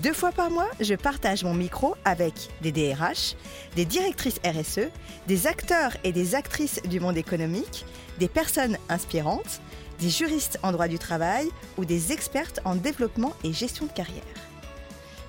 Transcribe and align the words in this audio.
Deux 0.00 0.14
fois 0.14 0.32
par 0.32 0.50
mois, 0.50 0.70
je 0.80 0.94
partage 0.94 1.44
mon 1.44 1.52
micro 1.52 1.96
avec 2.06 2.32
des 2.62 2.72
DRH, 2.72 3.36
des 3.76 3.84
directrices 3.84 4.40
RSE, 4.42 4.88
des 5.26 5.46
acteurs 5.46 5.94
et 6.02 6.12
des 6.12 6.34
actrices 6.34 6.80
du 6.84 6.98
monde 6.98 7.18
économique, 7.18 7.84
des 8.18 8.28
personnes 8.28 8.78
inspirantes, 8.88 9.60
des 9.98 10.08
juristes 10.08 10.58
en 10.62 10.72
droit 10.72 10.88
du 10.88 10.98
travail 10.98 11.50
ou 11.76 11.84
des 11.84 12.10
expertes 12.10 12.60
en 12.64 12.74
développement 12.74 13.34
et 13.44 13.52
gestion 13.52 13.84
de 13.84 13.92
carrière. 13.92 14.22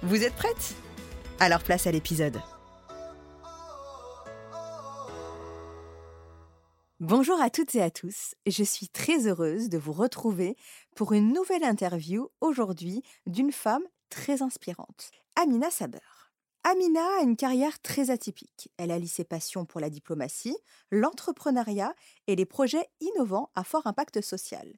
Vous 0.01 0.23
êtes 0.23 0.33
prêtes? 0.35 0.75
Alors 1.41 1.61
place 1.61 1.85
à 1.85 1.91
l'épisode. 1.91 2.39
Bonjour 7.01 7.41
à 7.41 7.49
toutes 7.49 7.75
et 7.75 7.81
à 7.81 7.91
tous, 7.91 8.33
je 8.47 8.63
suis 8.63 8.87
très 8.87 9.27
heureuse 9.27 9.67
de 9.67 9.77
vous 9.77 9.91
retrouver 9.91 10.55
pour 10.95 11.11
une 11.11 11.33
nouvelle 11.33 11.65
interview 11.65 12.29
aujourd'hui 12.39 13.03
d'une 13.27 13.51
femme 13.51 13.83
très 14.13 14.43
inspirante, 14.43 15.09
Amina 15.35 15.71
Saber. 15.71 15.97
Amina 16.63 17.03
a 17.17 17.23
une 17.23 17.35
carrière 17.35 17.81
très 17.81 18.11
atypique. 18.11 18.69
Elle 18.77 18.91
allie 18.91 19.07
ses 19.07 19.23
passions 19.23 19.65
pour 19.65 19.81
la 19.81 19.89
diplomatie, 19.89 20.55
l'entrepreneuriat 20.91 21.95
et 22.27 22.35
les 22.35 22.45
projets 22.45 22.87
innovants 23.01 23.49
à 23.55 23.63
fort 23.63 23.87
impact 23.87 24.21
social. 24.21 24.71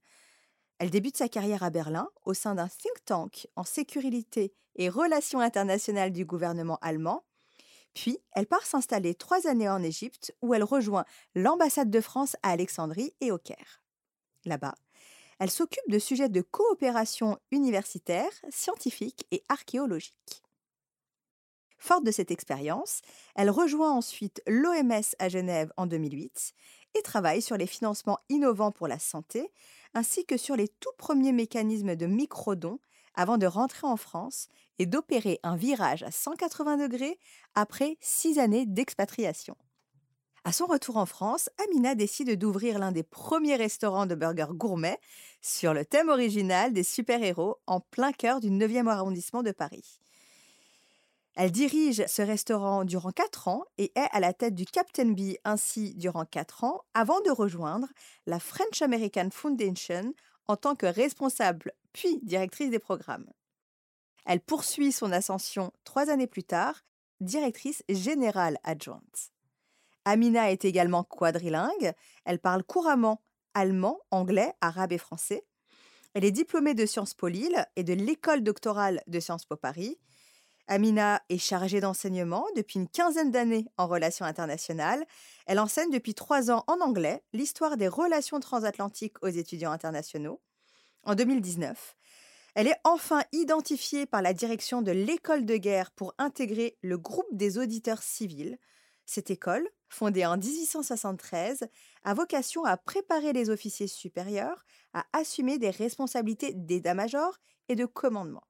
Elle 0.79 0.89
débute 0.89 1.17
sa 1.17 1.27
carrière 1.27 1.63
à 1.63 1.69
Berlin 1.69 2.07
au 2.23 2.33
sein 2.33 2.55
d'un 2.55 2.69
think 2.69 3.03
tank 3.03 3.47
en 3.57 3.65
sécurité 3.65 4.53
et 4.77 4.87
relations 4.87 5.41
internationales 5.41 6.13
du 6.13 6.23
gouvernement 6.23 6.79
allemand. 6.81 7.25
Puis, 7.93 8.17
elle 8.31 8.47
part 8.47 8.65
s'installer 8.65 9.15
trois 9.15 9.47
années 9.47 9.69
en 9.69 9.83
Égypte 9.83 10.33
où 10.41 10.53
elle 10.53 10.63
rejoint 10.63 11.05
l'ambassade 11.35 11.91
de 11.91 12.01
France 12.01 12.37
à 12.41 12.51
Alexandrie 12.51 13.13
et 13.19 13.33
au 13.33 13.37
Caire. 13.37 13.81
Là-bas, 14.45 14.75
elle 15.39 15.51
s'occupe 15.51 15.89
de 15.89 15.99
sujets 15.99 16.29
de 16.29 16.41
coopération 16.41 17.37
universitaire, 17.51 18.31
scientifique 18.49 19.25
et 19.31 19.43
archéologique. 19.49 20.43
Forte 21.77 22.03
de 22.03 22.11
cette 22.11 22.31
expérience, 22.31 23.01
elle 23.35 23.49
rejoint 23.49 23.91
ensuite 23.91 24.41
l'OMS 24.47 25.03
à 25.19 25.29
Genève 25.29 25.71
en 25.77 25.85
2008 25.85 26.53
et 26.95 27.01
travaille 27.01 27.41
sur 27.41 27.57
les 27.57 27.67
financements 27.67 28.19
innovants 28.29 28.71
pour 28.71 28.87
la 28.87 28.97
santé, 28.97 29.51
ainsi 29.93 30.25
que 30.25 30.37
sur 30.37 30.55
les 30.55 30.67
tout 30.67 30.93
premiers 30.97 31.33
mécanismes 31.33 31.95
de 31.95 32.05
microdons 32.05 32.79
avant 33.13 33.37
de 33.37 33.45
rentrer 33.45 33.87
en 33.87 33.97
France 33.97 34.47
et 34.79 34.85
d'opérer 34.85 35.39
un 35.43 35.55
virage 35.55 36.03
à 36.03 36.11
180 36.11 36.77
degrés 36.77 37.19
après 37.53 37.97
six 38.01 38.39
années 38.39 38.65
d'expatriation. 38.65 39.55
À 40.47 40.51
son 40.51 40.67
retour 40.67 40.97
en 40.97 41.07
France, 41.07 41.49
Amina 41.57 41.95
décide 41.95 42.37
d'ouvrir 42.37 42.77
l'un 42.77 42.91
des 42.91 43.01
premiers 43.01 43.55
restaurants 43.55 44.05
de 44.05 44.13
burgers 44.13 44.53
gourmets 44.53 44.99
sur 45.41 45.73
le 45.73 45.83
thème 45.83 46.09
original 46.09 46.71
des 46.71 46.83
super-héros 46.83 47.57
en 47.65 47.79
plein 47.79 48.11
cœur 48.11 48.41
du 48.41 48.51
9e 48.51 48.87
arrondissement 48.87 49.41
de 49.41 49.49
Paris. 49.49 49.99
Elle 51.33 51.51
dirige 51.51 52.05
ce 52.05 52.21
restaurant 52.21 52.85
durant 52.85 53.11
4 53.11 53.47
ans 53.47 53.63
et 53.79 53.91
est 53.95 54.07
à 54.11 54.19
la 54.19 54.33
tête 54.33 54.53
du 54.53 54.65
Captain 54.65 55.13
Bee 55.13 55.39
ainsi 55.45 55.95
durant 55.95 56.25
4 56.25 56.63
ans 56.63 56.81
avant 56.93 57.19
de 57.21 57.31
rejoindre 57.31 57.87
la 58.27 58.39
French 58.39 58.83
American 58.83 59.29
Foundation 59.31 60.13
en 60.47 60.57
tant 60.57 60.75
que 60.75 60.85
responsable 60.85 61.71
puis 61.91 62.19
directrice 62.21 62.69
des 62.69 62.77
programmes. 62.77 63.31
Elle 64.27 64.41
poursuit 64.41 64.91
son 64.91 65.11
ascension 65.11 65.73
trois 65.85 66.11
années 66.11 66.27
plus 66.27 66.43
tard, 66.43 66.85
directrice 67.19 67.81
générale 67.89 68.59
adjointe. 68.63 69.31
Amina 70.05 70.51
est 70.51 70.65
également 70.65 71.03
quadrilingue. 71.03 71.93
Elle 72.23 72.39
parle 72.39 72.63
couramment 72.63 73.21
allemand, 73.55 73.99
anglais, 74.11 74.53
arabe 74.61 74.91
et 74.91 74.97
français. 74.97 75.43
Elle 76.13 76.23
est 76.23 76.31
diplômée 76.31 76.75
de 76.75 76.85
Sciences 76.85 77.13
Po 77.13 77.27
Lille 77.27 77.65
et 77.75 77.83
de 77.83 77.93
l'école 77.93 78.41
doctorale 78.41 79.01
de 79.07 79.19
Sciences 79.19 79.45
Po 79.45 79.55
Paris. 79.55 79.97
Amina 80.67 81.21
est 81.29 81.37
chargée 81.37 81.79
d'enseignement 81.79 82.45
depuis 82.55 82.79
une 82.79 82.87
quinzaine 82.87 83.31
d'années 83.31 83.67
en 83.77 83.87
relations 83.87 84.25
internationales. 84.25 85.05
Elle 85.45 85.59
enseigne 85.59 85.91
depuis 85.91 86.15
trois 86.15 86.49
ans 86.51 86.63
en 86.67 86.79
anglais 86.81 87.23
l'histoire 87.33 87.77
des 87.77 87.87
relations 87.87 88.39
transatlantiques 88.39 89.21
aux 89.21 89.27
étudiants 89.27 89.71
internationaux. 89.71 90.41
En 91.03 91.13
2019, 91.13 91.95
elle 92.55 92.67
est 92.67 92.79
enfin 92.83 93.21
identifiée 93.31 94.05
par 94.05 94.21
la 94.21 94.33
direction 94.33 94.81
de 94.81 94.91
l'école 94.91 95.45
de 95.45 95.57
guerre 95.57 95.91
pour 95.91 96.15
intégrer 96.17 96.77
le 96.81 96.97
groupe 96.97 97.27
des 97.31 97.57
auditeurs 97.57 98.01
civils. 98.01 98.57
Cette 99.05 99.29
école, 99.29 99.67
fondée 99.87 100.25
en 100.25 100.37
1873, 100.37 101.67
a 102.03 102.13
vocation 102.13 102.65
à 102.65 102.77
préparer 102.77 103.33
les 103.33 103.49
officiers 103.49 103.87
supérieurs 103.87 104.65
à 104.93 105.05
assumer 105.13 105.57
des 105.57 105.69
responsabilités 105.69 106.53
d'état-major 106.53 107.37
et 107.69 107.75
de 107.75 107.85
commandement. 107.85 108.43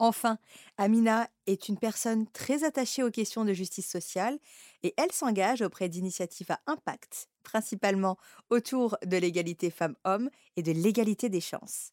Enfin, 0.00 0.38
Amina 0.76 1.28
est 1.46 1.68
une 1.68 1.78
personne 1.78 2.30
très 2.30 2.62
attachée 2.62 3.02
aux 3.02 3.10
questions 3.10 3.44
de 3.44 3.52
justice 3.52 3.90
sociale 3.90 4.38
et 4.84 4.94
elle 4.96 5.10
s'engage 5.10 5.60
auprès 5.60 5.88
d'initiatives 5.88 6.52
à 6.52 6.60
impact, 6.66 7.28
principalement 7.42 8.16
autour 8.50 8.96
de 9.04 9.16
l'égalité 9.16 9.70
femmes-hommes 9.70 10.30
et 10.56 10.62
de 10.62 10.70
l'égalité 10.70 11.28
des 11.28 11.40
chances. 11.40 11.92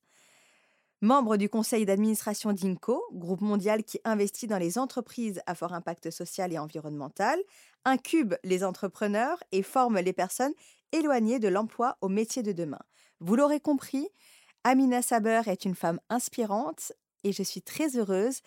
Membre 1.05 1.38
du 1.38 1.49
conseil 1.49 1.85
d'administration 1.85 2.51
d'INCO, 2.51 2.99
groupe 3.13 3.41
mondial 3.41 3.83
qui 3.83 3.99
investit 4.05 4.47
dans 4.47 4.57
les 4.57 4.79
entreprises 4.79 5.39
à 5.45 5.53
fort 5.53 5.73
impact 5.73 6.09
social 6.09 6.51
et 6.51 6.57
environnemental, 6.57 7.38
incube 7.85 8.33
les 8.43 8.63
entrepreneurs 8.63 9.38
et 9.51 9.61
forme 9.61 9.99
les 9.99 10.13
personnes 10.13 10.55
éloignées 10.94 11.38
de 11.38 11.47
l'emploi 11.47 11.95
au 12.01 12.09
métier 12.09 12.41
de 12.41 12.53
demain. 12.53 12.79
Vous 13.19 13.35
l'aurez 13.35 13.59
compris, 13.59 14.07
Amina 14.63 15.03
Saber 15.03 15.41
est 15.45 15.63
une 15.63 15.75
femme 15.75 16.00
inspirante 16.09 16.91
et 17.24 17.31
je 17.31 17.44
suis 17.44 17.62
très 17.62 17.97
heureuse 17.97 18.39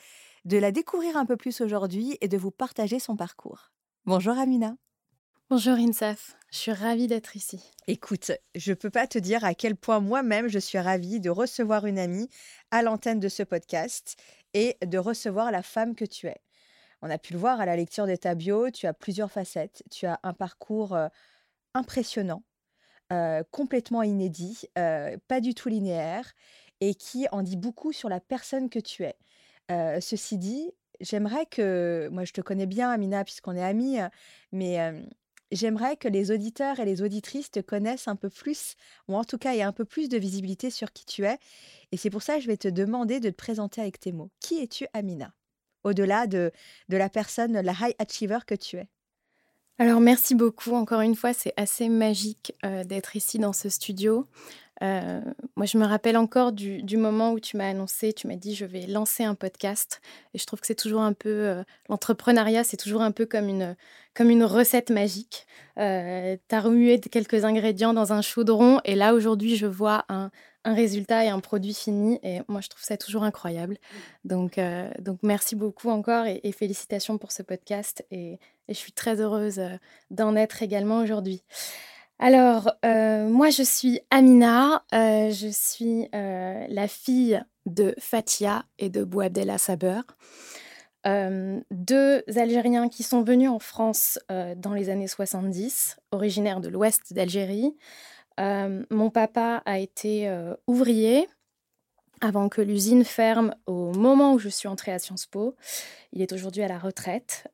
de 0.45 0.59
la 0.59 0.73
découvrir 0.73 1.17
un 1.17 1.27
peu 1.27 1.37
plus 1.37 1.61
aujourd'hui 1.61 2.19
et 2.21 2.27
de 2.27 2.37
vous 2.37 2.51
partager 2.51 2.99
son 2.99 3.15
parcours. 3.15 3.71
Bonjour 4.05 4.37
Amina. 4.37 4.75
Bonjour 5.51 5.79
Insaf, 5.79 6.37
je 6.51 6.59
suis 6.59 6.73
ravie 6.73 7.07
d'être 7.07 7.35
ici. 7.35 7.73
Écoute, 7.87 8.33
je 8.55 8.73
ne 8.73 8.75
peux 8.75 8.91
pas 8.91 9.07
te 9.07 9.19
dire 9.19 9.47
à 9.47 9.55
quel 9.55 9.77
point 9.77 9.99
moi-même 9.99 10.49
je 10.49 10.59
suis 10.59 10.79
ravie 10.79 11.21
de 11.21 11.31
recevoir 11.31 11.87
une 11.87 11.99
amie 11.99 12.29
à 12.71 12.83
l'antenne 12.83 13.19
de 13.19 13.31
ce 13.31 13.43
podcast 13.43 14.23
et 14.53 14.77
de 14.85 14.99
recevoir 14.99 15.51
la 15.51 15.63
femme 15.63 15.95
que 15.95 16.05
tu 16.05 16.27
es. 16.27 16.37
On 17.01 17.09
a 17.09 17.17
pu 17.17 17.33
le 17.33 17.39
voir 17.39 17.63
à 17.63 17.65
la 17.65 17.77
lecture 17.77 18.07
de 18.07 18.15
ta 18.15 18.35
bio, 18.35 18.71
tu 18.71 18.87
as 18.87 18.93
plusieurs 18.93 19.33
facettes, 19.33 19.85
tu 19.91 20.05
as 20.05 20.21
un 20.23 20.35
parcours 20.35 20.95
euh, 20.95 21.09
impressionnant, 21.73 22.43
euh, 23.11 23.43
complètement 23.51 24.03
inédit, 24.03 24.65
euh, 24.77 25.17
pas 25.29 25.41
du 25.41 25.55
tout 25.55 25.71
linéaire 25.71 26.31
et 26.83 26.95
qui 26.95 27.27
en 27.33 27.41
dit 27.41 27.57
beaucoup 27.57 27.95
sur 27.95 28.11
la 28.11 28.21
personne 28.21 28.69
que 28.69 28.81
tu 28.81 29.05
es. 29.05 29.17
ceci 30.03 30.37
dit, 30.37 30.71
j'aimerais 31.01 31.47
que, 31.47 32.11
moi 32.13 32.27
je 32.27 32.35
te 32.35 32.43
connais 32.43 32.67
bien 32.67 32.91
Amina 32.91 33.25
puisqu'on 33.25 33.57
est 33.57 33.65
amis, 33.65 33.97
mais 34.53 34.93
j'aimerais 35.53 35.97
que 35.97 36.09
les 36.09 36.31
auditeurs 36.31 36.81
et 36.81 36.85
les 36.85 37.03
auditrices 37.03 37.51
te 37.51 37.61
connaissent 37.61 38.09
un 38.09 38.17
peu 38.17 38.31
plus, 38.31 38.75
ou 39.09 39.17
en 39.17 39.25
tout 39.25 39.39
cas 39.39 39.55
aient 39.55 39.63
un 39.63 39.73
peu 39.73 39.85
plus 39.85 40.09
de 40.09 40.19
visibilité 40.19 40.71
sur 40.71 40.93
qui 40.93 41.05
tu 41.05 41.25
es. 41.25 41.39
Et 41.93 41.97
c'est 41.97 42.11
pour 42.11 42.23
ça 42.23 42.37
que 42.37 42.43
je 42.43 42.49
vais 42.49 42.57
te 42.57 42.69
demander 42.69 43.21
de 43.21 43.31
te 43.31 43.37
présenter 43.37 43.81
avec 43.81 44.01
tes 44.01 44.13
mots. 44.13 44.31
Qui 44.41 44.61
es-tu, 44.63 44.87
Amina? 44.93 45.33
Au-delà 45.85 46.27
de, 46.27 46.51
de 46.89 46.97
la 46.97 47.09
personne, 47.09 47.61
la 47.61 47.73
high 47.73 47.95
achiever 47.99 48.41
que 48.47 48.55
tu 48.55 48.77
es. 48.77 48.89
Alors 49.81 50.01
merci 50.01 50.35
beaucoup. 50.35 50.73
Encore 50.73 51.03
une 51.03 51.15
fois, 51.15 51.33
c'est 51.33 51.55
assez 51.57 51.89
magique 51.89 52.53
euh, 52.65 52.83
d'être 52.83 53.15
ici 53.15 53.39
dans 53.39 53.53
ce 53.53 53.69
studio. 53.69 54.27
Euh, 54.83 55.21
moi, 55.57 55.67
je 55.67 55.79
me 55.79 55.85
rappelle 55.85 56.17
encore 56.17 56.53
du, 56.53 56.97
moment 56.97 57.33
où 57.33 57.41
tu 57.41 57.57
m'as 57.57 57.69
annoncé, 57.69 58.13
tu 58.13 58.27
m'as 58.27 58.37
dit 58.37 58.55
je 58.55 58.65
vais 58.65 58.87
lancer 58.87 59.25
un 59.25 59.35
podcast. 59.35 60.01
Et 60.35 60.39
je 60.39 60.47
trouve 60.47 60.61
que 60.61 60.67
c'est 60.67 60.75
toujours 60.75 61.03
un 61.03 61.13
peu 61.13 61.29
euh, 61.29 61.63
l'entrepreneuriat, 61.89 62.65
c'est 62.65 62.77
toujours 62.77 63.03
un 63.03 63.13
peu 63.13 63.27
comme 63.27 63.49
une 63.49 63.77
comme 64.15 64.31
une 64.31 64.45
recette 64.45 64.91
magique. 64.91 65.47
Euh, 65.79 66.37
tu 66.49 66.55
as 66.55 66.61
remué 66.61 66.99
quelques 67.01 67.45
ingrédients 67.45 67.95
dans 67.95 68.13
un 68.13 68.21
chaudron 68.21 68.81
et 68.85 68.97
là 68.97 69.15
aujourd'hui, 69.15 69.57
je 69.57 69.67
vois 69.67 70.05
un, 70.09 70.31
résultat 70.65 71.25
et 71.25 71.29
un 71.29 71.41
produit 71.41 71.73
fini. 71.73 72.19
Et 72.23 72.41
moi, 72.49 72.61
je 72.61 72.69
trouve 72.69 72.83
ça 72.83 72.97
toujours 72.97 73.23
incroyable. 73.23 73.79
Donc, 74.25 74.61
donc 74.99 75.21
merci 75.23 75.55
beaucoup 75.55 75.89
encore 75.89 76.27
et, 76.27 76.53
félicitations 76.53 77.17
pour 77.17 77.33
ce 77.33 77.43
podcast. 77.43 78.05
Et, 78.11 78.39
je 78.69 78.75
suis 78.75 78.93
très 78.93 79.19
heureuse 79.19 79.63
d'en 80.11 80.37
être 80.37 80.63
également 80.63 81.01
aujourd'hui. 81.01 81.43
Alors, 82.21 82.73
euh, 82.85 83.29
moi, 83.29 83.51
je 83.51 83.63
suis 83.63 84.01
Amina. 84.11 84.83
Euh, 84.93 85.31
je 85.31 85.49
suis 85.49 86.09
euh, 86.15 86.67
la 86.69 86.89
fille 86.89 87.41
de 87.67 87.95
Fatia 87.99 88.65
et 88.79 88.91
de 88.91 89.05
Bouabdella 89.05 89.57
Saber. 89.57 90.01
deux 91.71 92.25
Algériens 92.37 92.89
qui 92.89 93.05
sont 93.05 93.23
venus 93.23 93.49
en 93.49 93.61
France 93.61 94.19
dans 94.29 94.75
les 94.75 94.91
années 94.91 95.07
70, 95.07 95.97
originaires 96.11 96.61
de 96.61 96.69
l'ouest 96.69 97.13
d'Algérie. 97.13 97.77
mon 98.39 99.11
papa 99.11 99.63
a 99.65 99.79
été 99.79 100.31
ouvrier 100.67 101.29
avant 102.21 102.49
que 102.49 102.61
l'usine 102.61 103.05
ferme 103.05 103.55
au 103.67 103.93
moment 103.93 104.33
où 104.35 104.39
je 104.39 104.49
suis 104.49 104.69
entrée 104.69 104.93
à 104.93 104.99
Sciences 104.99 105.27
Po. 105.27 105.57
Il 106.13 106.23
est 106.23 106.33
aujourd'hui 106.33 106.63
à 106.63 106.69
la 106.69 106.79
retraite. 106.79 107.49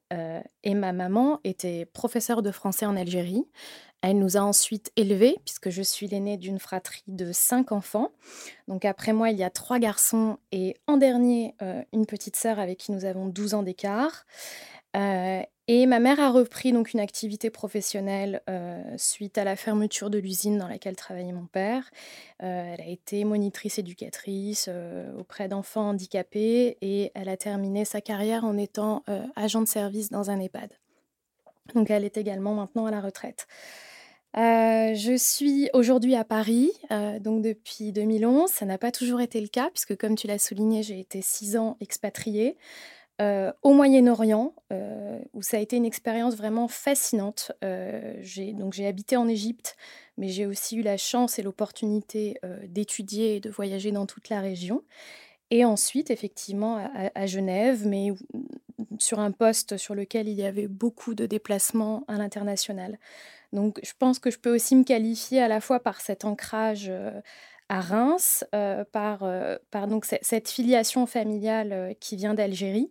et 0.63 0.75
ma 0.75 0.93
maman 0.93 1.41
était 1.43 1.87
professeure 1.87 2.41
de 2.41 2.53
français 2.53 2.87
en 2.87 2.97
Algérie. 2.97 3.45
Elle 4.07 4.19
nous 4.19 4.37
a 4.37 4.41
ensuite 4.41 4.93
élevés, 4.97 5.39
puisque 5.47 5.71
je 5.71 5.81
suis 5.81 6.07
l'aînée 6.07 6.37
d'une 6.37 6.59
fratrie 6.59 7.03
de 7.07 7.33
cinq 7.33 7.73
enfants. 7.73 8.13
Donc 8.69 8.85
après 8.85 9.15
moi, 9.15 9.31
il 9.31 9.39
y 9.39 9.43
a 9.43 9.49
trois 9.49 9.79
garçons 9.79 10.37
et 10.53 10.77
en 10.87 10.99
dernier, 10.99 11.55
euh, 11.63 11.83
une 11.95 12.05
petite 12.05 12.37
sœur 12.37 12.59
avec 12.59 12.77
qui 12.77 12.93
nous 12.93 13.07
avons 13.07 13.25
12 13.25 13.55
ans 13.55 13.63
d'écart. 13.63 14.27
Euh, 14.95 15.41
et 15.67 15.87
ma 15.87 15.99
mère 15.99 16.21
a 16.21 16.31
repris 16.31 16.73
donc 16.73 16.93
une 16.93 17.01
activité 17.01 17.51
professionnelle 17.51 18.43
euh, 18.49 18.83
suite 18.97 19.39
à 19.39 19.45
la 19.45 19.57
fermeture 19.57 20.11
de 20.11 20.19
l'usine 20.19 20.59
dans 20.59 20.69
laquelle 20.69 20.97
travaillait 20.97 21.33
mon 21.33 21.47
père. 21.47 21.91
elle 22.39 22.81
a 22.81 22.87
été 22.87 23.25
monitrice 23.25 23.79
éducatrice 23.79 24.69
auprès 25.19 25.49
d'enfants 25.49 25.91
handicapés 25.91 26.77
et 26.83 27.13
elle 27.15 27.29
a 27.29 27.37
terminé 27.37 27.85
sa 27.85 28.01
carrière 28.01 28.45
en 28.45 28.57
étant 28.57 29.03
agent 29.37 29.63
de 29.63 29.69
service 29.69 30.11
dans 30.11 30.31
un 30.31 30.39
EHPAD. 30.41 30.71
Donc 31.75 31.91
elle 31.91 32.05
est 32.05 32.17
également 32.17 32.55
maintenant 32.55 32.87
à 32.87 32.91
la 32.91 33.01
retraite. 33.01 33.47
Euh, 34.37 34.95
je 34.95 35.17
suis 35.17 35.71
aujourd'hui 35.75 36.17
à 36.17 36.25
Paris, 36.25 36.73
euh, 36.91 37.21
donc 37.21 37.43
depuis 37.43 37.93
2011. 37.93 38.51
Ça 38.51 38.67
n'a 38.67 38.79
pas 38.79 38.91
toujours 38.91 39.21
été 39.21 39.41
le 39.41 39.47
cas, 39.47 39.71
puisque 39.71 39.97
comme 39.97 40.17
tu 40.17 40.27
l'as 40.27 40.41
souligné, 40.41 40.83
j'ai 40.83 40.99
été 40.99 41.23
six 41.23 41.57
ans 41.57 41.77
expatriée 41.81 42.57
euh, 43.21 43.53
au 43.63 43.73
Moyen-Orient, 43.73 44.55
où 45.33 45.43
ça 45.43 45.59
a 45.59 45.61
été 45.61 45.77
une 45.77 45.85
expérience 45.85 46.35
vraiment 46.35 46.69
fascinante. 46.69 47.53
donc 47.63 48.73
j'ai 48.73 48.87
habité 48.87 49.17
en 49.17 49.29
Égypte, 49.29 49.77
mais 50.17 50.29
j'ai 50.29 50.47
aussi 50.47 50.77
eu 50.77 50.83
la 50.83 50.97
chance 50.97 51.39
et 51.39 51.43
l'opportunité 51.43 52.39
d'étudier 52.67 53.37
et 53.37 53.41
de 53.41 53.51
voyager 53.51 53.93
dans 53.93 54.07
toute 54.07 54.29
la 54.29 54.41
région. 54.41 54.83
Et 55.51 55.65
ensuite, 55.65 56.11
effectivement, 56.11 56.91
à, 57.15 57.27
Genève, 57.27 57.87
mais 57.87 58.09
sur 58.99 59.21
un 59.21 59.31
poste 59.31 59.77
sur 59.77 59.95
lequel 59.95 60.29
il 60.29 60.35
y 60.35 60.45
avait 60.45 60.67
beaucoup 60.67 61.15
de 61.15 61.27
déplacements 61.27 62.05
à 62.09 62.17
l'international. 62.17 62.99
Donc 63.53 63.79
je 63.85 63.93
pense 63.97 64.19
que 64.19 64.31
je 64.31 64.39
peux 64.39 64.53
aussi 64.53 64.75
me 64.75 64.83
qualifier 64.83 65.41
à 65.41 65.49
la 65.49 65.61
fois 65.61 65.81
par 65.81 66.01
cet 66.01 66.25
ancrage 66.25 66.87
euh, 66.89 67.21
à 67.69 67.81
Reims, 67.81 68.45
euh, 68.55 68.85
par, 68.93 69.23
euh, 69.23 69.57
par 69.71 69.89
donc 69.89 70.05
cette 70.05 70.49
filiation 70.49 71.07
familiale 71.07 71.95
qui 72.01 72.17
vient 72.17 72.35
d'Algérie 72.35 72.91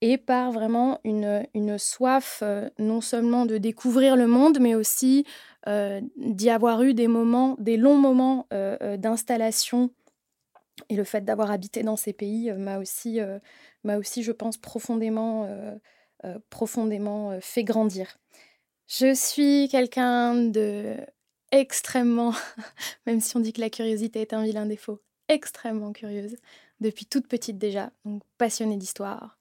et 0.00 0.18
par 0.18 0.52
vraiment 0.52 1.00
une, 1.04 1.46
une 1.54 1.78
soif 1.78 2.42
non 2.78 3.00
seulement 3.00 3.46
de 3.46 3.58
découvrir 3.58 4.16
le 4.16 4.26
monde, 4.26 4.58
mais 4.60 4.74
aussi 4.74 5.24
d'y 5.66 6.50
avoir 6.50 6.82
eu 6.82 6.92
des 6.92 7.08
moments, 7.08 7.56
des 7.58 7.78
longs 7.78 7.96
moments 7.96 8.46
d'installation. 8.98 9.90
Et 10.90 10.96
le 10.96 11.04
fait 11.04 11.24
d'avoir 11.24 11.50
habité 11.50 11.82
dans 11.82 11.96
ces 11.96 12.12
pays 12.12 12.52
m'a 12.52 12.78
aussi, 12.78 13.20
aussi, 13.84 14.22
je 14.22 14.32
pense, 14.32 14.58
profondément, 14.58 15.48
profondément 16.50 17.38
fait 17.40 17.64
grandir. 17.64 18.18
Je 18.86 19.14
suis 19.14 19.68
quelqu'un 19.70 20.34
de 20.34 20.96
extrêmement, 21.54 22.34
même 23.06 23.20
si 23.20 23.36
on 23.36 23.40
dit 23.40 23.52
que 23.52 23.60
la 23.60 23.70
curiosité 23.70 24.20
est 24.20 24.32
un 24.32 24.42
vilain 24.42 24.66
défaut, 24.66 25.00
extrêmement 25.28 25.92
curieuse, 25.92 26.36
depuis 26.80 27.06
toute 27.06 27.28
petite 27.28 27.58
déjà, 27.58 27.90
donc 28.04 28.22
passionnée 28.38 28.76
d'histoire, 28.76 29.38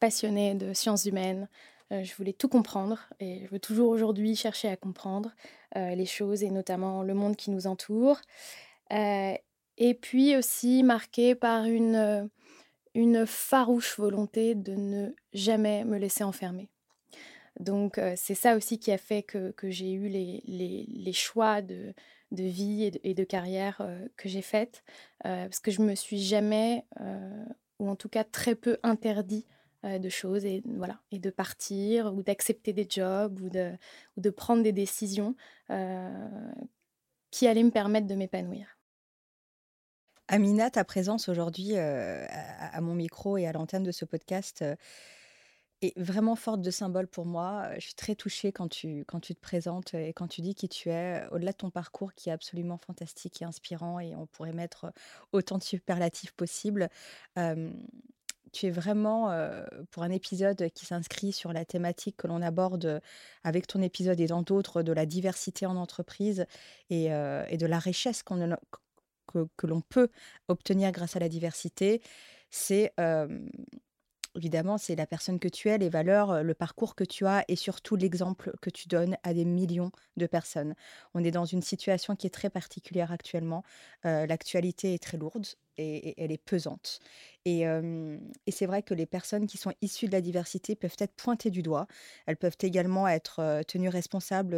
passionnée 0.00 0.54
de 0.54 0.72
sciences 0.72 1.04
humaines. 1.04 1.48
Euh, 1.92 2.02
je 2.02 2.14
voulais 2.14 2.32
tout 2.32 2.48
comprendre 2.48 3.08
et 3.20 3.42
je 3.44 3.50
veux 3.50 3.58
toujours 3.58 3.90
aujourd'hui 3.90 4.36
chercher 4.36 4.68
à 4.68 4.76
comprendre 4.76 5.32
euh, 5.76 5.94
les 5.94 6.06
choses 6.06 6.42
et 6.42 6.50
notamment 6.50 7.02
le 7.02 7.14
monde 7.14 7.36
qui 7.36 7.50
nous 7.50 7.66
entoure. 7.66 8.18
Euh, 8.92 9.34
et 9.76 9.94
puis 9.94 10.36
aussi 10.36 10.82
marquée 10.82 11.34
par 11.34 11.64
une, 11.64 12.30
une 12.94 13.26
farouche 13.26 13.98
volonté 13.98 14.54
de 14.54 14.74
ne 14.74 15.10
jamais 15.32 15.84
me 15.84 15.98
laisser 15.98 16.24
enfermer. 16.24 16.70
Donc 17.58 18.00
c'est 18.16 18.34
ça 18.34 18.56
aussi 18.56 18.78
qui 18.78 18.92
a 18.92 18.98
fait 18.98 19.22
que, 19.22 19.52
j'ai 19.64 19.92
eu 19.92 20.08
les, 20.08 21.12
choix 21.12 21.62
de, 21.62 21.94
vie 22.30 22.90
et 23.02 23.14
de, 23.14 23.24
carrière 23.24 23.86
que 24.16 24.28
j'ai 24.28 24.42
faites, 24.42 24.82
parce 25.22 25.58
que 25.58 25.70
je 25.70 25.82
me 25.82 25.94
suis 25.94 26.20
jamais, 26.20 26.84
ou 27.78 27.88
en 27.88 27.96
tout 27.96 28.08
cas 28.08 28.24
très 28.24 28.54
peu 28.54 28.78
interdit 28.82 29.46
de 29.82 30.08
choses 30.10 30.44
et 30.44 30.62
voilà 30.66 31.00
et 31.10 31.18
de 31.18 31.30
partir 31.30 32.12
ou 32.14 32.22
d'accepter 32.22 32.74
des 32.74 32.86
jobs 32.88 33.40
ou 33.40 33.48
de, 33.48 34.30
prendre 34.30 34.62
des 34.62 34.72
décisions 34.72 35.34
qui 37.30 37.46
allaient 37.46 37.64
me 37.64 37.70
permettre 37.70 38.06
de 38.06 38.14
m'épanouir. 38.14 38.78
Amina, 40.28 40.70
ta 40.70 40.84
présence 40.84 41.28
aujourd'hui 41.28 41.76
à, 41.76 42.80
mon 42.80 42.94
micro 42.94 43.36
et 43.36 43.46
à 43.46 43.52
l'antenne 43.52 43.82
de 43.82 43.90
ce 43.90 44.04
podcast 44.04 44.64
est 45.82 45.98
vraiment 45.98 46.36
forte 46.36 46.60
de 46.60 46.70
symboles 46.70 47.06
pour 47.06 47.26
moi. 47.26 47.68
Je 47.76 47.86
suis 47.86 47.94
très 47.94 48.14
touchée 48.14 48.52
quand 48.52 48.68
tu, 48.68 49.04
quand 49.06 49.20
tu 49.20 49.34
te 49.34 49.40
présentes 49.40 49.94
et 49.94 50.12
quand 50.12 50.28
tu 50.28 50.40
dis 50.40 50.54
qui 50.54 50.68
tu 50.68 50.90
es, 50.90 51.24
au-delà 51.30 51.52
de 51.52 51.56
ton 51.56 51.70
parcours 51.70 52.14
qui 52.14 52.28
est 52.28 52.32
absolument 52.32 52.78
fantastique 52.78 53.42
et 53.42 53.44
inspirant, 53.44 54.00
et 54.00 54.14
on 54.14 54.26
pourrait 54.26 54.52
mettre 54.52 54.92
autant 55.32 55.58
de 55.58 55.62
superlatifs 55.62 56.32
possibles. 56.32 56.88
tu 58.52 58.66
es 58.66 58.70
vraiment, 58.70 59.32
pour 59.90 60.02
un 60.02 60.10
épisode 60.10 60.70
qui 60.74 60.86
s'inscrit 60.86 61.32
sur 61.32 61.52
la 61.52 61.64
thématique 61.64 62.16
que 62.16 62.26
l'on 62.26 62.42
aborde 62.42 63.00
avec 63.44 63.66
ton 63.66 63.80
épisode 63.80 64.20
et 64.20 64.26
dans 64.26 64.42
d'autres, 64.42 64.82
de 64.82 64.92
la 64.92 65.06
diversité 65.06 65.66
en 65.66 65.76
entreprise 65.76 66.46
et, 66.90 67.08
de 67.08 67.66
la 67.66 67.78
richesse 67.78 68.22
qu'on 68.22 68.56
que, 69.26 69.46
que 69.56 69.66
l'on 69.66 69.80
peut 69.80 70.08
obtenir 70.48 70.90
grâce 70.92 71.16
à 71.16 71.20
la 71.20 71.28
diversité, 71.28 72.02
c'est 72.50 72.92
évidemment, 74.36 74.78
c'est 74.78 74.96
la 74.96 75.06
personne 75.06 75.38
que 75.38 75.48
tu 75.48 75.68
es, 75.68 75.78
les 75.78 75.88
valeurs, 75.88 76.42
le 76.42 76.54
parcours 76.54 76.94
que 76.94 77.04
tu 77.04 77.26
as 77.26 77.44
et 77.48 77.56
surtout 77.56 77.96
l'exemple 77.96 78.52
que 78.60 78.70
tu 78.70 78.88
donnes 78.88 79.16
à 79.22 79.34
des 79.34 79.44
millions 79.44 79.90
de 80.16 80.26
personnes. 80.26 80.74
On 81.14 81.24
est 81.24 81.30
dans 81.30 81.44
une 81.44 81.62
situation 81.62 82.16
qui 82.16 82.26
est 82.26 82.30
très 82.30 82.50
particulière 82.50 83.12
actuellement. 83.12 83.62
L'actualité 84.04 84.94
est 84.94 85.02
très 85.02 85.18
lourde 85.18 85.46
et, 85.76 86.22
elle 86.22 86.32
est 86.32 86.42
pesante. 86.42 87.00
Et, 87.44 87.62
et 87.62 88.50
c'est 88.52 88.66
vrai 88.66 88.82
que 88.82 88.94
les 88.94 89.06
personnes 89.06 89.46
qui 89.46 89.58
sont 89.58 89.72
issues 89.82 90.06
de 90.06 90.12
la 90.12 90.20
diversité 90.20 90.76
peuvent 90.76 90.96
être 90.98 91.14
pointées 91.14 91.50
du 91.50 91.62
doigt. 91.62 91.86
Elles 92.26 92.36
peuvent 92.36 92.58
également 92.62 93.08
être 93.08 93.62
tenues 93.66 93.88
responsables 93.88 94.56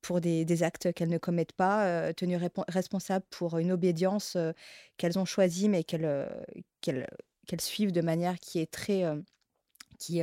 pour 0.00 0.20
des, 0.20 0.62
actes 0.62 0.92
qu'elles 0.92 1.08
ne 1.08 1.18
commettent 1.18 1.52
pas, 1.52 2.12
tenues 2.14 2.38
responsables 2.68 3.24
pour 3.30 3.58
une 3.58 3.72
obédience 3.72 4.36
qu'elles 4.96 5.18
ont 5.18 5.24
choisie 5.24 5.68
mais 5.68 5.84
qu'elles 5.84 7.06
qu'elles 7.48 7.60
suivent 7.60 7.90
de 7.90 8.02
manière 8.02 8.38
qui 8.38 8.60
est 8.60 8.70
très 8.70 9.04
qui, 9.98 10.22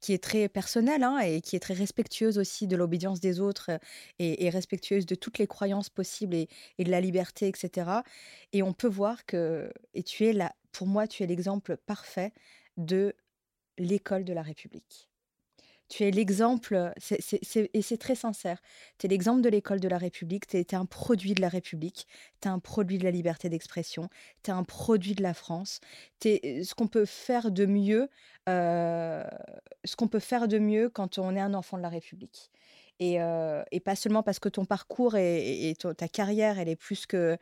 qui 0.00 0.12
est 0.12 0.22
très 0.22 0.48
personnelle 0.48 1.02
hein, 1.02 1.18
et 1.20 1.40
qui 1.40 1.56
est 1.56 1.60
très 1.60 1.74
respectueuse 1.74 2.38
aussi 2.38 2.66
de 2.66 2.76
l'obédience 2.76 3.18
des 3.18 3.40
autres 3.40 3.70
et, 4.18 4.50
respectueuse 4.50 5.06
de 5.06 5.14
toutes 5.14 5.38
les 5.38 5.46
croyances 5.46 5.88
possibles 5.88 6.34
et, 6.34 6.48
de 6.78 6.90
la 6.90 7.00
liberté, 7.00 7.48
etc. 7.48 7.90
Et 8.52 8.62
on 8.62 8.72
peut 8.72 8.88
voir 8.88 9.24
que, 9.24 9.72
et 9.94 10.02
tu 10.02 10.26
es 10.26 10.34
là, 10.34 10.54
pour 10.72 10.86
moi, 10.86 11.06
tu 11.06 11.22
es 11.22 11.26
l'exemple 11.26 11.78
parfait 11.78 12.32
de 12.76 13.14
l'école 13.78 14.24
de 14.24 14.32
la 14.32 14.42
République. 14.42 15.08
Tu 15.88 16.04
es 16.04 16.10
l'exemple, 16.10 16.92
et 17.10 17.82
c'est 17.82 17.98
très 17.98 18.14
sincère, 18.14 18.60
tu 18.98 19.06
es 19.06 19.08
l'exemple 19.08 19.40
de 19.40 19.48
l'école 19.48 19.80
de 19.80 19.88
la 19.88 19.98
République, 19.98 20.46
tu 20.46 20.56
es, 20.56 20.74
un 20.74 20.86
produit 20.86 21.34
de 21.34 21.40
la 21.40 21.48
République, 21.48 22.06
tu 22.40 22.48
es 22.48 22.50
un 22.50 22.58
produit 22.58 22.98
de 22.98 23.04
la 23.04 23.10
liberté 23.10 23.48
d'expression, 23.48 24.08
tu 24.42 24.50
es 24.50 24.54
un 24.54 24.64
produit 24.64 25.14
de 25.14 25.22
la 25.22 25.34
France, 25.34 25.80
es 26.24 26.64
ce 26.64 26.74
qu'on 26.74 26.88
peut 26.88 27.04
faire 27.04 27.50
de 27.50 27.66
mieux, 27.66 28.08
ce 28.46 29.96
qu'on 29.96 30.08
peut 30.08 30.18
faire 30.18 30.48
de 30.48 30.58
mieux 30.58 30.88
quand 30.88 31.18
on 31.18 31.36
est 31.36 31.40
un 31.40 31.54
enfant 31.54 31.76
de 31.76 31.82
la 31.82 31.88
République. 31.88 32.50
Et, 32.98 33.18
pas 33.84 33.96
seulement 33.96 34.22
parce 34.22 34.38
que 34.38 34.48
ton 34.48 34.64
parcours 34.64 35.16
et, 35.16 35.76
ta 35.96 36.08
carrière, 36.08 36.58
elle 36.58 36.68
est 36.68 36.76
plus 36.76 37.06
que 37.06 37.38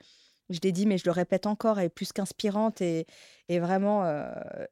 je 0.51 0.61
l'ai 0.63 0.73
dit, 0.73 0.87
mais 0.87 0.99
je 0.99 1.05
le 1.07 1.13
répète 1.13 1.47
encore, 1.47 1.79
elle 1.79 1.87
est 1.87 1.89
plus 1.89 2.13
qu'inspirante 2.13 2.81
et, 2.81 3.07
vraiment 3.49 4.05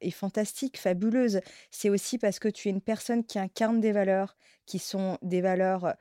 et 0.01 0.11
fantastique, 0.11 0.79
fabuleuse. 0.79 1.41
C'est 1.71 1.89
aussi 1.89 2.17
parce 2.17 2.39
que 2.39 2.47
tu 2.47 2.67
es 2.67 2.71
une 2.71 2.81
personne 2.81 3.25
qui 3.25 3.39
incarne 3.39 3.79
des 3.79 3.91
valeurs 3.91 4.35
qui 4.65 4.79
sont 4.79 5.17
des 5.21 5.41
valeurs 5.41 5.93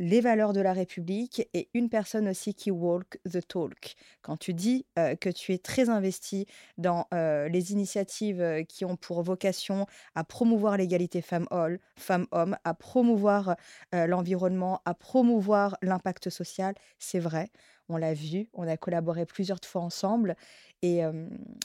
les 0.00 0.22
valeurs 0.22 0.54
de 0.54 0.62
la 0.62 0.72
République 0.72 1.46
et 1.52 1.68
une 1.74 1.90
personne 1.90 2.26
aussi 2.26 2.54
qui 2.54 2.70
walk 2.70 3.18
the 3.30 3.46
talk. 3.46 3.96
Quand 4.22 4.38
tu 4.38 4.54
dis 4.54 4.86
que 4.96 5.28
tu 5.28 5.52
es 5.52 5.58
très 5.58 5.90
investi 5.90 6.46
dans 6.78 7.06
les 7.12 7.72
initiatives 7.72 8.64
qui 8.66 8.86
ont 8.86 8.96
pour 8.96 9.22
vocation 9.22 9.86
à 10.14 10.24
promouvoir 10.24 10.78
l'égalité 10.78 11.20
femmes-hommes, 11.20 12.56
à 12.64 12.74
promouvoir 12.74 13.56
l'environnement, 13.92 14.80
à 14.86 14.94
promouvoir 14.94 15.76
l'impact 15.82 16.30
social, 16.30 16.74
c'est 16.98 17.20
vrai. 17.20 17.50
On 17.90 17.98
l'a 17.98 18.14
vu, 18.14 18.48
on 18.54 18.66
a 18.66 18.78
collaboré 18.78 19.26
plusieurs 19.26 19.60
fois 19.62 19.82
ensemble. 19.82 20.34
Et, 20.80 21.02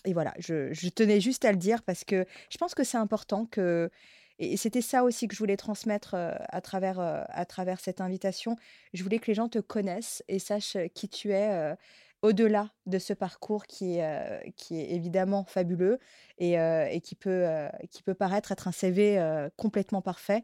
voilà, 0.07 0.33
je, 0.39 0.89
tenais 0.89 1.21
juste 1.21 1.45
à 1.45 1.53
le 1.53 1.57
dire 1.57 1.83
parce 1.83 2.03
que 2.03 2.25
je 2.49 2.57
pense 2.57 2.75
que 2.75 2.83
c'est 2.83 2.97
important 2.97 3.45
que 3.45 3.89
et 4.39 4.57
c'était 4.57 4.81
ça 4.81 5.03
aussi 5.03 5.27
que 5.27 5.33
je 5.33 5.39
voulais 5.39 5.57
transmettre 5.57 6.15
à, 6.15 6.61
travers, 6.61 6.99
à 6.99 7.45
travers 7.45 7.79
cette 7.79 8.01
invitation. 8.01 8.55
Je 8.93 9.03
voulais 9.03 9.19
que 9.19 9.27
les 9.27 9.33
gens 9.33 9.49
te 9.49 9.59
connaissent 9.59 10.23
et 10.27 10.39
sachent 10.39 10.77
qui 10.93 11.07
tu 11.07 11.31
es 11.31 11.75
au-delà 12.21 12.71
de 12.85 12.99
ce 12.99 13.13
parcours 13.13 13.65
qui 13.65 13.97
est, 13.97 14.53
qui 14.57 14.79
est 14.79 14.91
évidemment 14.91 15.45
fabuleux 15.45 15.99
et, 16.37 16.53
et 16.55 17.01
qui, 17.01 17.15
peut, 17.15 17.45
qui 17.91 18.03
peut 18.03 18.13
paraître 18.13 18.51
être 18.51 18.67
un 18.67 18.73
CV 18.73 19.19
complètement 19.55 20.01
parfait. 20.01 20.43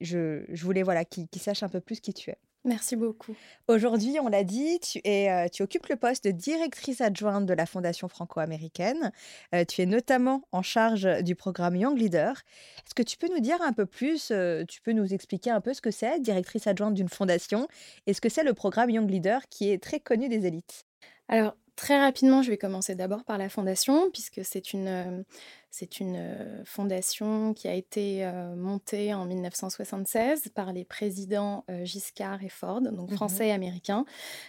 Je, 0.00 0.44
je 0.48 0.64
voulais 0.64 0.82
voilà, 0.82 1.04
qu'ils 1.04 1.28
sachent 1.36 1.62
un 1.62 1.68
peu 1.68 1.80
plus 1.80 2.00
qui 2.00 2.12
tu 2.12 2.30
es. 2.30 2.38
Merci 2.64 2.94
beaucoup. 2.94 3.34
Aujourd'hui, 3.66 4.18
on 4.20 4.28
l'a 4.28 4.44
dit, 4.44 4.78
tu, 4.78 5.00
es, 5.02 5.28
euh, 5.28 5.48
tu 5.48 5.64
occupes 5.64 5.88
le 5.88 5.96
poste 5.96 6.24
de 6.24 6.30
directrice 6.30 7.00
adjointe 7.00 7.44
de 7.44 7.54
la 7.54 7.66
Fondation 7.66 8.06
franco-américaine. 8.06 9.10
Euh, 9.52 9.64
tu 9.64 9.82
es 9.82 9.86
notamment 9.86 10.42
en 10.52 10.62
charge 10.62 11.08
du 11.24 11.34
programme 11.34 11.74
Young 11.74 11.98
Leader. 11.98 12.40
Est-ce 12.86 12.94
que 12.94 13.02
tu 13.02 13.16
peux 13.16 13.28
nous 13.28 13.40
dire 13.40 13.60
un 13.62 13.72
peu 13.72 13.84
plus, 13.84 14.30
euh, 14.30 14.64
tu 14.64 14.80
peux 14.80 14.92
nous 14.92 15.12
expliquer 15.12 15.50
un 15.50 15.60
peu 15.60 15.74
ce 15.74 15.80
que 15.80 15.90
c'est, 15.90 16.20
directrice 16.20 16.68
adjointe 16.68 16.94
d'une 16.94 17.08
fondation, 17.08 17.66
et 18.06 18.14
ce 18.14 18.20
que 18.20 18.28
c'est 18.28 18.44
le 18.44 18.54
programme 18.54 18.90
Young 18.90 19.10
Leader 19.10 19.48
qui 19.48 19.70
est 19.72 19.82
très 19.82 19.98
connu 19.98 20.28
des 20.28 20.46
élites? 20.46 20.84
Alors, 21.26 21.56
très 21.76 22.00
rapidement, 22.00 22.42
je 22.42 22.50
vais 22.50 22.58
commencer 22.58 22.94
d'abord 22.94 23.24
par 23.24 23.38
la 23.38 23.48
fondation, 23.48 24.10
puisque 24.10 24.44
c'est 24.44 24.72
une 24.72 25.24
c'est 25.72 26.00
une 26.00 26.16
euh, 26.18 26.62
fondation 26.66 27.54
qui 27.54 27.66
a 27.66 27.72
été 27.72 28.26
euh, 28.26 28.54
montée 28.54 29.14
en 29.14 29.24
1976 29.24 30.48
par 30.54 30.70
les 30.70 30.84
présidents 30.84 31.64
euh, 31.70 31.86
Giscard 31.86 32.44
et 32.44 32.50
Ford, 32.50 32.82
donc 32.82 33.10
mmh 33.10 33.14
français 33.14 33.48
et 33.48 33.52
américains. 33.52 34.04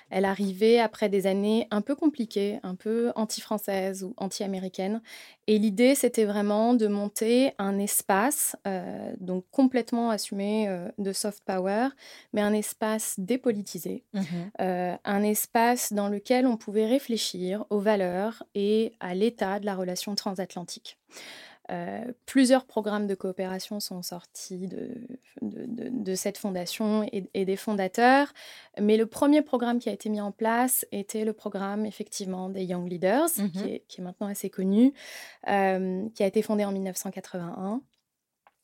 Elle 0.10 0.26
arrivait 0.26 0.80
après 0.80 1.08
des 1.08 1.26
années 1.26 1.68
un 1.72 1.82
peu 1.82 1.96
compliquées, 1.96 2.60
un 2.64 2.76
peu 2.76 3.14
anti-françaises 3.16 4.04
ou 4.04 4.14
anti-américaines. 4.18 5.02
Et 5.48 5.60
l'idée, 5.60 5.96
c'était 5.96 6.26
vraiment 6.26 6.74
de 6.74 6.88
monter 6.88 7.52
un 7.58 7.78
espace, 7.78 8.56
donc 9.20 9.44
complètement 9.52 10.10
assumé 10.10 10.74
de 10.98 11.12
soft 11.12 11.44
power, 11.46 11.90
mais 12.32 12.40
un 12.40 12.54
espace 12.54 13.16
dépolitisé, 13.18 14.04
mmh 14.14 14.24
un 15.06 15.24
espace 15.24 15.92
dans 15.92 16.08
lequel 16.08 16.48
on 16.48 16.56
pouvait 16.56 16.86
réfléchir 16.86 17.13
aux 17.70 17.80
valeurs 17.80 18.44
et 18.56 18.94
à 19.00 19.14
l'état 19.14 19.60
de 19.60 19.66
la 19.66 19.76
relation 19.76 20.16
transatlantique. 20.16 20.98
Euh, 21.72 22.12
plusieurs 22.26 22.66
programmes 22.66 23.08
de 23.08 23.16
coopération 23.16 23.80
sont 23.80 24.02
sortis 24.02 24.68
de, 24.68 24.90
de, 25.42 26.16
cette 26.16 26.38
fondation 26.38 27.08
et, 27.14 27.46
des 27.46 27.56
fondateurs, 27.56 28.34
mais 28.82 28.98
le 28.98 29.06
premier 29.06 29.42
programme 29.42 29.80
qui 29.80 29.88
a 29.88 29.94
été 29.94 30.10
mis 30.10 30.20
en 30.20 30.32
place 30.32 30.86
était 30.92 31.24
le 31.24 31.32
programme 31.32 31.86
effectivement 31.86 32.50
des 32.50 32.66
Young 32.66 32.90
Leaders, 32.90 33.30
mmh 33.38 33.50
qui, 33.88 34.02
est, 34.02 34.04
maintenant 34.04 34.28
assez 34.28 34.50
connu, 34.50 34.94
euh, 35.48 36.06
qui 36.14 36.24
a 36.24 36.28
été 36.28 36.42
fondé 36.42 36.66
en 36.66 36.74
1981. 36.74 37.82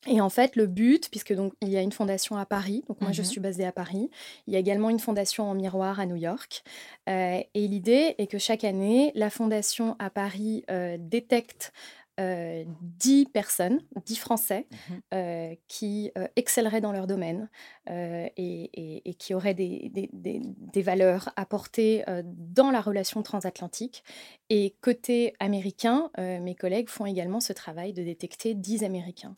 Et 0.07 0.21
en 0.21 0.29
fait, 0.29 0.55
le 0.55 0.65
but, 0.65 1.09
puisque 1.09 1.33
donc 1.33 1.53
il 1.61 1.69
y 1.69 1.77
a 1.77 1.81
une 1.81 1.91
fondation 1.91 2.37
à 2.37 2.45
Paris, 2.45 2.83
donc 2.87 3.01
moi 3.01 3.11
je 3.11 3.21
mmh 3.21 3.25
suis 3.25 3.41
basée 3.41 3.65
à 3.65 3.71
Paris, 3.71 4.09
il 4.47 4.53
y 4.53 4.55
a 4.55 4.59
également 4.59 4.89
une 4.89 4.99
fondation 4.99 5.49
en 5.49 5.53
miroir 5.53 5.99
à 5.99 6.05
New 6.05 6.15
York. 6.15 6.63
Euh, 7.09 7.41
et 7.53 7.67
l'idée 7.67 8.15
est 8.17 8.27
que 8.27 8.37
chaque 8.37 8.63
année, 8.63 9.11
la 9.15 9.29
fondation 9.29 9.95
à 9.99 10.09
Paris 10.09 10.63
détecte 10.99 11.73
10 12.19 12.21
euh, 12.21 13.29
personnes, 13.31 13.81
10 14.05 14.15
Français, 14.17 14.67
mmh 14.71 14.93
euh, 15.13 15.55
qui 15.67 16.11
euh, 16.17 16.27
excelleraient 16.35 16.81
dans 16.81 16.91
leur 16.91 17.07
domaine 17.07 17.49
et, 17.87 19.15
qui 19.17 19.33
auraient 19.33 19.53
des, 19.53 19.91
des, 20.13 20.81
valeurs 20.81 21.29
apportées 21.35 22.03
dans 22.23 22.71
la 22.71 22.81
relation 22.81 23.23
transatlantique. 23.23 24.03
Et 24.49 24.75
côté 24.81 25.33
américain, 25.39 26.11
mes 26.17 26.55
collègues 26.55 26.89
font 26.89 27.05
également 27.05 27.39
ce 27.39 27.53
travail 27.53 27.93
de 27.93 28.03
détecter 28.03 28.53
10 28.53 28.83
Américains. 28.83 29.35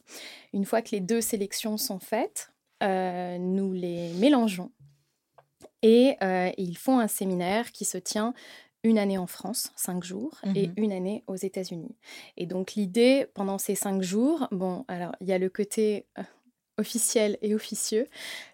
Une 0.54 0.66
fois 0.66 0.82
que 0.82 0.92
les 0.92 1.00
deux 1.00 1.22
sélections 1.22 1.78
sont 1.78 2.00
faites, 2.00 2.52
nous 2.82 3.74
les 3.74 4.12
mélangeons 4.16 4.72
et 5.82 6.18
ils 6.58 6.78
font 6.78 7.00
un 7.00 7.08
séminaire 7.08 7.72
qui 7.72 7.86
se 7.86 7.98
tient 7.98 8.34
une 8.84 8.98
année 8.98 9.18
en 9.18 9.28
France, 9.28 9.72
cinq 9.76 10.04
jours, 10.04 10.40
et 10.56 10.68
mmh 10.68 10.74
une 10.78 10.92
année 10.92 11.24
aux 11.28 11.36
États-Unis. 11.36 11.96
Et 12.38 12.46
donc 12.46 12.74
l'idée, 12.74 13.28
pendant 13.34 13.58
ces 13.58 13.76
cinq 13.76 14.02
jours, 14.02 14.48
bon, 14.52 14.86
alors 14.88 15.16
il 15.22 15.28
y 15.28 15.34
a 15.34 15.38
le 15.38 15.50
côté 15.50 16.06
euh, 16.18 16.24
officiel 16.78 17.38
et 17.42 17.54
officieux. 17.56 18.08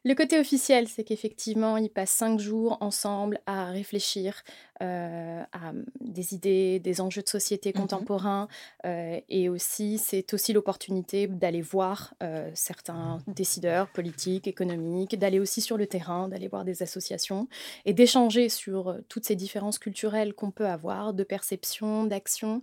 Le 0.03 0.13
côté 0.13 0.39
officiel, 0.39 0.87
c'est 0.87 1.03
qu'effectivement, 1.03 1.77
ils 1.77 1.89
passent 1.89 2.11
cinq 2.11 2.39
jours 2.39 2.77
ensemble 2.81 3.39
à 3.45 3.71
réfléchir 3.71 4.43
euh, 4.81 5.43
à 5.53 5.71
des 6.01 6.35
idées, 6.35 6.79
des 6.79 7.01
enjeux 7.01 7.23
de 7.23 7.27
société 7.27 7.69
mmh 7.69 7.73
contemporains. 7.73 8.47
Euh, 8.85 9.19
et 9.27 9.49
aussi, 9.49 9.97
c'est 9.97 10.33
aussi 10.33 10.53
l'opportunité 10.53 11.25
d'aller 11.27 11.61
voir 11.61 12.13
euh, 12.21 12.51
certains 12.53 13.19
décideurs 13.27 13.87
politiques, 13.89 14.47
économiques, 14.47 15.17
d'aller 15.17 15.39
aussi 15.39 15.61
sur 15.61 15.77
le 15.77 15.87
terrain, 15.87 16.27
d'aller 16.27 16.47
voir 16.47 16.63
des 16.63 16.83
associations 16.83 17.47
et 17.85 17.93
d'échanger 17.93 18.49
sur 18.49 18.97
toutes 19.09 19.25
ces 19.25 19.35
différences 19.35 19.79
culturelles 19.79 20.33
qu'on 20.33 20.51
peut 20.51 20.67
avoir, 20.67 21.13
de 21.13 21.23
perception, 21.23 22.05
d'action 22.05 22.61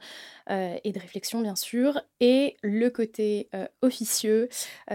et 0.51 0.93
de 0.93 0.99
réflexion, 0.99 1.41
bien 1.41 1.57
sûr. 1.57 2.01
Et 2.21 2.57
le 2.63 2.91
côté 2.91 3.49
officieux, 3.83 4.49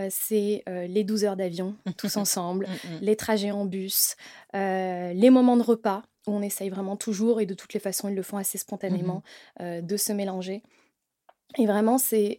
c'est 0.10 0.64
les 0.68 1.04
12 1.04 1.26
heures 1.26 1.36
d'avion, 1.36 1.76
tous 1.98 2.18
ensemble, 2.18 2.66
mmh 2.66 2.90
les 3.02 3.16
trajets 3.16 3.52
en 3.52 3.66
bus, 3.66 4.16
les 4.54 5.30
moments 5.30 5.58
de 5.58 5.64
repas 5.64 6.04
on 6.32 6.42
essaye 6.42 6.70
vraiment 6.70 6.96
toujours, 6.96 7.42
et 7.42 7.46
de 7.46 7.54
toutes 7.54 7.74
les 7.74 7.80
façons, 7.80 8.10
ils 8.10 8.16
le 8.16 8.24
font 8.24 8.38
assez 8.38 8.58
spontanément, 8.58 9.24
mmh 9.60 9.62
euh, 9.62 9.82
de 9.82 9.98
se 9.98 10.14
mélanger. 10.14 10.64
Et 11.58 11.66
vraiment, 11.66 11.98
c'est 11.98 12.38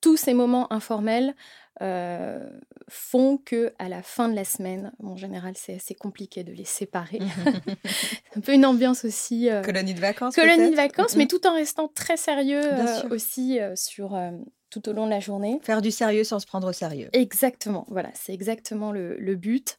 tous 0.00 0.16
ces 0.16 0.34
moments 0.34 0.72
informels 0.72 1.34
euh, 1.80 2.48
font 2.88 3.38
que 3.38 3.72
à 3.78 3.88
la 3.88 4.02
fin 4.02 4.28
de 4.28 4.34
la 4.34 4.44
semaine, 4.44 4.92
en 5.02 5.16
général, 5.16 5.54
c'est 5.56 5.74
assez 5.74 5.94
compliqué 5.94 6.44
de 6.44 6.52
les 6.52 6.64
séparer. 6.64 7.20
c'est 7.84 8.38
un 8.38 8.40
peu 8.40 8.52
une 8.52 8.66
ambiance 8.66 9.04
aussi. 9.04 9.48
Euh, 9.48 9.62
colonie 9.62 9.94
de 9.94 10.00
vacances. 10.00 10.34
Colonie 10.34 10.70
de 10.70 10.76
vacances, 10.76 11.16
mais 11.16 11.26
tout 11.26 11.46
en 11.46 11.54
restant 11.54 11.88
très 11.88 12.16
sérieux 12.16 12.62
aussi 13.10 13.58
sur 13.76 14.16
tout 14.70 14.88
au 14.88 14.92
long 14.92 15.06
de 15.06 15.10
la 15.10 15.20
journée. 15.20 15.58
Faire 15.62 15.82
du 15.82 15.90
sérieux 15.90 16.24
sans 16.24 16.38
se 16.38 16.46
prendre 16.46 16.68
au 16.68 16.72
sérieux. 16.72 17.08
Exactement, 17.12 17.86
voilà, 17.88 18.10
c'est 18.14 18.32
exactement 18.32 18.92
le, 18.92 19.34
but. 19.34 19.76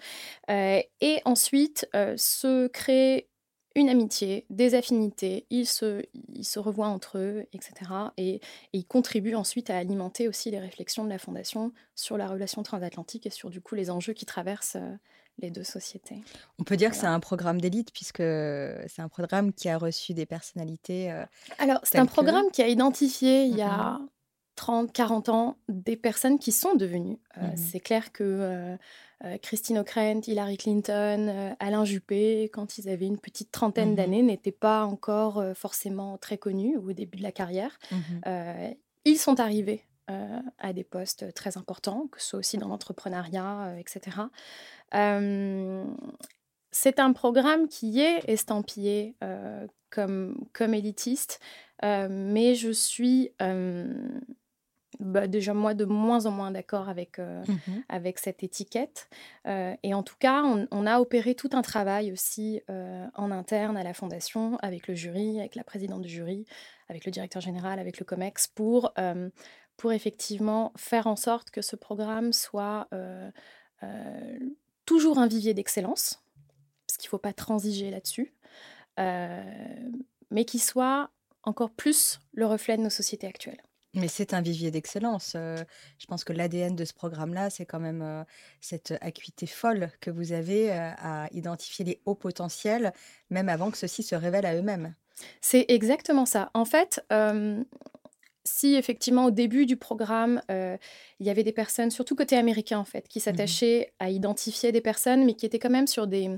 Euh, 0.49 0.81
et 1.01 1.21
ensuite, 1.25 1.87
euh, 1.95 2.15
se 2.17 2.67
créer 2.67 3.27
une 3.75 3.89
amitié, 3.89 4.45
des 4.49 4.73
affinités, 4.73 5.45
ils 5.49 5.67
se, 5.67 6.03
ils 6.33 6.45
se 6.45 6.59
revoient 6.59 6.87
entre 6.87 7.17
eux, 7.17 7.45
etc. 7.53 7.73
Et, 8.17 8.41
ils 8.73 8.85
contribuent 8.85 9.35
ensuite 9.35 9.69
à 9.69 9.77
alimenter 9.77 10.27
aussi 10.27 10.49
les 10.49 10.59
réflexions 10.59 11.03
de 11.03 11.09
la 11.09 11.19
Fondation 11.19 11.71
sur 11.95 12.17
la 12.17 12.27
relation 12.27 12.63
transatlantique 12.63 13.25
et 13.25 13.29
sur 13.29 13.49
du 13.49 13.61
coup 13.61 13.75
les 13.75 13.89
enjeux 13.91 14.13
qui 14.13 14.25
traversent 14.25 14.77
euh, 14.77 14.95
les 15.37 15.51
deux 15.51 15.63
sociétés. 15.63 16.21
On 16.57 16.63
peut 16.63 16.77
dire 16.77 16.89
que 16.89 16.97
c'est 16.97 17.05
un 17.05 17.19
programme 17.19 17.61
d'élite 17.61 17.91
puisque 17.93 18.17
c'est 18.17 19.01
un 19.01 19.07
programme 19.07 19.53
qui 19.53 19.69
a 19.69 19.77
reçu 19.77 20.13
des 20.13 20.25
personnalités. 20.25 21.13
Alors, 21.59 21.79
c'est 21.83 21.97
un 21.97 22.05
programme 22.07 22.51
qui 22.51 22.61
a 22.61 22.67
identifié 22.67 23.45
il 23.45 23.55
y 23.55 23.61
a 23.61 24.01
30, 24.59 24.91
40 24.91 25.29
ans, 25.29 25.57
des 25.69 25.95
personnes 25.95 26.37
qui 26.37 26.51
sont 26.51 26.75
devenues. 26.75 27.17
Euh, 27.37 27.47
mmh 27.47 27.55
c'est 27.55 27.79
clair 27.79 28.11
que 28.11 28.23
euh, 28.25 28.75
euh, 29.23 29.37
Christine 29.37 29.79
O'Krent, 29.79 30.27
Hillary 30.27 30.57
Clinton, 30.57 31.55
Alain 31.61 31.85
Juppé, 31.85 32.49
quand 32.51 32.77
ils 32.77 32.89
avaient 32.89 33.05
une 33.05 33.19
petite 33.19 33.51
trentaine 33.51 33.93
mmh 33.93 33.95
d'années, 33.95 34.21
n'étaient 34.21 34.51
pas 34.51 34.83
encore 34.83 35.41
forcément 35.55 36.17
très 36.17 36.37
connus 36.37 36.75
au 36.75 36.91
début 36.91 37.17
de 37.17 37.23
la 37.23 37.31
carrière. 37.31 37.79
Mmh 37.91 38.75
ils 39.05 39.17
sont 39.17 39.39
arrivés 39.39 39.85
à 40.57 40.73
des 40.73 40.83
postes 40.83 41.33
très 41.33 41.57
importants, 41.57 42.07
que 42.11 42.21
ce 42.21 42.29
soit 42.29 42.39
aussi 42.39 42.57
dans 42.57 42.67
l'entrepreneuriat, 42.67 43.75
etc. 43.79 44.17
c'est 46.71 46.99
un 46.99 47.13
programme 47.13 47.69
qui 47.69 48.01
est 48.01 48.27
estampillé 48.27 49.15
comme, 49.89 50.35
comme 50.51 50.73
élitiste, 50.73 51.39
mais 51.81 52.55
je 52.55 52.71
suis 52.71 53.31
bah, 54.99 55.27
déjà 55.27 55.53
moi 55.53 55.73
de 55.73 55.85
moins 55.85 56.25
en 56.25 56.31
moins 56.31 56.51
d'accord 56.51 56.89
avec, 56.89 57.19
euh, 57.19 57.41
avec 57.87 58.19
cette 58.19 58.43
étiquette. 58.43 59.09
Euh, 59.47 59.73
et 59.81 59.93
en 59.93 60.03
tout 60.03 60.17
cas, 60.19 60.43
on, 60.43 60.85
a 60.85 60.99
opéré 60.99 61.35
tout 61.35 61.49
un 61.53 61.61
travail 61.61 62.11
aussi 62.11 62.61
euh, 62.69 63.07
en 63.15 63.31
interne 63.31 63.77
à 63.77 63.83
la 63.83 63.93
fondation, 63.93 64.57
avec 64.57 64.89
le 64.89 64.95
jury, 64.95 65.39
avec 65.39 65.55
la 65.55 65.63
présidente 65.63 66.01
du 66.01 66.09
jury, 66.09 66.45
avec 66.89 67.05
le 67.05 67.11
directeur 67.11 67.41
général, 67.41 67.79
avec 67.79 67.97
le 67.99 68.05
COMEX, 68.05 68.47
pour, 68.47 68.93
pour 69.77 69.93
effectivement 69.93 70.73
faire 70.75 71.07
en 71.07 71.15
sorte 71.15 71.49
que 71.49 71.61
ce 71.61 71.75
programme 71.75 72.33
soit 72.33 72.89
toujours 74.85 75.19
un 75.19 75.27
vivier 75.27 75.53
d'excellence, 75.53 76.23
parce 76.87 76.97
qu'il 76.97 77.07
ne 77.07 77.11
faut 77.11 77.19
pas 77.19 77.33
transiger 77.33 77.91
là-dessus, 77.91 78.33
mais 78.97 80.45
qui 80.45 80.59
soit 80.59 81.11
encore 81.43 81.71
plus 81.71 82.19
le 82.33 82.47
reflet 82.47 82.75
de 82.75 82.81
nos 82.81 82.89
sociétés 82.89 83.27
actuelles. 83.27 83.61
Mais 83.95 84.07
c'est 84.07 84.33
un 84.33 84.41
vivier 84.41 84.69
d'excellence. 84.71 85.31
je 85.33 86.05
pense 86.07 86.23
que 86.23 86.33
l'ADN 86.33 86.75
de 86.75 86.85
ce 86.85 86.93
programme-là, 86.93 87.49
c'est 87.49 87.65
quand 87.65 87.79
même 87.79 88.25
cette 88.61 88.93
acuité 89.01 89.47
folle 89.47 89.89
que 89.99 90.11
vous 90.11 90.31
avez 90.31 90.71
à 90.71 91.27
identifier 91.31 91.85
les 91.85 92.01
hauts 92.05 92.15
potentiels, 92.15 92.93
même 93.31 93.49
avant 93.49 93.71
que 93.71 93.77
ceux-ci 93.77 94.03
se 94.03 94.15
révèlent 94.15 94.45
à 94.45 94.55
eux-mêmes. 94.55 94.93
C'est 95.41 95.65
exactement 95.69 96.25
ça. 96.25 96.51
En 96.53 96.65
fait, 96.65 97.03
si 98.45 98.75
effectivement 98.75 99.25
au 99.25 99.31
début 99.31 99.65
du 99.65 99.77
programme, 99.77 100.41
il 100.49 101.25
y 101.25 101.29
avait 101.29 101.43
des 101.43 101.51
personnes, 101.51 101.91
surtout 101.91 102.15
côté 102.15 102.37
américain 102.37 102.79
en 102.79 102.85
fait, 102.85 103.07
qui 103.07 103.19
mmh 103.19 103.21
s'attachaient 103.21 103.93
à 103.99 104.09
identifier 104.09 104.71
des 104.71 104.81
personnes, 104.81 105.25
mais 105.25 105.33
qui 105.33 105.45
étaient 105.45 105.59
quand 105.59 105.69
même 105.69 105.87
sur 105.87 106.07
des 106.07 106.29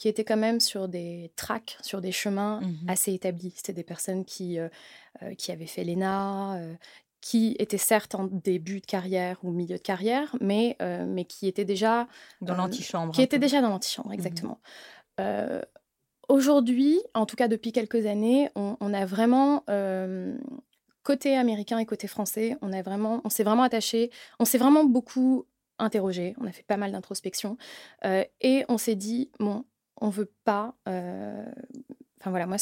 qui 0.00 0.08
étaient 0.08 0.24
quand 0.24 0.38
même 0.38 0.60
sur 0.60 0.88
des 0.88 1.30
tracks, 1.36 1.76
sur 1.82 2.00
des 2.00 2.10
chemins 2.10 2.62
mmh 2.62 2.88
assez 2.88 3.12
établis. 3.12 3.52
C'était 3.54 3.74
des 3.74 3.84
personnes 3.84 4.24
qui, 4.24 4.58
euh, 4.58 4.70
euh, 5.22 5.34
qui 5.34 5.52
avaient 5.52 5.66
fait 5.66 5.84
l'ENA, 5.84 6.54
euh, 6.54 6.74
qui 7.20 7.54
étaient 7.58 7.76
certes 7.76 8.14
en 8.14 8.24
début 8.24 8.80
de 8.80 8.86
carrière 8.86 9.36
ou 9.42 9.50
milieu 9.50 9.76
de 9.76 9.82
carrière, 9.82 10.34
mais, 10.40 10.78
mais 11.06 11.26
qui 11.26 11.46
étaient 11.46 11.66
déjà... 11.66 12.08
Dans 12.40 12.54
l'antichambre. 12.54 13.12
Qui 13.12 13.20
étaient 13.20 13.38
déjà 13.38 13.60
dans 13.60 13.68
l'antichambre, 13.68 14.08
mmh 14.08 14.14
exactement. 14.14 14.60
Aujourd'hui, 16.30 16.98
en 17.12 17.26
tout 17.26 17.36
cas 17.36 17.48
depuis 17.48 17.72
quelques 17.72 18.06
années, 18.06 18.48
on, 18.54 18.94
a 18.94 19.04
vraiment 19.04 19.64
côté 21.02 21.36
américain 21.36 21.78
et 21.78 21.84
côté 21.84 22.06
français, 22.06 22.56
on 22.62 22.72
a 22.72 22.80
vraiment, 22.80 23.20
on 23.24 23.28
s'est 23.28 23.44
vraiment 23.44 23.64
attaché, 23.64 24.10
on 24.38 24.46
s'est 24.46 24.56
vraiment 24.56 24.84
beaucoup 24.84 25.44
interrogé, 25.78 26.34
on 26.40 26.46
a 26.46 26.52
fait 26.52 26.62
pas 26.66 26.78
mal 26.78 26.90
d'introspection 26.90 27.58
et 28.40 28.64
on 28.70 28.78
s'est 28.78 28.94
dit 28.96 29.30
bon, 29.38 29.66
on 30.00 30.08
veut 30.08 30.32
pas. 30.44 30.74
Euh, 30.88 31.44
enfin 32.20 32.30
voilà, 32.30 32.46
moi, 32.46 32.56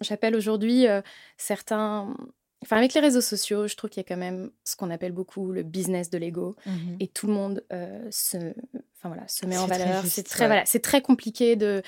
j'appelle 0.00 0.34
aujourd'hui 0.34 0.86
euh, 0.86 1.02
certains. 1.36 2.14
Enfin, 2.62 2.76
avec 2.76 2.92
les 2.94 3.00
réseaux 3.00 3.20
sociaux, 3.20 3.68
je 3.68 3.76
trouve 3.76 3.88
qu'il 3.88 4.00
y 4.00 4.04
a 4.04 4.08
quand 4.08 4.18
même 4.18 4.50
ce 4.64 4.74
qu'on 4.74 4.90
appelle 4.90 5.12
beaucoup 5.12 5.52
le 5.52 5.62
business 5.62 6.10
de 6.10 6.18
l'ego. 6.18 6.56
Mmh 6.66 6.96
et 6.98 7.06
tout 7.06 7.28
le 7.28 7.32
monde 7.32 7.64
euh, 7.72 8.08
se, 8.10 8.36
enfin, 8.36 9.08
voilà, 9.08 9.28
se 9.28 9.46
met 9.46 9.56
en 9.56 9.66
valeur. 9.66 10.04
C'est 10.04 10.24
très, 10.24 10.46
voilà, 10.46 10.64
très 10.64 11.00
compliqué 11.00 11.54
de, 11.54 11.82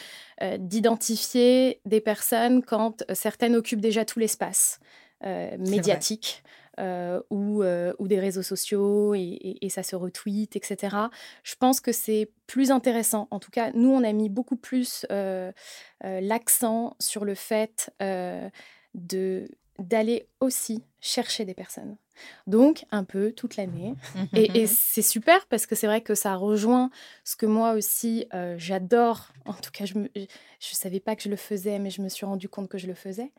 d'identifier 0.59 1.81
des 1.87 2.01
personnes 2.01 2.63
quand 2.63 3.05
certaines 3.15 3.57
occupent 3.57 3.81
déjà 3.81 4.05
tout 4.05 4.19
l'espace 4.21 4.79
médiatique. 5.59 6.45
Euh, 6.79 7.21
ou, 7.31 7.63
euh, 7.63 7.93
ou, 7.99 8.07
des 8.07 8.21
réseaux 8.21 8.43
sociaux 8.43 9.13
et, 9.15 9.59
ça 9.71 9.83
se 9.83 9.97
retweet, 9.97 10.55
etc. 10.55 10.97
Je 11.43 11.57
pense 11.57 11.81
que 11.81 11.91
c'est 11.91 12.31
plus 12.47 12.71
intéressant. 12.71 13.27
En 13.31 13.41
tout 13.41 13.51
cas, 13.51 13.71
nous, 13.75 13.91
on 13.91 14.05
a 14.05 14.13
mis 14.13 14.29
beaucoup 14.29 14.57
plus 14.57 15.05
euh, 15.11 15.53
l'accent 16.03 16.97
sur 17.01 17.25
le 17.25 17.35
fait 17.35 17.91
de 18.95 19.49
d'aller 19.79 20.29
aussi 20.41 20.85
chercher 21.01 21.47
des 21.47 21.55
personnes. 21.55 21.97
Donc, 22.47 22.85
un 22.91 23.03
peu 23.03 23.33
toute 23.33 23.57
l'année. 23.57 23.95
et, 24.35 24.67
c'est 24.67 25.03
super 25.03 25.47
parce 25.47 25.65
que 25.65 25.75
c'est 25.75 25.87
vrai 25.87 26.03
que 26.03 26.15
ça 26.15 26.37
rejoint 26.37 26.91
ce 27.25 27.35
que 27.35 27.47
moi 27.47 27.73
aussi 27.73 28.27
j'adore. 28.57 29.33
En 29.45 29.55
tout 29.55 29.71
cas, 29.73 29.87
je 29.87 29.99
ne 29.99 30.07
savais 30.61 31.01
pas 31.01 31.17
que 31.17 31.23
je 31.23 31.31
le 31.31 31.37
faisais, 31.37 31.79
mais 31.79 31.91
je 31.91 32.01
me 32.01 32.09
suis 32.09 32.27
rendu 32.27 32.49
compte 32.49 32.69
que 32.69 32.79
je 32.79 32.87
le 32.87 32.95
faisais 32.95 33.33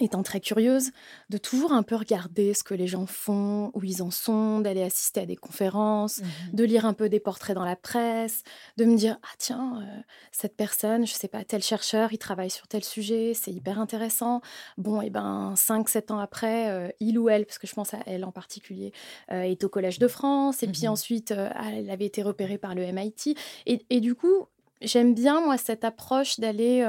étant 0.00 0.22
très 0.22 0.40
curieuse, 0.40 0.90
de 1.30 1.38
toujours 1.38 1.72
un 1.72 1.82
peu 1.82 1.96
regarder 1.96 2.54
ce 2.54 2.62
que 2.62 2.74
les 2.74 2.86
gens 2.86 3.06
font, 3.06 3.70
où 3.74 3.84
ils 3.84 4.02
en 4.02 4.10
sont, 4.10 4.60
d'aller 4.60 4.82
assister 4.82 5.20
à 5.20 5.26
des 5.26 5.36
conférences, 5.36 6.20
mmh 6.20 6.24
de 6.52 6.64
lire 6.64 6.86
un 6.86 6.92
peu 6.92 7.08
des 7.08 7.20
portraits 7.20 7.54
dans 7.54 7.64
la 7.64 7.76
presse, 7.76 8.42
de 8.76 8.84
me 8.84 8.96
dire 8.96 9.18
ah 9.22 9.34
tiens 9.38 9.82
euh, 9.82 10.00
cette 10.32 10.56
personne, 10.56 11.06
je 11.06 11.12
sais 11.12 11.28
pas 11.28 11.44
tel 11.44 11.62
chercheur, 11.62 12.12
il 12.12 12.18
travaille 12.18 12.50
sur 12.50 12.66
tel 12.68 12.84
sujet, 12.84 13.32
c'est 13.34 13.50
hyper 13.50 13.78
intéressant. 13.78 14.40
Bon 14.76 15.02
et 15.02 15.06
eh 15.06 15.10
ben 15.10 15.54
5 15.56 15.88
7 15.88 16.10
ans 16.10 16.18
après, 16.18 16.70
euh, 16.70 16.88
il 17.00 17.18
ou 17.18 17.28
elle 17.28 17.44
parce 17.44 17.58
que 17.58 17.66
je 17.66 17.74
pense 17.74 17.94
à 17.94 17.98
elle 18.06 18.24
en 18.24 18.32
particulier 18.32 18.92
euh, 19.30 19.42
est 19.42 19.62
au 19.64 19.68
collège 19.68 19.98
de 19.98 20.08
France 20.08 20.62
et 20.62 20.68
puis 20.68 20.86
mmh 20.86 20.90
ensuite 20.90 21.32
ah, 21.36 21.70
elle 21.72 21.90
avait 21.90 22.06
été 22.06 22.22
repérée 22.22 22.58
par 22.58 22.74
le 22.74 22.82
MIT 22.92 23.36
et, 23.66 23.84
et 23.90 24.00
du 24.00 24.14
coup, 24.14 24.46
j'aime 24.80 25.14
bien 25.14 25.40
moi 25.40 25.58
cette 25.58 25.84
approche 25.84 26.40
d'aller 26.40 26.84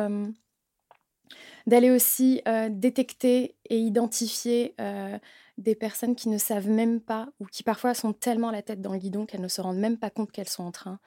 d'aller 1.68 1.92
aussi 1.92 2.42
détecter 2.70 3.56
et 3.70 3.78
identifier 3.78 4.76
des 5.58 5.76
personnes 5.76 6.16
qui 6.16 6.30
ne 6.30 6.38
savent 6.38 6.70
même 6.70 7.02
pas 7.02 7.30
ou 7.40 7.46
qui 7.46 7.64
parfois 7.64 7.94
sont 7.94 8.14
tellement 8.14 8.52
la 8.52 8.62
tête 8.62 8.82
dans 8.82 8.94
le 8.94 9.00
guidon 9.00 9.26
qu'elles 9.26 9.42
ne 9.42 9.48
se 9.48 9.62
rendent 9.62 9.78
même 9.78 9.98
pas 9.98 10.10
compte 10.10 10.32
qu'elles 10.32 10.50
sont 10.50 10.64
en 10.64 10.72
train 10.72 11.00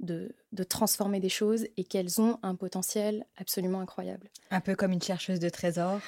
de, 0.00 0.34
transformer 0.68 1.20
des 1.20 1.28
choses 1.28 1.66
et 1.76 1.84
qu'elles 1.84 2.20
ont 2.20 2.38
un 2.42 2.54
potentiel 2.54 3.26
absolument 3.36 3.80
incroyable. 3.80 4.28
Un 4.50 4.60
peu 4.60 4.74
comme 4.74 4.92
une 4.92 5.02
chercheuse 5.02 5.40
de 5.40 5.48
trésors. 5.48 6.00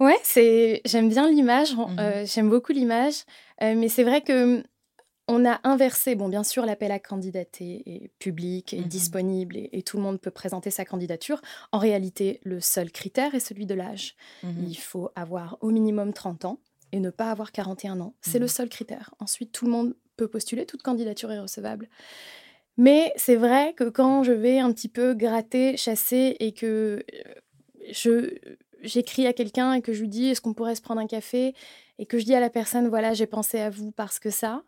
Ouais, 0.00 0.18
c'est 0.24 0.80
j'aime 0.84 1.08
bien 1.08 1.30
l'image, 1.30 1.74
mmh 1.74 2.24
j'aime 2.24 2.50
beaucoup 2.50 2.72
l'image, 2.72 3.22
mais 3.60 3.88
c'est 3.88 4.02
vrai 4.02 4.22
que 4.22 4.64
on 5.26 5.44
a 5.46 5.60
inversé, 5.64 6.14
bon, 6.14 6.28
bien 6.28 6.44
sûr, 6.44 6.66
l'appel 6.66 6.92
à 6.92 6.98
candidater 6.98 7.82
est 7.86 8.08
public 8.18 8.74
et 8.74 8.80
mmh 8.80 8.84
disponible 8.84 9.56
et, 9.56 9.82
tout 9.82 9.96
le 9.96 10.02
monde 10.02 10.20
peut 10.20 10.30
présenter 10.30 10.70
sa 10.70 10.84
candidature. 10.84 11.40
En 11.72 11.78
réalité, 11.78 12.40
le 12.44 12.60
seul 12.60 12.90
critère 12.90 13.34
est 13.34 13.40
celui 13.40 13.66
de 13.66 13.74
l'âge. 13.74 14.16
Mmh 14.42 14.64
Il 14.68 14.76
faut 14.76 15.10
avoir 15.14 15.56
au 15.60 15.70
minimum 15.70 16.12
30 16.12 16.44
ans 16.44 16.60
et 16.92 17.00
ne 17.00 17.10
pas 17.10 17.30
avoir 17.30 17.52
41 17.52 18.00
ans. 18.00 18.14
C'est 18.20 18.38
le 18.38 18.46
mmh 18.46 18.48
seul 18.48 18.68
critère. 18.68 19.14
Ensuite, 19.18 19.52
tout 19.52 19.64
le 19.64 19.70
monde 19.70 19.94
peut 20.16 20.28
postuler, 20.28 20.66
toute 20.66 20.82
candidature 20.82 21.32
est 21.32 21.40
recevable. 21.40 21.88
Mais 22.76 23.12
c'est 23.16 23.36
vrai 23.36 23.72
que 23.74 23.84
quand 23.84 24.24
je 24.24 24.32
vais 24.32 24.58
un 24.58 24.72
petit 24.72 24.88
peu 24.88 25.14
gratter, 25.14 25.76
chasser 25.76 26.36
et 26.40 26.52
que 26.52 27.04
euh, 27.14 27.34
je 27.92 28.34
j'écris 28.82 29.26
à 29.26 29.32
quelqu'un 29.32 29.74
et 29.74 29.82
que 29.82 29.92
je 29.92 30.00
lui 30.02 30.08
dis 30.08 30.26
est-ce 30.26 30.40
qu'on 30.40 30.54
pourrait 30.54 30.74
se 30.74 30.82
prendre 30.82 31.00
un 31.00 31.06
café? 31.06 31.54
Et 31.98 32.06
que 32.06 32.18
je 32.18 32.24
dis 32.24 32.34
à 32.34 32.40
la 32.40 32.50
personne, 32.50 32.88
voilà, 32.88 33.14
j'ai 33.14 33.26
pensé 33.26 33.60
à 33.60 33.70
vous 33.70 33.92
parce 33.92 34.18
que 34.18 34.30
ça, 34.30 34.62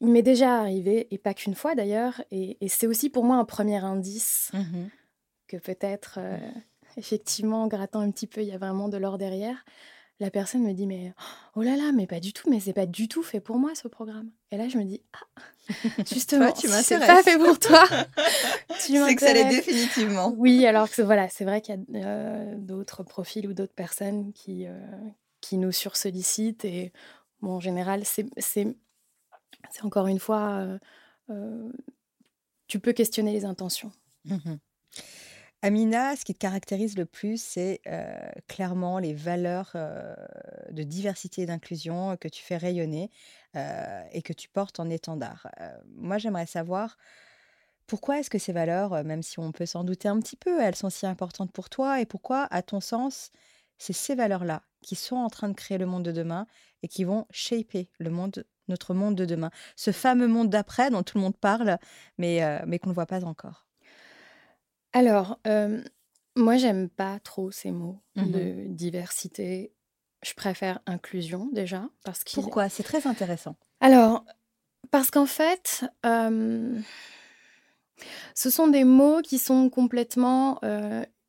il 0.00 0.08
m'est 0.08 0.22
déjà 0.22 0.58
arrivé, 0.58 1.08
et 1.10 1.18
pas 1.18 1.34
qu'une 1.34 1.54
fois 1.54 1.74
d'ailleurs, 1.74 2.22
et, 2.30 2.56
c'est 2.68 2.86
aussi 2.86 3.10
pour 3.10 3.24
moi 3.24 3.36
un 3.36 3.44
premier 3.44 3.82
indice 3.84 4.50
mmh 4.52 4.86
que 5.48 5.56
peut-être, 5.58 6.18
euh, 6.20 6.38
effectivement, 6.96 7.62
en 7.62 7.68
grattant 7.68 8.00
un 8.00 8.10
petit 8.10 8.26
peu, 8.26 8.42
il 8.42 8.48
y 8.48 8.52
a 8.52 8.58
vraiment 8.58 8.88
de 8.88 8.96
l'or 8.96 9.16
derrière. 9.16 9.64
La 10.18 10.30
personne 10.30 10.62
me 10.62 10.72
dit, 10.72 10.86
mais 10.86 11.12
oh 11.54 11.62
là 11.62 11.76
là, 11.76 11.92
mais 11.92 12.06
pas 12.06 12.20
du 12.20 12.32
tout, 12.32 12.50
mais 12.50 12.58
c'est 12.58 12.72
pas 12.72 12.86
du 12.86 13.06
tout 13.06 13.22
fait 13.22 13.38
pour 13.38 13.56
moi 13.58 13.74
ce 13.74 13.86
programme. 13.86 14.30
Et 14.50 14.56
là, 14.56 14.66
je 14.68 14.78
me 14.78 14.84
dis, 14.84 15.02
ah, 15.12 15.42
justement, 16.10 16.50
tu 16.52 16.68
c'est 16.68 16.98
pas 16.98 17.22
fait 17.22 17.38
pour 17.38 17.58
toi. 17.58 17.84
c'est 18.78 19.14
que 19.14 19.20
ça 19.20 19.34
l'est 19.34 19.44
définitivement. 19.44 20.34
Oui, 20.36 20.66
alors 20.66 20.90
que 20.90 21.02
voilà, 21.02 21.28
c'est 21.28 21.44
vrai 21.44 21.60
qu'il 21.60 21.84
y 21.90 21.98
a 21.98 22.06
euh, 22.08 22.54
d'autres 22.56 23.02
profils 23.02 23.46
ou 23.46 23.52
d'autres 23.52 23.74
personnes 23.74 24.32
qui, 24.32 24.66
euh, 24.66 24.80
qui 25.40 25.58
nous 25.58 25.72
sursollicitent. 25.72 26.64
Et 26.64 26.92
bon, 27.40 27.54
en 27.56 27.60
général, 27.60 28.02
c'est 28.04 28.66
encore 29.82 30.06
une 30.06 30.18
fois, 30.18 30.58
euh, 30.58 30.78
euh, 31.30 31.72
tu 32.68 32.80
peux 32.80 32.92
questionner 32.92 33.32
les 33.32 33.44
intentions. 33.44 33.92
Mmh 34.24 34.56
Amina, 35.62 36.14
ce 36.14 36.24
qui 36.24 36.34
te 36.34 36.38
caractérise 36.38 36.96
le 36.96 37.06
plus, 37.06 37.42
c'est 37.42 37.80
euh, 37.86 38.30
clairement 38.46 38.98
les 38.98 39.14
valeurs 39.14 39.72
de 39.74 40.82
diversité 40.82 41.42
et 41.42 41.46
d'inclusion 41.46 42.16
que 42.18 42.28
tu 42.28 42.42
fais 42.42 42.58
rayonner 42.58 43.10
et 43.54 44.22
que 44.22 44.34
tu 44.34 44.48
portes 44.48 44.78
en 44.78 44.90
étendard. 44.90 45.48
moi, 45.96 46.18
j'aimerais 46.18 46.46
savoir 46.46 46.98
pourquoi 47.86 48.20
est-ce 48.20 48.30
que 48.30 48.38
ces 48.38 48.52
valeurs, 48.52 49.02
même 49.02 49.22
si 49.22 49.40
on 49.40 49.50
peut 49.50 49.66
s'en 49.66 49.82
douter 49.82 50.08
un 50.08 50.20
petit 50.20 50.36
peu, 50.36 50.60
elles 50.60 50.76
sont 50.76 50.90
si 50.90 51.06
importantes 51.06 51.50
pour 51.50 51.70
toi 51.70 52.00
et 52.00 52.06
pourquoi, 52.06 52.46
à 52.50 52.62
ton 52.62 52.80
sens, 52.80 53.32
c'est 53.78 53.92
ces 53.92 54.14
valeurs-là 54.14 54.62
qui 54.82 54.94
sont 54.94 55.16
en 55.16 55.28
train 55.28 55.48
de 55.48 55.54
créer 55.54 55.78
le 55.78 55.86
monde 55.86 56.04
de 56.04 56.12
demain 56.12 56.46
et 56.82 56.88
qui 56.88 57.04
vont 57.04 57.26
shaper 57.30 57.88
le 57.98 58.10
monde, 58.10 58.46
notre 58.68 58.94
monde 58.94 59.14
de 59.14 59.24
demain. 59.24 59.50
Ce 59.74 59.90
fameux 59.90 60.28
monde 60.28 60.50
d'après 60.50 60.90
dont 60.90 61.02
tout 61.02 61.18
le 61.18 61.22
monde 61.22 61.36
parle, 61.36 61.78
mais, 62.18 62.44
euh, 62.44 62.60
mais 62.66 62.78
qu'on 62.78 62.90
ne 62.90 62.94
voit 62.94 63.06
pas 63.06 63.24
encore. 63.24 63.66
Alors, 64.92 65.38
moi, 66.36 66.56
j'aime 66.56 66.88
pas 66.88 67.18
trop 67.20 67.50
ces 67.50 67.70
mots 67.70 68.00
mmh 68.14 68.30
de 68.30 68.64
diversité 68.68 69.76
je 70.26 70.34
préfère 70.34 70.80
inclusion 70.86 71.48
déjà. 71.52 71.88
Parce 72.04 72.24
Pourquoi? 72.24 72.68
C'est 72.68 72.82
très 72.82 73.06
intéressant. 73.06 73.56
Alors, 73.80 74.24
parce 74.90 75.10
qu'en 75.10 75.26
fait, 75.26 75.84
ce 78.34 78.50
sont 78.50 78.68
des 78.68 78.84
mots 78.84 79.20
qui 79.22 79.38
sont 79.38 79.70
complètement 79.70 80.60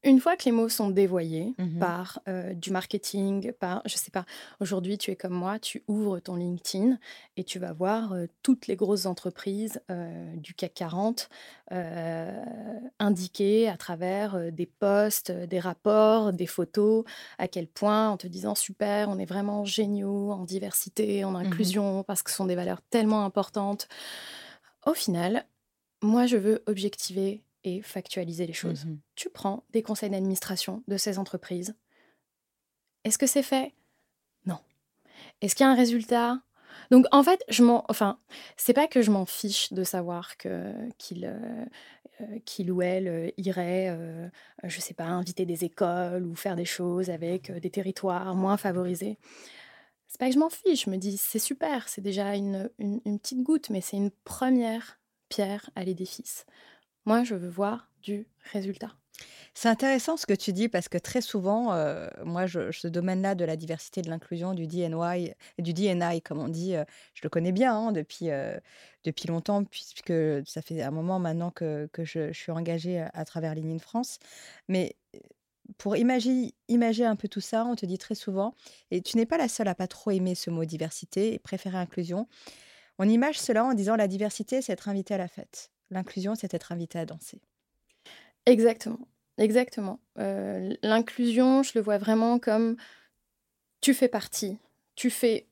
une 0.04 0.20
fois 0.20 0.38
que 0.38 0.46
les 0.46 0.52
mots 0.52 0.70
sont 0.70 0.90
dévoyés 0.90 1.54
mmh 1.58 1.80
par 1.80 2.20
du 2.56 2.72
marketing, 2.72 3.52
par, 3.54 3.82
je 3.86 3.96
sais 3.96 4.12
pas, 4.12 4.26
aujourd'hui 4.60 4.98
tu 4.98 5.12
es 5.12 5.16
comme 5.16 5.34
moi, 5.34 5.60
tu 5.60 5.84
ouvres 5.88 6.20
ton 6.20 6.36
LinkedIn 6.36 6.98
et 7.36 7.44
tu 7.44 7.60
vas 7.60 7.74
voir 7.74 8.16
toutes 8.42 8.68
les 8.68 8.76
grosses 8.76 9.06
entreprises 9.06 9.82
du 10.36 10.54
CAC 10.54 10.74
40 10.74 11.30
indiquées 13.00 13.68
à 13.68 13.78
travers 13.78 14.52
des 14.52 14.66
posts, 14.66 15.32
des 15.32 15.60
rapports, 15.60 16.32
des 16.34 16.48
photos, 16.48 17.04
à 17.38 17.48
quel 17.48 17.68
point 17.68 18.10
en 18.10 18.18
te 18.18 18.28
disant 18.28 18.56
super, 18.56 19.10
on 19.10 19.20
est 19.20 19.26
vraiment 19.26 19.66
géniaux 19.66 20.32
en 20.32 20.46
diversité, 20.46 21.24
en 21.26 21.32
mmh 21.32 21.36
inclusion, 21.36 22.04
parce 22.04 22.24
que 22.24 22.32
ce 22.32 22.38
sont 22.38 22.46
des 22.46 22.56
valeurs 22.56 22.82
tellement 22.90 23.26
importantes. 23.26 23.88
Au 24.86 24.94
final, 24.94 25.46
moi 26.02 26.26
je 26.28 26.38
veux 26.38 26.64
objectiver 26.68 27.44
et 27.68 27.82
factualiser 27.82 28.48
les 28.48 28.54
choses. 28.54 28.86
Mmh 28.86 29.00
tu 29.16 29.30
prends 29.30 29.64
des 29.72 29.82
conseils 29.82 30.12
d'administration 30.12 30.84
de 30.88 30.96
ces 30.96 31.18
entreprises. 31.18 31.76
Est-ce 33.04 33.18
que 33.18 33.26
c'est 33.26 33.42
fait? 33.42 33.74
Non. 34.46 34.60
Est-ce 35.42 35.56
qu'il 35.56 35.66
y 35.66 35.68
a 35.68 35.72
un 35.72 35.76
résultat? 35.76 36.42
Donc 36.92 37.06
en 37.12 37.24
fait, 37.24 37.44
je 37.50 37.64
m'en, 37.64 37.84
enfin, 37.90 38.20
c'est 38.56 38.74
pas 38.74 38.88
que 38.88 39.02
je 39.02 39.10
m'en 39.10 39.26
fiche 39.26 39.74
de 39.74 39.84
savoir 39.84 40.38
que 40.38 40.72
qu'il 41.00 41.26
euh, 41.26 41.66
euh, 42.22 42.40
qu'il 42.46 42.72
ou 42.72 42.82
elle 42.84 43.08
euh, 43.08 43.30
irait, 43.38 43.98
je 44.64 44.80
sais 44.80 44.94
pas, 44.94 45.06
inviter 45.06 45.46
des 45.46 45.64
écoles 45.66 46.26
ou 46.26 46.36
faire 46.36 46.56
des 46.56 46.66
choses 46.66 47.10
avec 47.10 47.52
des 47.52 47.70
territoires 47.72 48.36
moins 48.36 48.58
favorisés. 48.58 49.18
C'est 50.08 50.20
pas 50.20 50.28
que 50.28 50.34
je 50.34 50.40
m'en 50.40 50.50
fiche, 50.50 50.86
je 50.86 50.90
me 50.90 50.98
dis 50.98 51.18
c'est 51.18 51.40
super, 51.40 51.90
c'est 51.90 52.02
déjà 52.02 52.36
une, 52.36 52.70
une 52.80 53.20
petite 53.20 53.42
goutte, 53.42 53.70
mais 53.70 53.82
c'est 53.82 53.98
une 53.98 54.12
première 54.24 55.00
pierre 55.30 55.70
à 55.76 55.84
l'édifice. 55.84 56.46
Moi, 57.08 57.24
je 57.24 57.36
veux 57.36 57.48
voir 57.48 57.90
du 58.04 58.28
résultat. 58.52 58.92
C'est 59.54 59.70
intéressant 59.70 60.18
ce 60.18 60.26
que 60.26 60.34
tu 60.34 60.52
dis 60.52 60.68
parce 60.68 60.90
que 60.90 60.98
très 60.98 61.22
souvent, 61.22 61.72
euh, 61.72 62.10
moi, 62.26 62.48
ce 62.50 62.88
domaine-là 62.90 63.34
de 63.34 63.46
la 63.46 63.56
diversité, 63.56 64.02
de 64.02 64.10
l'inclusion, 64.10 64.54
du 64.54 64.68
DNY, 64.68 65.32
du 65.58 65.74
DNI, 65.74 66.22
comme 66.22 66.40
on 66.40 66.50
dit, 66.50 66.76
euh, 66.76 66.84
je 67.14 67.22
le 67.24 67.30
connais 67.30 67.54
bien 67.54 67.74
hein, 67.74 67.92
depuis, 67.94 68.30
euh, 68.30 68.60
depuis 69.06 69.30
longtemps, 69.30 69.64
puisque 69.64 70.12
ça 70.46 70.62
fait 70.62 70.82
un 70.82 70.92
moment 70.92 71.18
maintenant 71.18 71.50
que, 71.50 71.88
je, 71.98 72.34
suis 72.34 72.52
engagée 72.52 73.00
à, 73.00 73.24
travers 73.24 73.56
Ligne 73.56 73.80
France. 73.80 74.20
Mais 74.68 74.98
pour 75.78 75.96
imaginer, 75.96 76.54
imaginer 76.68 77.08
un 77.08 77.16
peu 77.16 77.30
tout 77.30 77.40
ça, 77.40 77.64
on 77.64 77.78
te 77.78 77.86
dit 77.86 77.98
très 77.98 78.16
souvent, 78.16 78.54
et 78.92 79.02
tu 79.02 79.16
n'es 79.16 79.26
pas 79.26 79.38
la 79.38 79.48
seule 79.48 79.70
à 79.70 79.76
pas 79.76 79.88
trop 79.88 80.12
aimer 80.12 80.36
ce 80.36 80.50
mot 80.50 80.66
diversité 80.66 81.34
et 81.34 81.40
préférer 81.40 81.78
inclusion. 81.78 82.28
On 83.00 83.08
image 83.08 83.40
cela 83.40 83.64
en 83.64 83.74
disant 83.74 83.96
la 83.96 84.10
diversité, 84.10 84.62
c'est 84.62 84.74
être 84.74 84.90
invité 84.90 85.14
à 85.14 85.18
la 85.18 85.30
fête. 85.30 85.72
L'inclusion, 85.90 86.36
c'est 86.36 86.54
être 86.54 86.72
invité 86.72 87.00
à 87.00 87.06
danser. 87.06 87.42
Exactement, 88.46 89.08
exactement. 89.38 90.00
Euh, 90.20 90.74
l'inclusion, 90.82 91.64
je 91.64 91.72
le 91.76 91.82
vois 91.82 91.98
vraiment 91.98 92.40
comme 92.40 92.78
tu 93.82 93.94
fais 93.94 94.08
partie, 94.08 94.58
tu 94.96 95.10
fais 95.10 95.48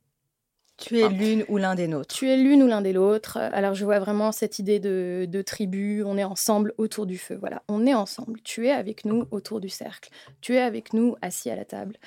tu 0.78 1.00
es 1.00 1.08
l'une 1.08 1.46
ou 1.48 1.58
l'un 1.58 1.74
des 1.74 1.88
nôtres. 1.88 2.14
Tu 2.14 2.28
es 2.28 2.36
l'une 2.36 2.62
ou 2.62 2.68
l'un 2.68 2.82
des 2.82 2.92
l'autre. 2.92 3.38
Alors 3.38 3.76
je 3.76 3.86
vois 3.86 4.00
vraiment 4.00 4.34
cette 4.34 4.60
idée 4.60 4.80
de, 4.80 5.26
de, 5.30 5.42
tribu, 5.42 6.04
on 6.04 6.18
est 6.18 6.26
ensemble 6.26 6.74
autour 6.78 7.06
du 7.06 7.18
feu. 7.18 7.36
Voilà, 7.40 7.64
on 7.70 7.86
est 7.86 7.94
ensemble. 7.94 8.42
Tu 8.42 8.68
es 8.68 8.72
avec 8.72 9.06
nous 9.06 9.26
autour 9.32 9.62
du 9.62 9.70
cercle. 9.70 10.10
Tu 10.42 10.56
es 10.56 10.62
avec 10.62 10.94
nous 10.94 11.16
assis 11.22 11.50
à 11.50 11.56
la 11.56 11.64
table. 11.64 11.98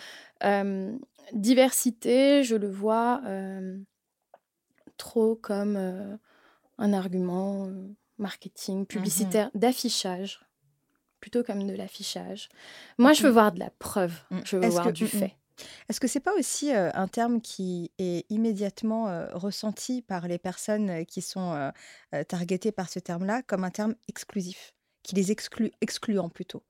Euh, 0.45 0.93
diversité, 1.33 2.45
je 2.45 2.57
le 2.57 2.69
vois 2.69 3.23
euh, 3.27 3.79
trop 4.99 5.35
comme 5.35 6.19
un 6.77 6.93
argument 6.93 7.71
marketing, 8.19 8.81
mmh 8.81 8.87
publicitaire, 8.87 9.51
d'affichage, 9.55 10.41
plutôt 11.21 11.43
comme 11.43 11.67
de 11.67 11.75
l'affichage. 11.75 12.49
Moi, 12.99 13.13
je 13.13 13.23
veux 13.23 13.31
voir 13.31 13.53
de 13.53 13.59
la 13.59 13.71
preuve, 13.71 14.13
mmh. 14.31 14.39
je 14.45 14.57
veux 14.57 14.69
voir 14.69 14.93
du 14.93 15.05
mmh, 15.05 15.09
fait. 15.09 15.37
Est-ce 15.89 15.99
que 15.99 16.07
c'est 16.07 16.21
pas 16.21 16.35
aussi 16.35 16.71
un 16.73 17.09
terme 17.09 17.41
qui 17.41 17.91
est 17.99 18.31
immédiatement 18.31 19.27
ressenti 19.33 20.03
par 20.03 20.29
les 20.29 20.39
personnes 20.39 21.05
qui 21.07 21.21
sont 21.21 21.73
targetées 22.29 22.71
par 22.71 22.89
ce 22.89 23.01
terme-là 23.01 23.43
comme 23.43 23.65
un 23.65 23.71
terme 23.71 23.97
exclusif, 24.07 24.75
qui 25.03 25.17
les 25.17 25.33
exclut, 25.33 25.73
excluant 25.81 26.29
plutôt? 26.29 26.63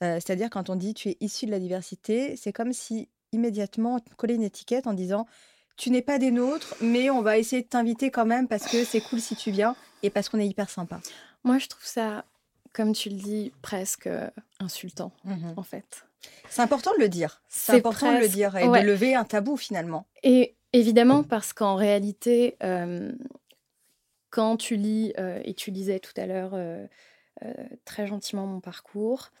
C'est-à-dire 0.00 0.50
quand 0.50 0.68
on 0.68 0.74
dit 0.74 0.94
tu 0.94 1.10
es 1.10 1.16
issu 1.20 1.46
de 1.46 1.52
la 1.52 1.60
diversité, 1.60 2.36
c'est 2.36 2.52
comme 2.52 2.72
si 2.72 3.08
immédiatement 3.30 4.00
on 4.10 4.14
collait 4.16 4.34
une 4.34 4.42
étiquette 4.42 4.88
en 4.88 4.94
disant 4.94 5.26
tu 5.76 5.90
n'es 5.90 6.02
pas 6.02 6.18
des 6.18 6.30
nôtres, 6.30 6.74
mais 6.80 7.10
on 7.10 7.22
va 7.22 7.38
essayer 7.38 7.62
de 7.62 7.68
t'inviter 7.68 8.10
quand 8.10 8.26
même 8.26 8.48
parce 8.48 8.66
que 8.66 8.84
c'est 8.84 9.00
cool 9.00 9.20
si 9.20 9.36
tu 9.36 9.50
viens 9.50 9.74
et 10.02 10.10
parce 10.10 10.28
qu'on 10.28 10.38
est 10.38 10.46
hyper 10.46 10.70
sympa. 10.70 11.00
Moi, 11.42 11.58
je 11.58 11.68
trouve 11.68 11.84
ça, 11.84 12.24
comme 12.72 12.92
tu 12.92 13.08
le 13.08 13.16
dis, 13.16 13.52
presque 13.62 14.08
insultant, 14.60 15.12
mmh 15.24 15.52
en 15.56 15.62
fait. 15.62 16.06
C'est 16.48 16.62
important 16.62 16.92
de 16.96 17.00
le 17.00 17.08
dire. 17.08 17.42
C'est 17.48 17.72
important 17.72 18.14
de 18.14 18.18
le 18.18 18.28
dire 18.28 18.56
et 18.56 18.66
de 18.66 18.86
lever 18.86 19.14
un 19.14 19.24
tabou 19.24 19.56
finalement. 19.56 20.06
Et 20.22 20.54
évidemment, 20.72 21.22
parce 21.22 21.52
qu'en 21.52 21.74
réalité, 21.76 22.56
quand 24.30 24.56
tu 24.56 24.76
lis, 24.76 25.12
et 25.44 25.54
tu 25.54 25.70
lisais 25.70 25.98
tout 25.98 26.14
à 26.16 26.26
l'heure 26.26 26.58
très 27.84 28.06
gentiment 28.06 28.46
mon 28.46 28.60
parcours, 28.60 29.32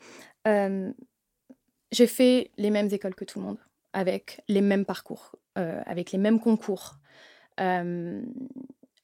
j'ai 0.44 2.06
fait 2.06 2.50
les 2.58 2.70
mêmes 2.70 2.88
écoles 2.92 3.14
que 3.14 3.24
tout 3.24 3.38
le 3.38 3.46
monde, 3.46 3.58
avec 3.92 4.42
les 4.48 4.60
mêmes 4.60 4.84
parcours, 4.84 5.36
avec 5.56 6.12
les 6.12 6.18
mêmes 6.18 6.40
concours. 6.40 6.98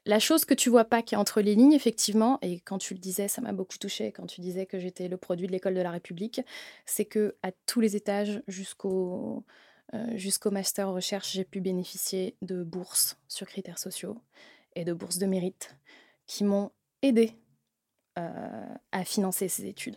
La 0.06 0.18
chose 0.18 0.44
que 0.44 0.54
tu 0.54 0.70
vois 0.70 0.84
pas 0.84 1.02
qui 1.02 1.14
est 1.14 1.18
entre 1.18 1.40
les 1.40 1.54
lignes, 1.54 1.72
effectivement, 1.72 2.38
et 2.42 2.60
quand 2.60 2.78
tu 2.78 2.94
le 2.94 3.00
disais, 3.00 3.28
ça 3.28 3.42
m'a 3.42 3.52
beaucoup 3.52 3.76
touché 3.78 4.12
quand 4.12 4.26
tu 4.26 4.40
disais 4.40 4.66
que 4.66 4.78
j'étais 4.78 5.08
le 5.08 5.16
produit 5.16 5.46
de 5.46 5.52
l'école 5.52 5.74
de 5.74 5.80
la 5.82 5.90
République, 5.90 6.40
c'est 6.86 7.04
que 7.04 7.36
à 7.42 7.52
tous 7.66 7.80
les 7.80 7.96
étages 7.96 8.42
jusqu'au 8.48 9.44
euh, 9.94 10.16
jusqu'au 10.16 10.50
master 10.50 10.88
recherche, 10.90 11.32
j'ai 11.32 11.44
pu 11.44 11.60
bénéficier 11.60 12.36
de 12.42 12.62
bourses 12.62 13.18
sur 13.28 13.46
critères 13.46 13.78
sociaux 13.78 14.16
et 14.76 14.84
de 14.84 14.92
bourses 14.92 15.18
de 15.18 15.26
mérite 15.26 15.76
qui 16.26 16.44
m'ont 16.44 16.70
aidé 17.02 17.34
euh, 18.18 18.74
à 18.92 19.04
financer 19.04 19.48
ces 19.48 19.66
études. 19.66 19.96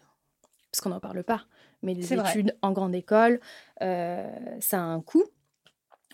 Parce 0.72 0.82
qu'on 0.82 0.90
n'en 0.90 1.00
parle 1.00 1.24
pas, 1.24 1.46
mais 1.84 1.94
les 1.94 2.12
études 2.12 2.58
en 2.64 2.72
grande 2.72 2.96
école, 2.96 3.40
euh, 3.82 4.58
ça 4.60 4.80
a 4.80 4.84
un 4.84 5.02
coût. 5.02 5.26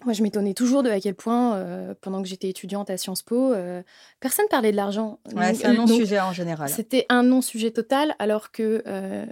Moi, 0.05 0.13
je 0.13 0.23
m'étonnais 0.23 0.53
toujours 0.53 0.83
de 0.83 0.89
à 0.89 0.99
quel 0.99 1.15
point, 1.15 1.55
euh, 1.55 1.93
pendant 1.99 2.21
que 2.21 2.27
j'étais 2.27 2.49
étudiante 2.49 2.89
à 2.89 2.97
Sciences 2.97 3.21
Po, 3.21 3.53
euh, 3.53 3.83
personne 4.19 4.45
parlait 4.49 4.71
de 4.71 4.77
l'argent. 4.77 5.19
c'est 5.53 5.65
un 5.65 5.73
non-sujet 5.73 6.19
en 6.19 6.31
général. 6.31 6.69
C'était 6.69 7.05
un 7.09 7.23
non-sujet 7.23 7.71
total, 7.71 8.15
alors 8.19 8.51
que, 8.51 8.81
euh, 8.88 9.25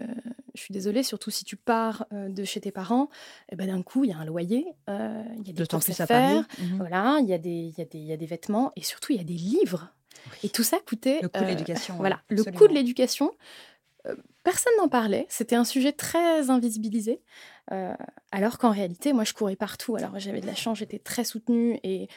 je 0.56 0.62
suis 0.62 0.74
désolée, 0.74 1.04
surtout 1.04 1.32
si 1.32 1.46
tu 1.46 1.56
pars 1.56 2.06
de 2.12 2.44
chez 2.44 2.60
tes 2.60 2.72
parents, 2.72 3.10
eh 3.52 3.56
ben, 3.56 3.68
d'un 3.68 3.82
coup, 3.82 4.04
il 4.04 4.10
y 4.10 4.14
a 4.14 4.18
un 4.18 4.26
loyer, 4.26 4.66
il 4.88 5.48
y 5.48 5.50
a 5.50 5.54
des 5.54 5.68
courses 5.68 6.00
à 6.00 6.06
faire, 6.06 6.48
mmh 6.60 6.78
voilà, 6.78 7.20
il 7.22 7.28
y, 7.28 7.34
a 7.34 7.38
des, 7.38 7.74
y, 7.78 7.98
y 7.98 8.12
a 8.12 8.18
des 8.18 8.26
vêtements, 8.26 8.72
et 8.76 8.82
surtout, 8.82 9.14
il 9.14 9.18
y 9.18 9.22
a 9.22 9.26
des 9.26 9.34
livres. 9.34 9.94
Et 10.44 10.50
tout 10.50 10.64
ça 10.64 10.80
coûtait... 10.86 11.20
Le 11.22 11.30
coût 11.30 11.42
de 11.42 11.46
l'éducation. 11.46 11.96
Voilà, 11.98 12.22
le 12.30 12.44
coût 12.44 12.68
de 12.68 12.74
l'éducation 12.74 13.32
personne 14.44 14.74
n'en 14.78 14.88
parlait. 14.88 15.26
C'était 15.28 15.58
un 15.58 15.66
sujet 15.66 15.92
très 15.92 16.50
invisibilisé. 16.50 17.22
Euh, 17.72 17.96
alors 18.32 18.58
qu'en 18.58 18.72
réalité, 18.72 19.14
moi, 19.14 19.24
je 19.24 19.34
courais 19.34 19.56
partout. 19.56 19.96
Alors, 19.96 20.18
j'avais 20.20 20.42
de 20.42 20.46
la 20.46 20.56
chance, 20.56 20.80
j'étais 20.80 21.00
très 21.00 21.24
soutenue 21.24 21.80
et, 21.84 22.08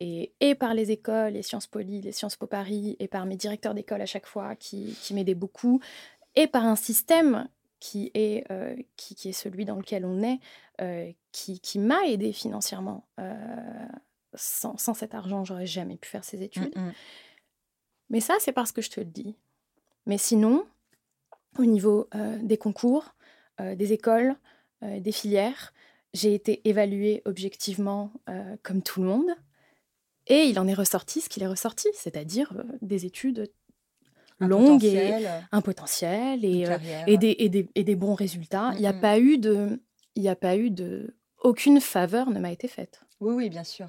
et, 0.00 0.54
par 0.54 0.74
les 0.74 0.90
écoles, 0.90 1.34
les 1.34 1.42
Sciences 1.42 1.66
Poly, 1.66 2.00
les 2.00 2.12
Sciences 2.12 2.36
Po 2.36 2.46
Paris, 2.46 2.96
et 2.98 3.08
par 3.08 3.26
mes 3.26 3.36
directeurs 3.36 3.74
d'école 3.74 4.00
à 4.00 4.06
chaque 4.06 4.26
fois 4.26 4.56
qui, 4.56 4.96
m'aidaient 5.12 5.34
beaucoup, 5.34 5.80
et 6.36 6.46
par 6.46 6.64
un 6.64 6.76
système 6.76 7.48
qui 7.80 8.10
est, 8.14 8.50
euh, 8.50 8.74
qui, 8.96 9.28
est 9.28 9.32
celui 9.32 9.64
dans 9.64 9.76
lequel 9.76 10.04
on 10.04 10.22
est, 10.22 10.40
euh, 10.80 11.12
qui, 11.32 11.60
qui 11.60 11.78
m'a 11.78 12.06
aidé 12.06 12.32
financièrement. 12.32 13.06
Sans, 14.36 14.76
sans, 14.78 14.94
cet 14.94 15.14
argent, 15.14 15.44
j'aurais 15.44 15.66
jamais 15.66 15.96
pu 15.96 16.08
faire 16.08 16.24
ces 16.24 16.42
études. 16.42 16.76
Mm, 16.76 16.88
mm. 16.88 16.92
Mais 18.10 18.20
ça, 18.20 18.34
c'est 18.40 18.52
parce 18.52 18.72
que 18.72 18.82
je 18.82 18.90
te 18.90 19.00
le 19.00 19.06
dis. 19.06 19.36
Mais 20.06 20.18
sinon, 20.18 20.66
au 21.56 21.64
niveau 21.64 22.08
des 22.42 22.58
concours, 22.58 23.14
des 23.60 23.92
écoles, 23.92 24.36
des 24.82 25.12
filières. 25.12 25.72
J'ai 26.12 26.34
été 26.34 26.66
évaluée 26.68 27.22
objectivement 27.24 28.12
comme 28.62 28.82
tout 28.82 29.02
le 29.02 29.08
monde. 29.08 29.30
Et 30.26 30.44
il 30.44 30.58
en 30.58 30.66
est 30.66 30.74
ressorti 30.74 31.20
ce 31.20 31.28
qu'il 31.28 31.42
est 31.42 31.46
ressorti, 31.46 31.88
c'est-à-dire 31.92 32.52
des 32.80 33.04
études 33.04 33.50
longues 34.40 34.84
et 34.84 35.26
un 35.52 35.60
potentiel 35.60 36.44
et, 36.44 36.66
et, 37.06 37.18
des, 37.18 37.36
et, 37.38 37.48
des, 37.48 37.68
et, 37.74 37.84
des, 37.84 37.96
bons 37.96 38.14
résultats. 38.14 38.70
Il 38.74 38.80
n'y 38.80 38.86
a 38.86 38.92
pas 38.92 39.18
eu 39.18 39.38
de... 39.38 39.80
Il 40.16 40.22
n'y 40.22 40.28
a 40.28 40.36
pas 40.36 40.56
eu 40.56 40.70
de... 40.70 41.16
Aucune 41.42 41.80
faveur 41.80 42.30
ne 42.30 42.38
m'a 42.38 42.52
été 42.52 42.68
faite. 42.68 43.00
Oui, 43.20 43.34
oui, 43.34 43.50
bien 43.50 43.64
sûr. 43.64 43.88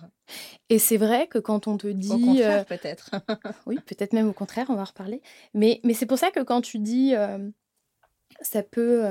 Et 0.69 0.79
c'est 0.79 0.97
vrai 0.97 1.27
que 1.27 1.39
quand 1.39 1.67
on 1.67 1.77
te 1.77 1.87
dit... 1.87 2.11
Au 2.11 2.19
contraire, 2.19 2.65
peut-être. 2.65 3.11
oui, 3.65 3.79
peut-être 3.85 4.13
même 4.13 4.27
au 4.27 4.33
contraire, 4.33 4.67
on 4.69 4.75
va 4.75 4.81
en 4.81 4.85
reparler. 4.85 5.21
Mais, 5.53 5.79
mais 5.83 5.93
c'est 5.93 6.05
pour 6.05 6.17
ça 6.17 6.31
que 6.31 6.41
quand 6.41 6.61
tu 6.61 6.79
dis 6.79 7.13
ça 8.41 8.63
peut 8.63 9.05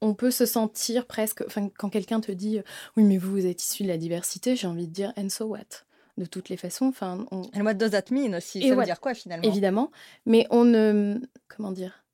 on 0.00 0.14
peut 0.14 0.30
se 0.30 0.46
sentir 0.46 1.06
presque, 1.06 1.42
enfin, 1.46 1.68
quand 1.68 1.88
quelqu'un 1.88 2.20
te 2.20 2.32
dit 2.32 2.60
oui, 2.96 3.04
mais 3.04 3.18
vous, 3.18 3.30
vous 3.30 3.46
êtes 3.46 3.62
issu 3.62 3.82
de 3.82 3.88
la 3.88 3.98
diversité, 3.98 4.56
j'ai 4.56 4.66
envie 4.66 4.86
de 4.86 4.92
dire 4.92 5.12
and 5.16 5.28
so 5.28 5.46
what? 5.46 5.84
De 6.16 6.24
toutes 6.24 6.48
les 6.48 6.56
façons, 6.56 6.86
enfin. 6.86 7.26
On... 7.30 7.42
And 7.54 7.64
what 7.64 7.74
does 7.74 7.90
that 7.90 8.04
mean 8.10 8.34
aussi? 8.34 8.66
Ça 8.66 8.74
veut 8.74 8.84
dire 8.84 9.00
quoi 9.00 9.14
finalement? 9.14 9.46
Évidemment, 9.46 9.90
mais 10.24 10.46
on 10.50 10.64
ne, 10.64 11.20
comment 11.48 11.72
dire, 11.72 12.04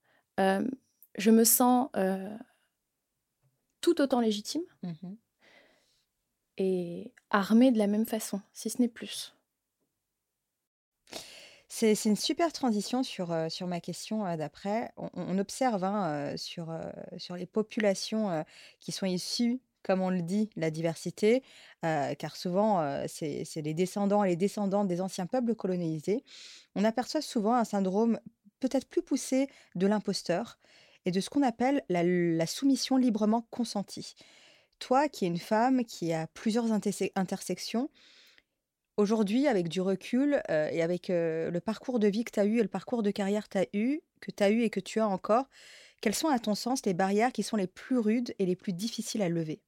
euh, 0.41 0.67
je 1.17 1.31
me 1.31 1.45
sens 1.45 1.89
euh, 1.97 2.37
tout 3.81 4.01
autant 4.01 4.21
légitime 4.21 4.63
mmh 4.83 5.15
et 6.59 7.13
armée 7.31 7.73
de 7.73 7.79
la 7.79 7.87
même 7.87 8.05
façon, 8.05 8.41
si 8.53 8.69
ce 8.69 8.81
n'est 8.81 8.89
plus. 8.89 9.35
C'est 11.75 12.05
une 12.05 12.17
super 12.17 12.53
transition 12.53 13.03
sur, 13.03 13.35
sur 13.49 13.67
ma 13.67 13.81
question 13.81 14.25
d'après. 14.37 14.93
On, 14.99 15.39
observe 15.39 15.83
hein, 15.85 16.37
sur, 16.37 16.71
sur 17.17 17.35
les 17.35 17.47
populations 17.47 18.45
qui 18.79 18.93
sont 18.93 19.07
issues, 19.07 19.59
comme 19.83 20.03
on 20.03 20.11
le 20.11 20.21
dit, 20.21 20.51
la 20.55 20.71
diversité, 20.71 21.43
car 21.81 22.37
souvent 22.37 23.03
c'est 23.09 23.47
les 23.57 23.73
descendants 23.73 24.23
et 24.23 24.29
les 24.29 24.37
descendantes 24.37 24.87
des 24.87 25.01
anciens 25.01 25.25
peuples 25.25 25.55
colonisés. 25.55 26.25
On 26.75 26.85
aperçoit 26.85 27.23
souvent 27.23 27.55
un 27.55 27.65
syndrome 27.65 28.21
peut-être 28.61 28.87
plus 28.87 29.03
poussé 29.03 29.49
de 29.75 29.87
l'imposteur 29.87 30.59
et 31.07 31.11
de 31.11 31.21
ce 31.21 31.31
qu'on 31.31 31.43
appelle 31.43 31.85
la, 31.89 32.03
la 32.03 32.47
soumission 32.47 32.99
librement 32.99 33.47
consentie. 33.51 34.15
Toi, 34.79 35.09
qui 35.09 35.25
es 35.25 35.29
une 35.29 35.39
femme 35.39 35.87
qui 35.87 36.13
a 36.13 36.27
plusieurs 36.27 36.71
intersections, 36.71 37.89
Aujourd'hui, 39.03 39.49
avec 39.49 39.69
du 39.69 39.81
recul 39.81 40.41
et 40.49 40.81
avec 40.81 41.09
le 41.09 41.59
parcours 41.59 41.99
de 41.99 42.07
vie 42.07 42.23
que 42.23 42.31
tu 42.31 42.39
as 42.39 42.45
eu 42.45 42.61
et 42.61 42.63
le 42.63 42.69
parcours 42.69 43.03
de 43.03 43.11
carrière 43.11 43.49
tu 43.49 43.59
as 43.59 43.67
eu, 43.73 44.01
que 44.21 44.31
tu 44.31 44.45
as 44.45 44.51
eu 44.51 44.63
et 44.63 44.71
que 44.71 44.79
tu 44.79 45.01
as 45.01 45.09
encore, 45.09 45.47
quelles 46.01 46.15
sont 46.15 46.29
à 46.29 46.39
ton 46.39 46.55
sens 46.55 46.87
les 46.87 46.95
barrières 46.95 47.33
qui 47.33 47.43
sont 47.43 47.57
les 47.57 47.67
plus 47.67 47.99
rudes 47.99 48.33
et 48.39 48.47
les 48.47 48.55
plus 48.55 48.73
difficiles 48.73 49.23
à 49.23 49.29
lever? 49.29 49.61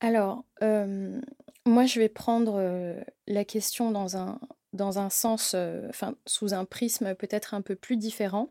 Alors, 0.00 0.44
moi, 0.60 1.86
je 1.86 1.98
vais 1.98 2.10
prendre 2.10 3.02
la 3.26 3.44
question 3.46 3.90
dans 3.90 4.18
un, 4.18 4.38
dans 4.74 4.98
un 4.98 5.08
sens, 5.08 5.56
enfin, 5.88 6.14
sous 6.26 6.52
un 6.52 6.66
prisme 6.66 7.14
peut-être 7.14 7.54
un 7.54 7.62
peu 7.62 7.74
plus 7.74 7.96
différent. 7.96 8.50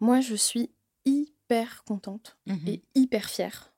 Moi, 0.00 0.20
je 0.20 0.34
suis 0.34 0.70
hyper 1.06 1.84
contente 1.84 2.36
mmh 2.46 2.68
et 2.68 2.82
hyper 2.94 3.30
fière 3.30 3.72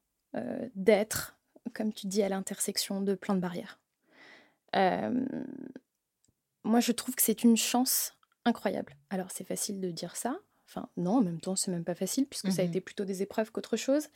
d'être, 0.75 1.39
comme 1.75 1.93
tu 1.93 2.09
dis, 2.09 2.25
à 2.25 2.29
l'intersection 2.29 3.03
de 3.03 3.15
plein 3.15 3.37
de 3.37 3.41
barrières 3.41 3.80
moi, 6.65 6.81
je 6.81 6.93
trouve 6.93 7.15
que 7.15 7.23
c'est 7.23 7.43
une 7.43 7.57
chance 7.57 8.13
incroyable. 8.45 8.97
Alors, 9.11 9.29
c'est 9.31 9.47
facile 9.47 9.81
de 9.81 9.91
dire 9.91 10.17
ça. 10.17 10.39
Enfin, 10.69 10.89
non, 10.97 11.17
en 11.17 11.23
même 11.23 11.41
temps, 11.41 11.57
c'est 11.57 11.71
même 11.71 11.85
pas 11.85 11.95
facile 11.97 12.27
puisque 12.27 12.53
ça 12.53 12.63
a 12.63 12.65
mmh 12.65 12.69
été 12.69 12.81
plutôt 12.81 13.05
des 13.05 13.23
épreuves 13.23 13.51
qu'autre 13.51 13.77
chose. 13.77 14.09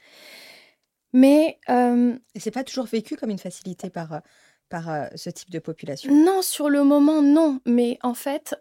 Mais. 1.12 1.58
Et 1.68 2.40
c'est 2.40 2.50
pas 2.50 2.64
toujours 2.64 2.86
vécu 2.86 3.16
comme 3.16 3.30
une 3.30 3.38
facilité 3.38 3.90
par, 3.90 4.22
par 4.68 5.08
ce 5.16 5.30
type 5.30 5.50
de 5.50 5.58
population? 5.58 6.14
Non, 6.14 6.42
sur 6.42 6.68
le 6.68 6.84
moment, 6.84 7.22
non. 7.22 7.60
Mais 7.66 7.98
en 8.02 8.14
fait, 8.14 8.54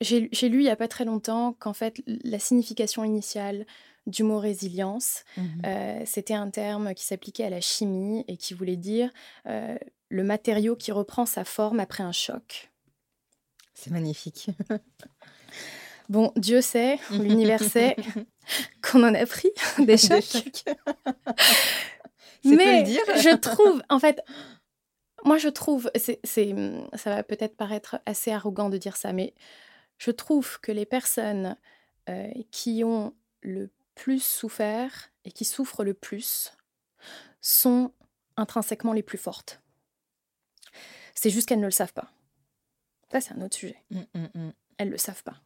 j'ai 0.00 0.48
lu 0.48 0.58
il 0.60 0.64
y 0.64 0.70
a 0.70 0.76
pas 0.76 0.88
très 0.88 1.04
longtemps 1.04 1.54
qu'en 1.54 1.72
fait, 1.72 2.02
la 2.06 2.38
signification 2.38 3.04
initiale 3.04 3.66
du 4.06 4.24
mot 4.24 4.38
résilience, 4.38 5.24
mmh 5.36 6.04
c'était 6.04 6.34
un 6.34 6.50
terme 6.50 6.92
qui 6.92 7.04
s'appliquait 7.04 7.44
à 7.44 7.50
la 7.50 7.60
chimie 7.60 8.24
et 8.28 8.36
qui 8.36 8.52
voulait 8.52 8.76
dire 8.76 9.10
le 10.12 10.24
matériau 10.24 10.76
qui 10.76 10.92
reprend 10.92 11.24
sa 11.24 11.42
forme 11.42 11.80
après 11.80 12.02
un 12.02 12.12
choc. 12.12 12.70
C'est 13.72 13.90
magnifique. 13.90 14.50
bon, 16.10 16.32
Dieu 16.36 16.60
sait, 16.60 16.98
l'univers 17.10 17.62
sait 17.62 17.96
qu'on 18.82 19.02
en 19.04 19.14
a 19.14 19.24
pris 19.24 19.50
des 19.78 19.96
chocs. 19.96 20.44
Mais 22.44 22.82
dire. 22.82 23.00
je 23.16 23.34
trouve, 23.34 23.82
en 23.88 23.98
fait, 23.98 24.22
moi 25.24 25.38
je 25.38 25.48
trouve, 25.48 25.90
c'est, 25.94 26.20
ça 26.24 27.14
va 27.14 27.22
peut-être 27.22 27.56
paraître 27.56 27.98
assez 28.04 28.30
arrogant 28.30 28.68
de 28.68 28.76
dire 28.76 28.98
ça, 28.98 29.14
mais 29.14 29.32
je 29.96 30.10
trouve 30.10 30.60
que 30.60 30.72
les 30.72 30.84
personnes 30.84 31.56
euh, 32.10 32.28
qui 32.50 32.84
ont 32.84 33.14
le 33.40 33.70
plus 33.94 34.22
souffert 34.22 35.10
et 35.24 35.32
qui 35.32 35.46
souffrent 35.46 35.84
le 35.84 35.94
plus 35.94 36.52
sont 37.40 37.92
intrinsèquement 38.36 38.92
les 38.92 39.02
plus 39.02 39.18
fortes. 39.18 39.61
C'est 41.14 41.30
juste 41.30 41.48
qu'elles 41.48 41.60
ne 41.60 41.66
le 41.66 41.70
savent 41.70 41.92
pas. 41.92 42.10
Ça, 43.10 43.20
c'est 43.20 43.34
un 43.34 43.42
autre 43.42 43.56
sujet. 43.56 43.76
Mmh, 43.90 44.00
mmh, 44.14 44.26
mmh. 44.34 44.52
Elles 44.78 44.88
ne 44.88 44.92
le 44.92 44.98
savent 44.98 45.22
pas. 45.22 45.36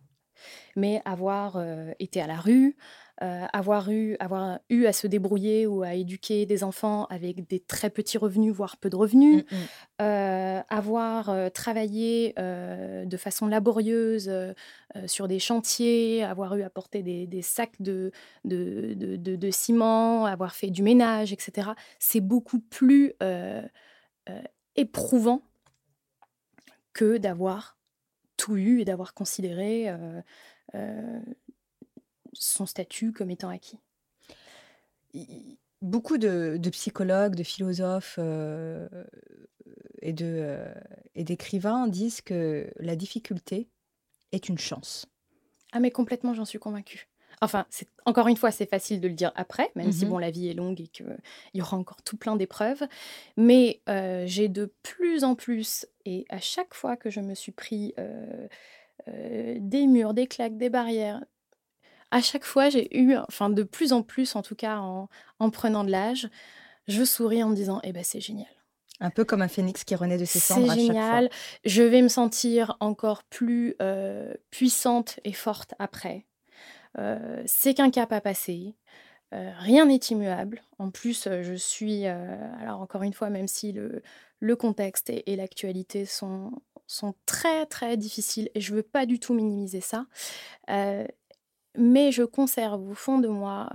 Mais 0.77 1.01
avoir 1.05 1.57
euh, 1.57 1.93
été 1.99 2.21
à 2.21 2.27
la 2.27 2.37
rue, 2.37 2.77
euh, 3.23 3.47
avoir, 3.53 3.91
eu, 3.91 4.17
avoir 4.21 4.61
eu 4.69 4.85
à 4.85 4.93
se 4.93 5.07
débrouiller 5.07 5.67
ou 5.67 5.83
à 5.83 5.95
éduquer 5.95 6.45
des 6.45 6.63
enfants 6.63 7.07
avec 7.07 7.49
des 7.49 7.61
très 7.61 7.89
petits 7.89 8.19
revenus, 8.19 8.53
voire 8.53 8.77
peu 8.77 8.91
de 8.91 8.97
revenus, 8.97 9.45
euh, 10.03 10.61
avoir 10.69 11.51
travaillé 11.53 12.35
de 12.37 13.17
façon 13.17 13.47
laborieuse 13.47 14.31
sur 15.07 15.29
des 15.29 15.39
chantiers, 15.39 16.25
avoir 16.25 16.55
eu 16.57 16.63
à 16.63 16.71
porter 16.71 17.03
des, 17.03 17.43
sacs 17.43 17.81
de, 17.81 18.13
de, 18.45 18.95
de, 18.95 19.51
ciment, 19.51 20.27
avoir 20.27 20.55
fait 20.55 20.69
du 20.69 20.83
ménage, 20.83 21.33
etc., 21.33 21.71
c'est 21.99 22.21
beaucoup 22.21 22.61
plus 22.61 23.15
éprouvant 24.77 25.41
que 26.97 27.19
d'avoir 27.19 27.77
tout 28.39 28.57
eu 28.57 28.81
et 28.81 28.87
d'avoir 28.87 29.13
considéré 29.13 29.91
euh, 29.91 30.23
euh, 30.75 31.21
son 32.33 32.65
statut 32.65 33.13
comme 33.13 33.31
étant 33.31 33.51
acquis. 33.51 33.79
Beaucoup 35.83 36.17
de, 36.17 36.59
psychologues, 36.71 37.35
de 37.35 37.43
philosophes 37.43 38.17
euh, 38.19 38.89
et 40.01 40.15
d'écrivains 41.25 41.87
disent 41.87 42.23
que 42.23 42.73
la 42.79 42.97
difficulté 42.97 43.69
est 44.33 44.49
une 44.49 44.59
chance. 44.59 45.07
Ah 45.73 45.81
mais 45.81 45.91
complètement, 45.91 46.33
j'en 46.33 46.47
suis 46.47 46.59
convaincue. 46.59 47.09
Enfin, 47.43 47.67
c'est 47.71 47.89
encore 48.07 48.29
une 48.29 48.37
fois, 48.37 48.51
c'est 48.51 48.69
facile 48.69 49.01
de 49.01 49.09
le 49.09 49.15
dire 49.15 49.33
après, 49.35 49.71
même 49.75 49.93
si 49.93 50.07
mmh 50.07 50.09
bon, 50.09 50.19
la 50.19 50.31
vie 50.31 50.49
est 50.49 50.55
longue 50.55 50.81
et 50.81 50.87
qu'il 50.87 51.17
y 51.55 51.61
aura 51.61 51.77
encore 51.77 52.03
tout 52.03 52.17
plein 52.17 52.37
d'épreuves. 52.37 52.83
Mais 53.37 53.81
euh, 53.89 54.25
j'ai 54.27 54.49
de 54.49 54.73
plus 54.83 55.25
en 55.25 55.35
plus, 55.35 55.87
et 56.05 56.25
à 56.31 56.41
chaque 56.41 56.73
fois 56.73 56.97
que 56.97 57.11
je 57.11 57.21
me 57.21 57.35
suis 57.35 57.53
pris 57.53 57.95
euh, 57.99 58.47
euh, 59.09 59.57
des 59.61 59.87
murs, 59.87 60.15
des 60.15 60.27
claques, 60.27 60.57
des 60.57 60.71
barrières, 60.71 61.23
à 62.11 62.23
chaque 62.23 62.45
fois, 62.45 62.71
j'ai 62.71 62.97
eu, 62.99 63.17
enfin 63.17 63.51
de 63.51 63.65
plus 63.65 63.93
en 63.93 64.03
plus, 64.03 64.37
en 64.37 64.43
tout 64.43 64.55
cas 64.55 64.79
en, 64.79 65.51
prenant 65.51 65.85
de 65.85 65.91
l'âge, 65.91 66.29
je 66.89 67.05
souris 67.05 67.43
en 67.43 67.51
me 67.51 67.57
disant, 67.57 67.81
eh 67.83 67.93
ben 67.93 68.05
c'est 68.05 68.21
génial. 68.21 68.47
Un 69.01 69.11
peu 69.11 69.27
comme 69.27 69.43
un 69.43 69.49
phénix 69.49 69.85
qui 69.85 69.95
renaît 69.95 70.17
de 70.17 70.25
ses 70.25 70.39
cendres 70.39 70.71
à 70.71 70.75
chaque 70.75 70.77
fois. 70.77 70.87
C'est 70.87 70.87
génial. 70.87 71.31
Je 71.67 71.83
vais 71.83 72.01
me 72.01 72.09
sentir 72.09 72.79
encore 72.81 73.25
plus 73.25 73.77
puissante 74.51 75.21
et 75.25 75.35
forte 75.35 75.75
après. 75.79 76.25
C'est 77.47 77.75
qu'un 77.75 77.91
cap 77.91 78.13
à 78.13 78.21
passer. 78.21 78.75
Rien 79.33 79.87
n'est 79.87 79.97
immuable. 79.97 80.63
En 80.79 80.91
plus, 80.91 81.29
je 81.43 81.55
suis, 81.55 82.07
alors 82.07 82.81
encore 82.81 83.03
une 83.03 83.13
fois, 83.13 83.29
même 83.31 83.49
si 83.49 83.73
le, 83.73 84.57
contexte 84.57 85.11
et, 85.11 85.37
l'actualité 85.37 86.07
sont, 86.07 86.53
sont 86.87 87.15
très 87.27 87.67
très 87.67 87.97
difficiles, 87.97 88.51
et 88.55 88.61
je 88.61 88.75
veux 88.75 88.83
pas 88.83 89.05
du 89.05 89.19
tout 89.19 89.35
minimiser 89.35 89.81
ça, 89.81 90.07
mais 91.77 92.13
je 92.13 92.23
conserve 92.23 92.89
au 92.89 92.95
fond 92.95 93.19
de 93.19 93.29
moi, 93.29 93.69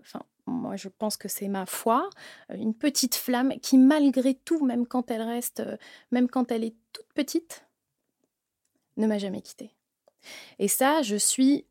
enfin, 0.00 0.22
moi 0.46 0.76
je 0.76 0.88
pense 0.88 1.16
que 1.16 1.28
c'est 1.28 1.48
ma 1.48 1.66
foi, 1.66 2.08
une 2.50 2.74
petite 2.74 3.14
flamme 3.14 3.58
qui 3.60 3.78
malgré 3.78 4.34
tout, 4.34 4.64
même 4.64 4.86
quand 4.86 5.10
elle 5.10 5.22
reste, 5.22 5.62
même 6.10 6.28
quand 6.28 6.50
elle 6.50 6.64
est 6.64 6.76
toute 6.92 7.12
petite, 7.14 7.66
ne 8.96 9.06
m'a 9.06 9.18
jamais 9.18 9.42
quittée. 9.42 9.74
Et 10.58 10.68
ça, 10.68 11.02
je 11.02 11.16
suis 11.16 11.66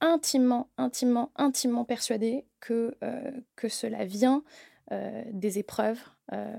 intimement, 0.00 0.68
intimement, 0.76 1.30
intimement 1.36 1.84
persuadée 1.84 2.44
que, 2.60 2.96
euh, 3.02 3.30
cela 3.68 4.04
vient 4.04 4.42
euh, 4.92 5.22
des 5.32 5.58
épreuves 5.58 6.00
euh, 6.32 6.56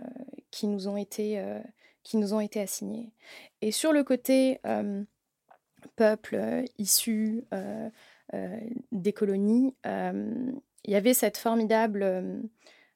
qui, 0.51 0.67
nous 0.67 0.87
ont 0.87 0.97
été, 0.97 1.43
qui 2.03 2.17
nous 2.17 2.33
ont 2.33 2.39
été 2.39 2.61
assignées. 2.61 3.11
Et 3.61 3.71
sur 3.71 3.93
le 3.93 4.03
côté 4.03 4.59
peuple 5.95 6.65
issu 6.77 7.43
des 8.91 9.13
colonies, 9.13 9.75
il 9.85 10.91
y 10.91 10.95
avait 10.95 11.13
cette 11.13 11.37
formidable 11.37 12.41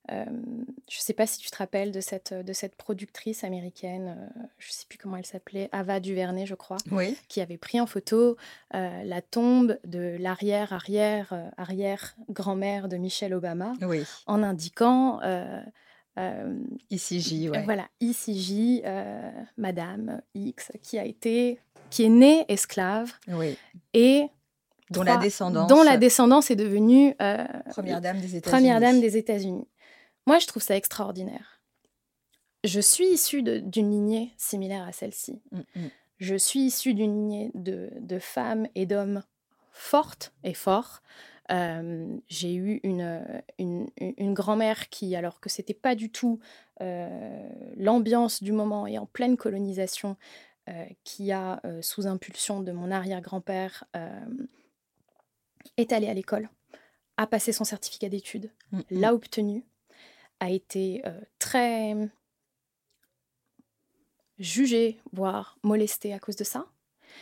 je 0.10 0.98
ne 0.98 1.02
sais 1.02 1.14
pas 1.14 1.26
si 1.26 1.40
tu 1.40 1.50
te 1.50 1.58
rappelles 1.58 1.92
de 1.92 2.02
cette, 2.02 2.34
de 2.34 2.54
cette 2.54 2.76
productrice 2.76 3.44
américaine, 3.44 4.30
je 4.60 4.68
ne 4.70 4.72
sais 4.72 4.86
plus 4.88 4.98
comment 4.98 5.18
elle 5.18 5.26
s'appelait, 5.26 5.70
Ava 5.72 6.00
DuVernay, 6.00 6.46
je 6.46 6.56
crois, 6.56 6.78
qui 7.28 7.42
avait 7.42 7.58
pris 7.58 7.80
en 7.80 7.88
photo 7.88 8.38
la 8.72 9.22
tombe 9.22 9.78
de 9.86 10.18
l'arrière, 10.20 10.74
arrière, 10.74 11.34
arrière 11.58 12.16
grand-mère 12.30 12.88
de 12.88 12.98
Michelle 12.98 13.34
Obama, 13.34 13.74
en 14.28 14.44
indiquant 14.44 15.20
ici 16.90 17.20
J, 17.20 17.50
Voilà, 17.66 17.88
ici 18.00 18.40
J, 18.40 18.84
Madame 19.58 20.22
X, 20.34 20.72
qui 20.82 21.00
a 21.00 21.06
été, 21.06 21.60
qui 21.90 22.04
est 22.04 22.10
née 22.10 22.46
esclave 22.48 23.14
et 23.94 24.28
dont 24.92 25.02
la 25.02 25.18
descendance, 25.18 25.68
dont 25.68 25.82
la 25.82 25.98
descendance 25.98 26.52
est 26.52 26.56
devenue 26.56 27.16
première 27.70 28.02
dame 28.02 28.20
des 28.20 28.36
États-Unis. 28.36 28.52
Première 28.52 28.80
dame 28.80 29.02
des 29.02 29.18
États-Unis. 29.18 29.68
Moi, 30.26 30.40
je 30.40 30.48
trouve 30.48 30.64
ça 30.64 30.76
extraordinaire. 30.76 31.62
Je 32.64 32.80
suis 32.80 33.08
issue 33.08 33.44
d'une 33.44 33.92
lignée 33.92 34.34
similaire 34.38 34.84
à 34.84 34.92
celle-ci. 34.92 35.42
Mm, 35.52 35.60
mm. 35.76 35.90
Je 36.18 36.36
suis 36.36 36.62
issue 36.62 36.94
d'une 36.94 37.14
lignée 37.14 37.52
de, 37.54 37.90
de, 38.00 38.20
femmes 38.20 38.68
et 38.74 38.86
d'hommes 38.86 39.24
fortes 39.72 40.34
et 40.44 40.54
forts. 40.54 41.02
j'ai 41.50 42.54
eu 42.56 42.80
une, 42.84 43.24
une, 43.60 43.88
une 44.00 44.34
grand-mère 44.34 44.90
qui, 44.90 45.16
alors 45.16 45.40
que 45.42 45.50
c'était 45.50 45.74
pas 45.74 45.94
du 45.94 46.10
tout 46.10 46.40
l'ambiance 46.80 48.42
du 48.42 48.54
moment 48.54 48.88
et 48.88 48.98
en 48.98 49.06
pleine 49.06 49.36
colonisation, 49.36 50.16
qui 51.04 51.34
a, 51.34 51.62
sous 51.82 52.08
impulsion 52.08 52.62
de 52.62 52.72
mon 52.72 52.90
arrière-grand-père, 52.92 53.84
est 55.78 55.92
allée 55.92 56.08
à 56.08 56.14
l'école, 56.14 56.50
a 57.18 57.28
passé 57.28 57.52
son 57.52 57.66
certificat 57.66 58.10
d'études, 58.10 58.52
mmh. 58.72 58.82
l'a 58.92 59.14
obtenu, 59.14 59.66
a 60.40 60.50
été 60.50 61.02
très 61.40 61.96
jugée, 64.38 65.00
voire 65.14 65.58
molestée 65.64 66.14
à 66.14 66.20
cause 66.20 66.36
de 66.36 66.44
ça. 66.44 66.66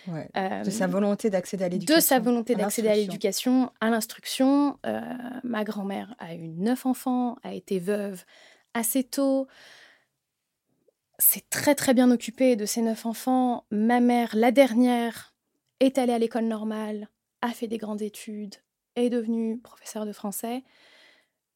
de 0.08 0.70
sa 0.70 0.88
volonté 0.88 1.30
d'accéder 1.30 1.66
à 1.66 1.70
l'éducation. 1.70 1.96
De 1.96 2.02
sa 2.02 2.20
volonté 2.20 2.56
d'accéder 2.56 2.88
à 2.90 2.96
l'éducation, 2.96 3.72
à 3.80 3.90
l'instruction. 3.90 4.80
ma 5.44 5.64
grand-mère 5.64 6.16
a 6.20 6.34
eu 6.36 6.48
neuf 6.48 6.86
enfants, 6.86 7.38
a 7.44 7.54
été 7.54 7.80
veuve 7.80 8.24
assez 8.74 9.04
tôt, 9.04 9.48
s'est 11.20 11.44
très 11.50 11.76
très 11.76 11.94
bien 11.94 12.12
occupée 12.12 12.56
de 12.56 12.66
ses 12.66 12.82
neuf 12.82 13.06
enfants. 13.06 13.66
Ma 13.72 14.00
mère, 14.00 14.36
la 14.36 14.52
dernière, 14.52 15.34
est 15.80 15.98
allée 15.98 16.14
à 16.14 16.20
l'école 16.20 16.46
normale, 16.46 17.10
a 17.42 17.50
fait 17.50 17.68
des 17.68 17.78
grandes 17.78 18.02
études, 18.02 18.56
est 18.96 19.10
devenue 19.10 19.60
professeure 19.60 20.06
de 20.06 20.14
français. 20.14 20.64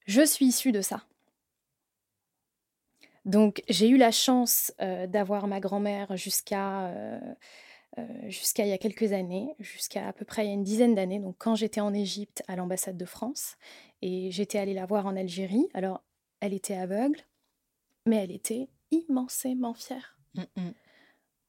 Je 0.06 0.26
suis 0.26 0.46
issue 0.46 0.72
de 0.72 0.82
ça. 0.82 1.04
Donc 3.28 3.62
j'ai 3.68 3.90
eu 3.90 3.98
la 3.98 4.12
chance 4.12 4.74
euh, 4.82 5.06
d'avoir 5.06 5.48
ma 5.48 5.60
grand-mère 5.60 6.16
jusqu'à 6.16 6.88
euh, 6.88 7.20
euh, 8.00 8.04
jusqu'à 8.30 8.64
il 8.66 8.70
y 8.70 8.74
a 8.74 8.78
quelques 8.78 9.12
années, 9.12 9.54
jusqu'à 9.60 10.08
à 10.08 10.14
peu 10.14 10.24
près 10.24 10.46
il 10.46 10.48
y 10.48 10.52
a 10.52 10.54
une 10.54 10.64
dizaine 10.64 10.96
d'années, 10.96 11.20
donc 11.20 11.36
quand 11.38 11.54
j'étais 11.54 11.82
en 11.82 11.94
Égypte 11.94 12.42
à 12.48 12.56
l'ambassade 12.56 12.96
de 12.96 13.06
France, 13.06 13.58
et 14.02 14.32
j'étais 14.32 14.60
allée 14.60 14.74
la 14.74 14.86
voir 14.86 15.06
en 15.06 15.18
Algérie. 15.18 15.68
Alors 15.74 16.02
elle 16.40 16.54
était 16.54 16.76
aveugle, 16.76 17.20
mais 18.06 18.16
elle 18.16 18.32
était 18.32 18.70
immensément 18.92 19.74
fière. 19.74 20.18
Mmh, 20.36 20.42
mmh. 20.56 20.70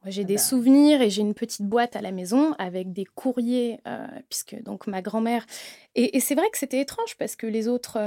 J'ai 0.06 0.22
ah 0.22 0.24
des 0.24 0.34
bah. 0.34 0.40
souvenirs 0.40 1.00
et 1.00 1.10
j'ai 1.10 1.22
une 1.22 1.34
petite 1.34 1.62
boîte 1.62 1.94
à 1.94 2.00
la 2.00 2.10
maison 2.10 2.54
avec 2.58 2.92
des 2.92 3.04
courriers, 3.04 3.80
puisque 4.28 4.60
donc 4.62 4.86
ma 4.86 5.02
grand-mère. 5.02 5.44
Et, 5.96 6.20
c'est 6.20 6.36
vrai 6.36 6.48
que 6.50 6.58
c'était 6.58 6.80
étrange 6.80 7.16
parce 7.18 7.34
que 7.34 7.48
les 7.48 7.66
autres, 7.66 7.98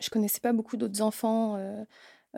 je 0.00 0.10
connaissais 0.10 0.40
pas 0.40 0.52
beaucoup 0.52 0.76
d'autres 0.76 1.02
enfants 1.02 1.56
euh, 1.56 1.84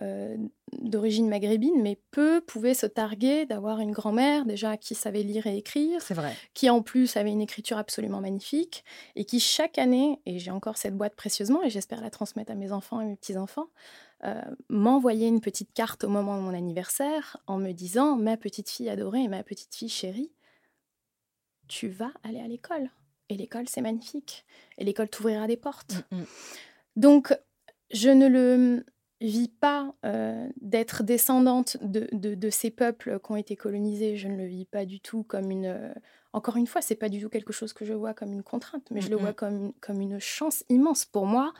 d'origine 0.00 1.28
maghrébine, 1.28 1.83
mais 1.83 1.98
peu 2.12 2.40
pouvaient 2.40 2.72
se 2.72 2.87
targuer 2.87 3.44
d'avoir 3.44 3.81
une 3.81 3.92
grand-mère 3.92 4.46
déjà 4.46 4.78
qui 4.78 4.94
savait 4.94 5.22
lire 5.22 5.46
et 5.46 5.59
écrire, 5.59 6.00
vrai. 6.11 6.35
qui 6.55 6.70
en 6.70 6.81
plus 6.81 7.16
avait 7.16 7.31
une 7.31 7.42
écriture 7.42 7.76
absolument 7.76 8.20
magnifique, 8.20 8.85
et 9.16 9.26
qui 9.26 9.38
chaque 9.38 9.76
année, 9.76 10.20
et 10.24 10.38
j'ai 10.38 10.50
encore 10.50 10.78
cette 10.78 10.96
boîte 10.96 11.14
précieusement, 11.14 11.62
et 11.62 11.68
j'espère 11.68 12.00
la 12.00 12.09
transmettre 12.09 12.52
à 12.52 12.55
mes 12.55 12.72
enfants 12.72 13.02
et 13.02 13.05
mes 13.05 13.16
petits-enfants, 13.16 13.68
euh, 14.24 14.40
m'envoyait 14.68 15.28
une 15.28 15.40
petite 15.40 15.72
carte 15.74 16.05
au 16.05 16.09
moment 16.09 16.37
de 16.37 16.42
mon 16.42 16.55
anniversaire 16.55 17.37
en 17.46 17.59
me 17.59 17.72
disant, 17.72 18.16
ma 18.16 18.37
petite 18.37 18.70
fille 18.70 18.88
adorée 18.88 19.24
et 19.24 19.28
ma 19.28 19.42
petite 19.42 19.74
fille 19.74 19.88
chérie, 19.88 20.33
tu 21.68 21.88
vas 21.88 22.12
aller 22.22 22.40
à 22.40 22.46
l'école. 22.46 22.90
Et 23.28 23.37
l'école, 23.37 23.68
c'est 23.68 23.81
magnifique. 23.81 24.44
Et 24.78 24.85
l'école 24.85 25.09
t'ouvrira 25.09 25.46
des 25.46 25.57
portes. 25.57 26.05
Mm, 26.12 26.18
mm. 26.18 26.26
Donc, 26.96 27.35
je 27.92 28.11
ne 28.11 28.28
le 28.28 28.85
vis 29.26 29.48
pas 29.48 29.94
euh, 30.04 30.48
d'être 30.61 31.02
descendante 31.02 31.76
de, 31.80 32.08
de, 32.12 32.50
ces 32.50 32.70
peuples 32.70 33.18
qui 33.20 33.32
ont 33.32 33.37
été 33.37 33.56
colonisés. 33.56 34.16
Je 34.16 34.28
ne 34.28 34.37
le 34.37 34.46
vis 34.46 34.64
pas 34.64 34.85
du 34.85 35.00
tout 35.00 35.22
comme 35.22 35.50
une. 35.50 35.66
Euh, 35.66 35.94
encore 36.32 36.56
une 36.56 36.66
fois, 36.66 36.82
c'est 36.82 36.96
pas 36.96 37.08
du 37.08 37.20
tout 37.20 37.28
quelque 37.28 37.52
chose 37.52 37.72
que 37.72 37.85
je 37.85 37.92
vois 37.92 38.14
comme 38.14 38.32
une 38.32 38.42
contrainte, 38.42 38.88
mais 38.90 39.00
je 39.00 39.11
le 39.11 39.16
vois 39.16 39.32
comme, 39.32 39.72
comme 39.80 40.00
une 40.00 40.18
chance 40.18 40.64
immense 40.68 41.04
pour 41.04 41.26
moi. 41.26 41.52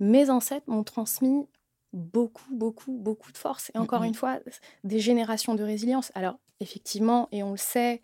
Mes 0.00 0.30
ancêtres 0.30 0.68
m'ont 0.68 0.84
transmis 0.84 1.46
beaucoup, 1.92 2.54
beaucoup, 2.54 2.92
beaucoup 2.92 3.32
de 3.32 3.38
force. 3.38 3.70
Et 3.74 3.78
encore 3.78 4.02
une 4.02 4.14
fois, 4.14 4.40
des 4.84 4.98
générations 4.98 5.54
de 5.54 5.62
résilience. 5.62 6.10
Alors, 6.14 6.38
effectivement, 6.60 7.28
et 7.32 7.42
on 7.42 7.52
le 7.52 7.58
sait, 7.58 8.00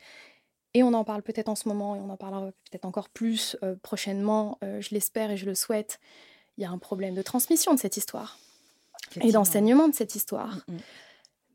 et 0.75 0.83
on 0.83 0.93
en 0.93 1.05
parle 1.05 1.23
peut-être 1.23 1.49
en 1.49 1.55
ce 1.55 1.69
moment, 1.69 1.97
et 1.97 2.01
on 2.01 2.11
en 2.11 2.17
parlera 2.17 2.47
peut-être 2.71 2.85
encore 2.85 3.09
plus 3.09 3.57
euh, 3.63 3.75
prochainement, 3.83 4.59
je 4.63 4.91
l'espère 4.91 5.31
et 5.31 5.37
je 5.37 5.47
le 5.47 5.55
souhaite, 5.55 6.01
il 6.59 6.63
y 6.63 6.67
a 6.67 6.71
un 6.71 6.79
problème 6.79 7.15
de 7.15 7.23
transmission 7.23 7.73
de 7.73 7.79
cette 7.79 7.97
histoire 7.97 8.39
et 9.21 9.33
d'enseignement 9.33 9.89
de 9.89 9.95
cette 9.95 10.15
histoire. 10.15 10.57
Mm, 10.69 10.75
mm. 10.75 10.79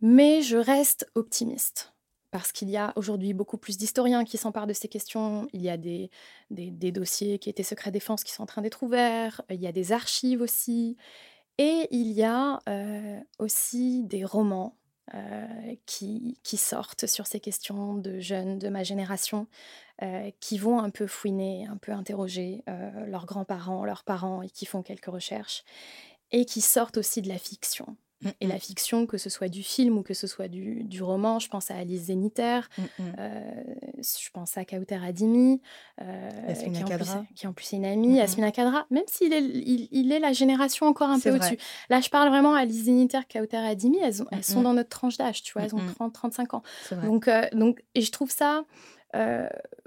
Mais 0.01 0.41
je 0.41 0.57
reste 0.57 1.09
optimiste 1.15 1.93
parce 2.31 2.51
qu'il 2.51 2.69
y 2.69 2.77
a 2.77 2.93
aujourd'hui 2.95 3.33
beaucoup 3.33 3.57
plus 3.57 3.77
d'historiens 3.77 4.23
qui 4.25 4.37
s'emparent 4.37 4.67
de 4.67 4.73
ces 4.73 4.87
questions. 4.87 5.47
Il 5.53 5.61
y 5.61 5.69
a 5.69 5.77
des, 5.77 6.11
des, 6.51 6.91
dossiers 6.91 7.39
qui 7.39 7.49
étaient 7.49 7.63
secret 7.63 7.91
défense 7.91 8.23
qui 8.23 8.33
sont 8.33 8.43
en 8.43 8.47
train 8.47 8.61
d'être 8.61 8.83
ouverts. 8.83 9.41
Il 9.49 9.61
y 9.61 9.67
a 9.67 9.71
des 9.71 9.91
archives 9.91 10.41
aussi. 10.41 10.97
Et 11.57 11.87
il 11.91 12.11
y 12.11 12.23
a 12.23 12.59
euh, 12.69 13.19
aussi 13.39 14.03
des 14.03 14.23
romans 14.25 14.77
euh, 15.15 15.47
qui, 15.85 16.37
qui, 16.43 16.57
sortent 16.57 17.07
sur 17.07 17.25
ces 17.27 17.39
questions 17.39 17.95
de 17.95 18.19
jeunes 18.19 18.59
de 18.59 18.67
ma 18.67 18.83
génération 18.83 19.47
euh, 20.03 20.29
qui 20.41 20.57
vont 20.57 20.79
un 20.79 20.89
peu 20.89 21.07
fouiner, 21.07 21.65
un 21.65 21.77
peu 21.77 21.93
interroger 21.93 22.63
leurs 23.07 23.25
grands-parents, 23.25 23.85
leurs 23.85 24.03
parents 24.03 24.41
et 24.41 24.49
qui 24.49 24.65
font 24.65 24.83
quelques 24.83 25.05
recherches 25.05 25.63
et 26.31 26.45
qui 26.45 26.61
sortent 26.61 26.97
aussi 26.97 27.21
de 27.21 27.29
la 27.29 27.37
fiction. 27.37 27.97
Mmh, 28.21 28.29
et 28.41 28.47
la 28.47 28.55
mmh. 28.55 28.59
fiction, 28.59 29.05
que 29.05 29.17
ce 29.19 29.29
soit 29.29 29.47
du 29.47 29.61
film 29.61 29.99
ou 29.99 30.01
que 30.01 30.15
ce 30.15 30.25
soit 30.25 30.47
du, 30.47 30.83
du 30.83 31.03
roman, 31.03 31.37
je 31.37 31.49
pense 31.49 31.69
à 31.69 31.75
Alice 31.75 32.05
Zéniter, 32.05 32.61
mmh, 32.77 32.81
euh, 33.19 33.63
je 33.97 34.29
pense 34.33 34.57
à 34.57 34.65
Kauter 34.65 34.97
Adimi, 35.03 35.61
euh, 36.01 36.53
qui, 36.53 36.83
en 36.83 36.97
plus, 36.97 37.09
qui, 37.35 37.47
en 37.47 37.53
plus, 37.53 37.73
est 37.73 37.77
une 37.77 37.85
amie, 37.85 38.15
Yasmina 38.15 38.51
Kadra, 38.51 38.87
même 38.89 39.03
s'il 39.05 39.33
est, 39.33 39.43
il, 39.43 40.11
est 40.11 40.19
la 40.19 40.33
génération 40.33 40.87
encore 40.87 41.09
un 41.09 41.19
peu 41.19 41.31
au-dessus. 41.31 41.59
Là, 41.91 42.01
je 42.01 42.09
parle 42.09 42.29
vraiment 42.29 42.55
à 42.55 42.61
Alice 42.61 42.85
Zéniter, 42.85 43.19
Kauter 43.31 43.57
Adimi, 43.57 43.99
elles, 43.99 44.23
elles 44.31 44.43
sont 44.43 44.63
dans 44.63 44.73
notre 44.73 44.89
tranche 44.89 45.17
d'âge, 45.17 45.43
tu 45.43 45.53
vois, 45.53 45.63
elles 45.63 45.75
ont 45.75 45.85
30, 45.95 46.13
35 46.13 46.53
ans. 46.55 46.63
Donc, 47.03 47.27
euh, 47.27 47.43
donc, 47.53 47.83
et 47.93 48.01
je 48.01 48.11
trouve 48.11 48.31
ça 48.31 48.65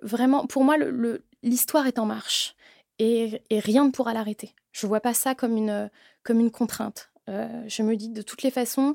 vraiment, 0.03 0.47
pour 0.47 0.63
moi, 0.63 0.77
l'histoire 1.43 1.89
est 1.89 1.99
en 1.99 2.07
marche 2.07 2.55
et, 3.01 3.43
rien 3.51 3.85
ne 3.85 3.91
pourra 3.91 4.13
l'arrêter. 4.13 4.55
Je 4.73 4.87
vois 4.87 5.01
pas 5.01 5.15
ça 5.15 5.35
comme 5.35 5.57
une, 5.57 5.91
comme 6.23 6.39
une 6.39 6.51
contrainte. 6.51 7.11
Euh, 7.29 7.65
je 7.67 7.83
me 7.83 7.97
dis 7.97 8.11
de 8.11 8.23
toutes 8.23 8.43
les 8.43 8.51
façons, 8.51 8.95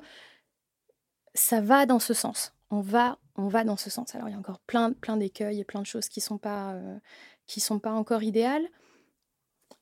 ça 1.34 1.60
va 1.60 1.86
dans 1.86 2.00
ce 2.00 2.14
sens. 2.14 2.54
On 2.70 2.82
va, 2.82 3.18
on 3.36 3.48
va 3.48 3.64
dans 3.64 3.78
ce 3.78 3.90
sens. 3.90 4.14
Alors 4.16 4.30
il 4.30 4.32
y 4.32 4.36
a 4.36 4.38
encore 4.38 4.60
plein, 4.60 4.94
plein 4.94 5.18
d'écueils 5.18 5.60
et 5.60 5.64
plein 5.64 5.82
de 5.82 5.88
choses 5.88 6.08
qui 6.08 6.22
sont 6.22 6.38
pas, 6.38 6.74
euh, 6.74 7.00
qui 7.48 7.60
sont 7.60 7.80
pas 7.80 7.92
encore 7.92 8.24
idéales, 8.24 8.68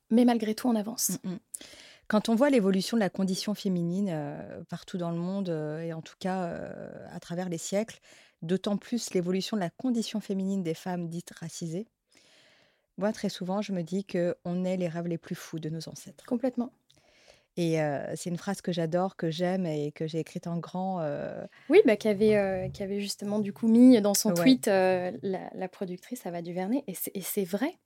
mais 0.09 0.25
malgré 0.25 0.55
tout 0.55 0.67
on 0.67 0.75
avance. 0.75 1.17
Mm, 1.23 1.31
mm. 1.31 1.39
Quand 2.07 2.29
on 2.29 2.35
voit 2.35 2.49
l'évolution 2.49 2.95
de 2.95 3.01
la 3.01 3.09
condition 3.09 3.53
féminine 3.55 4.09
euh, 4.11 4.63
partout 4.69 4.97
dans 4.97 5.11
le 5.11 5.17
monde 5.17 5.49
et 5.81 5.93
en 5.93 6.01
tout 6.01 6.15
cas 6.19 6.49
à 7.11 7.19
travers 7.19 7.49
les 7.49 7.57
siècles, 7.57 7.99
d'autant 8.41 8.77
plus 8.77 9.13
l'évolution 9.13 9.57
de 9.57 9.61
la 9.61 9.69
condition 9.69 10.19
féminine 10.19 10.63
des 10.63 10.73
femmes 10.73 11.07
dites 11.07 11.31
racisées, 11.39 11.87
moi, 12.97 13.11
très 13.11 13.29
souvent, 13.29 13.61
je 13.61 13.73
me 13.73 13.81
dis 13.81 14.05
qu'on 14.05 14.65
est 14.65 14.77
les 14.77 14.87
rêves 14.87 15.07
les 15.07 15.17
plus 15.17 15.35
fous 15.35 15.59
de 15.59 15.69
nos 15.69 15.87
ancêtres. 15.89 16.25
Complètement. 16.25 16.71
Et 17.55 17.77
c'est 18.15 18.31
une 18.31 18.37
phrase 18.37 18.61
que 18.61 18.71
j'adore, 18.71 19.15
que 19.15 19.29
j'aime 19.29 19.67
et 19.67 19.91
que 19.91 20.07
j'ai 20.07 20.17
écrite 20.17 20.47
en 20.47 20.57
grand. 20.57 21.05
Oui, 21.69 21.81
bah, 21.85 21.95
qu'avait 21.95 22.35
avait 22.35 22.99
justement 22.99 23.37
du 23.37 23.53
coup 23.53 23.67
mis 23.67 24.01
dans 24.01 24.15
son 24.15 24.33
tweet 24.33 24.65
la, 24.67 25.67
productrice 25.71 26.25
Ava 26.25 26.41
Duvernay. 26.41 26.83
Et 26.87 27.21
c'est 27.21 27.45
vrai. 27.45 27.77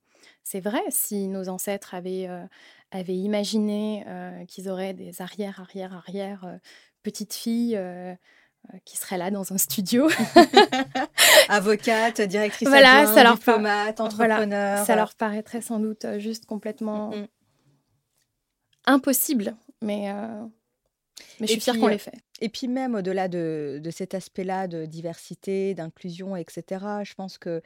C'est 0.44 0.62
vrai, 0.62 0.80
si 0.90 1.28
nos 1.28 1.50
ancêtres 1.50 1.94
avaient, 1.94 2.30
avaient 2.92 3.18
imaginé 3.18 4.06
qu'ils 4.48 4.70
auraient 4.70 4.94
des 4.94 5.22
arrière, 5.22 5.60
arrière, 5.60 5.94
arrière 5.94 6.60
petites 7.08 7.34
filles 7.34 7.78
euh, 7.78 8.14
qui 8.86 8.98
serait 8.98 9.18
là 9.18 9.32
dans 9.32 9.54
un 9.54 9.58
studio. 9.58 10.10
Avocate, 11.50 12.22
directrice 12.22 12.68
voilà, 12.68 13.06
ça 13.08 13.24
leur 13.24 13.36
diplomate, 13.36 14.00
entrepreneur. 14.00 14.86
ça 14.86 14.96
leur 14.96 15.16
paraîtrait 15.16 15.62
sans 15.62 15.80
doute 15.80 16.06
euh, 16.06 16.20
juste 16.20 16.46
complètement 16.46 17.14
impossible, 18.88 19.56
mais, 19.82 20.10
euh, 20.12 20.46
mais 21.40 21.48
je 21.48 21.52
suis 21.54 21.62
fière 21.62 21.78
qu'on 21.78 21.88
l'ait 21.88 21.98
fait. 21.98 22.18
Et 22.40 22.50
puis 22.50 22.68
même 22.68 22.96
au-delà 22.96 23.28
de, 23.28 23.82
cet 23.92 24.14
aspect-là 24.14 24.68
de 24.68 24.86
diversité, 24.86 25.74
d'inclusion, 25.74 26.36
etc., 26.36 26.86
je 27.04 27.14
pense 27.16 27.38
que 27.38 27.62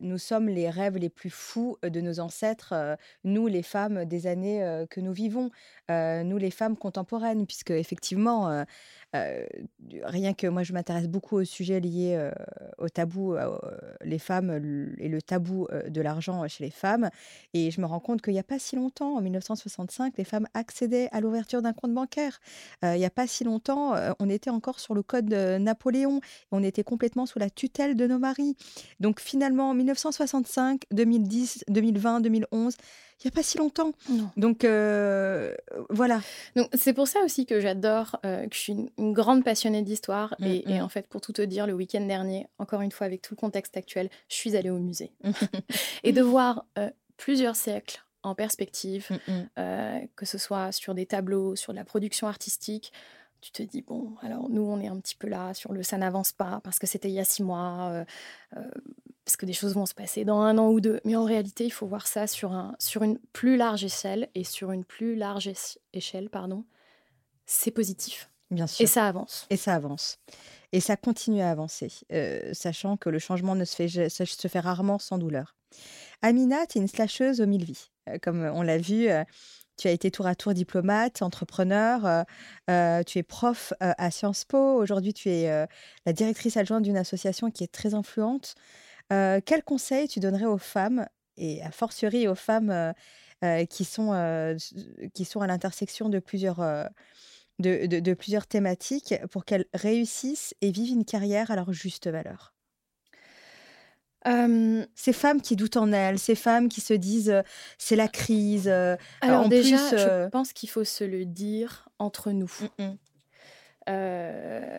nous 0.00 0.18
sommes 0.18 0.48
les 0.48 0.70
rêves 0.70 0.96
les 0.96 1.08
plus 1.08 1.30
fous 1.30 1.76
de 1.82 2.00
nos 2.00 2.20
ancêtres, 2.20 2.96
nous 3.24 3.46
les 3.46 3.62
femmes 3.62 4.04
des 4.04 4.26
années 4.26 4.84
que 4.90 5.00
nous 5.00 5.12
vivons, 5.12 5.50
nous 5.88 6.38
les 6.38 6.50
femmes 6.50 6.76
contemporaines, 6.76 7.46
puisque 7.46 7.72
effectivement, 7.72 8.64
rien 9.12 10.34
que 10.34 10.46
moi 10.46 10.62
je 10.62 10.72
m'intéresse 10.72 11.08
beaucoup 11.08 11.36
au 11.36 11.44
sujet 11.44 11.80
lié 11.80 12.14
euh, 12.16 12.30
au 12.78 12.88
tabou, 12.88 13.36
les 14.02 14.18
femmes 14.18 14.50
et 14.98 15.08
le 15.08 15.22
tabou 15.22 15.66
de 15.88 16.00
l'argent 16.00 16.46
chez 16.48 16.64
les 16.64 16.70
femmes, 16.70 17.10
et 17.54 17.70
je 17.70 17.80
me 17.80 17.86
rends 17.86 18.00
compte 18.00 18.22
qu'il 18.22 18.32
n'y 18.32 18.38
a 18.38 18.44
pas 18.44 18.58
si 18.58 18.76
longtemps, 18.76 19.16
en 19.16 19.20
1965, 19.20 20.14
les 20.16 20.24
femmes 20.24 20.46
accédaient 20.54 21.08
à 21.12 21.20
l'ouverture 21.20 21.62
d'un 21.62 21.72
compte 21.72 21.92
bancaire. 21.92 22.40
Il 22.82 22.98
n'y 22.98 23.04
a 23.04 23.10
pas 23.10 23.26
si 23.26 23.44
longtemps, 23.44 23.79
on 24.18 24.28
était 24.28 24.50
encore 24.50 24.80
sur 24.80 24.94
le 24.94 25.02
code 25.02 25.26
de 25.26 25.58
Napoléon. 25.58 26.20
On 26.52 26.62
était 26.62 26.84
complètement 26.84 27.26
sous 27.26 27.38
la 27.38 27.50
tutelle 27.50 27.96
de 27.96 28.06
nos 28.06 28.18
maris. 28.18 28.56
Donc 29.00 29.20
finalement, 29.20 29.74
1965, 29.74 30.82
2010, 30.90 31.64
2020, 31.68 32.20
2011, 32.20 32.76
il 33.22 33.26
n'y 33.26 33.32
a 33.32 33.34
pas 33.34 33.42
si 33.42 33.58
longtemps. 33.58 33.92
Non. 34.08 34.30
Donc 34.36 34.64
euh, 34.64 35.54
voilà. 35.90 36.22
Donc 36.56 36.68
c'est 36.72 36.94
pour 36.94 37.06
ça 37.06 37.20
aussi 37.20 37.44
que 37.44 37.60
j'adore, 37.60 38.18
euh, 38.24 38.46
que 38.46 38.54
je 38.54 38.60
suis 38.60 38.72
une, 38.72 38.88
une 38.96 39.12
grande 39.12 39.44
passionnée 39.44 39.82
d'histoire. 39.82 40.34
Mm, 40.38 40.46
et, 40.46 40.64
et 40.66 40.78
mm. 40.78 40.82
en 40.82 40.88
fait, 40.88 41.06
pour 41.06 41.20
tout 41.20 41.32
te 41.32 41.42
dire, 41.42 41.66
le 41.66 41.74
week-end 41.74 42.00
dernier, 42.00 42.46
encore 42.58 42.80
une 42.80 42.92
fois, 42.92 43.06
avec 43.06 43.20
tout 43.20 43.34
le 43.34 43.40
contexte 43.40 43.76
actuel, 43.76 44.08
je 44.28 44.36
suis 44.36 44.56
allée 44.56 44.70
au 44.70 44.78
musée. 44.78 45.12
et 46.02 46.12
de 46.12 46.22
voir 46.22 46.64
euh, 46.78 46.88
plusieurs 47.18 47.56
siècles 47.56 48.02
en 48.22 48.34
perspective, 48.34 49.08
que 49.56 50.26
ce 50.26 50.36
soit 50.36 50.72
sur 50.72 50.94
des 50.94 51.06
tableaux, 51.06 51.56
sur 51.56 51.72
de 51.72 51.78
la 51.78 51.86
production 51.86 52.26
artistique, 52.26 52.92
tu 53.40 53.52
te 53.52 53.62
dis, 53.62 53.82
bon, 53.82 54.14
alors 54.22 54.48
nous, 54.50 54.62
on 54.62 54.80
est 54.80 54.88
un 54.88 54.98
petit 55.00 55.16
peu 55.16 55.28
là 55.28 55.54
sur 55.54 55.72
le 55.72 55.82
ça 55.82 55.98
n'avance 55.98 56.32
pas 56.32 56.60
parce 56.62 56.78
que 56.78 56.86
c'était 56.86 57.08
il 57.08 57.14
y 57.14 57.20
a 57.20 57.24
six 57.24 57.42
mois, 57.42 57.90
euh, 57.90 58.04
euh, 58.56 58.70
parce 59.24 59.36
que 59.36 59.46
des 59.46 59.52
choses 59.52 59.74
vont 59.74 59.86
se 59.86 59.94
passer 59.94 60.24
dans 60.24 60.40
un 60.40 60.58
an 60.58 60.68
ou 60.68 60.80
deux. 60.80 61.00
Mais 61.04 61.16
en 61.16 61.24
réalité, 61.24 61.64
il 61.64 61.70
faut 61.70 61.86
voir 61.86 62.06
ça 62.06 62.26
sur, 62.26 62.52
un, 62.52 62.74
sur 62.78 63.02
une 63.02 63.18
plus 63.32 63.56
large 63.56 63.84
échelle 63.84 64.28
et 64.34 64.44
sur 64.44 64.72
une 64.72 64.84
plus 64.84 65.16
large 65.16 65.48
éche- 65.48 65.78
échelle, 65.92 66.28
pardon, 66.30 66.64
c'est 67.46 67.70
positif. 67.70 68.30
Bien 68.50 68.66
sûr. 68.66 68.84
Et 68.84 68.86
ça 68.86 69.06
avance. 69.06 69.46
Et 69.50 69.56
ça 69.56 69.74
avance. 69.74 70.18
Et 70.72 70.80
ça 70.80 70.96
continue 70.96 71.40
à 71.40 71.50
avancer, 71.50 71.92
euh, 72.12 72.52
sachant 72.52 72.96
que 72.96 73.08
le 73.08 73.18
changement 73.18 73.54
ne 73.54 73.64
se 73.64 73.74
fait, 73.74 74.08
se 74.08 74.48
fait 74.48 74.60
rarement 74.60 74.98
sans 74.98 75.18
douleur. 75.18 75.56
Amina, 76.22 76.66
tu 76.66 76.78
es 76.78 76.80
une 76.80 76.88
slasheuse 76.88 77.40
aux 77.40 77.46
mille 77.46 77.64
vies. 77.64 77.90
Comme 78.22 78.42
on 78.42 78.62
l'a 78.62 78.78
vu, 78.78 79.08
tu 79.80 79.88
as 79.88 79.92
été 79.92 80.10
tour 80.10 80.26
à 80.26 80.34
tour 80.34 80.52
diplomate, 80.52 81.22
entrepreneur, 81.22 82.04
euh, 82.04 82.22
euh, 82.68 83.02
tu 83.02 83.18
es 83.18 83.22
prof 83.22 83.72
euh, 83.82 83.92
à 83.96 84.10
Sciences 84.10 84.44
Po. 84.44 84.74
Aujourd'hui, 84.74 85.14
tu 85.14 85.30
es 85.30 85.66
la 86.06 86.12
directrice 86.12 86.56
adjointe 86.58 86.82
d'une 86.82 86.98
association 86.98 87.50
qui 87.50 87.64
est 87.64 87.72
très 87.72 87.94
influente. 87.94 88.54
Quels 89.08 89.64
conseils 89.64 90.06
tu 90.06 90.20
donnerais 90.20 90.44
aux 90.44 90.58
femmes, 90.58 91.06
et 91.36 91.62
a 91.62 91.70
fortiori 91.72 92.28
aux 92.28 92.36
femmes 92.36 92.94
qui, 93.68 93.84
sont, 93.84 94.56
qui 95.14 95.24
sont 95.24 95.40
à 95.40 95.46
l'intersection 95.46 96.08
de 96.08 96.18
plusieurs... 96.20 96.60
de 97.58 98.14
plusieurs 98.14 98.46
thématiques 98.46 99.14
pour 99.30 99.44
qu'elles 99.44 99.66
réussissent 99.74 100.54
et 100.60 100.70
vivent 100.70 100.92
une 100.92 101.04
carrière 101.04 101.50
à 101.50 101.56
leur 101.56 101.72
juste 101.72 102.06
valeur? 102.08 102.54
Euh, 104.26 104.84
Ces 104.94 105.12
femmes 105.12 105.40
qui 105.40 105.56
doutent 105.56 105.76
en 105.78 105.92
elles, 105.92 106.18
ces 106.18 106.34
femmes 106.34 106.68
qui 106.68 106.80
se 106.80 106.92
disent 106.92 107.30
euh, 107.30 107.42
c'est 107.78 107.96
la 107.96 108.08
crise. 108.08 108.68
euh, 108.68 108.96
alors 109.22 109.46
en 109.46 109.48
déjà, 109.48 109.76
plus, 109.76 109.96
je 109.96 110.28
pense 110.28 110.52
qu'il 110.52 110.68
faut 110.68 110.84
se 110.84 111.04
le 111.04 111.24
dire 111.24 111.88
entre 111.98 112.30
nous. 112.32 112.52
mm, 112.78 112.84
mm, 112.84 112.96
Euh, 113.88 114.78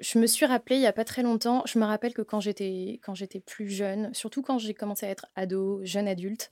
je 0.00 0.18
me 0.18 0.26
suis 0.26 0.46
rappelé 0.46 0.76
il 0.76 0.82
y 0.82 0.86
a 0.86 0.92
pas 0.92 1.04
très 1.04 1.22
longtemps, 1.22 1.62
je 1.66 1.78
me 1.78 1.84
rappelle 1.84 2.14
que 2.14 2.22
quand 2.22 2.40
j'étais 2.40 2.98
quand 3.02 3.14
j'étais 3.14 3.40
plus 3.40 3.68
jeune, 3.68 4.12
surtout 4.14 4.42
quand 4.42 4.58
j'ai 4.58 4.72
commencé 4.74 5.04
à 5.06 5.10
être 5.10 5.26
ado, 5.36 5.80
jeune 5.84 6.08
adulte, 6.08 6.50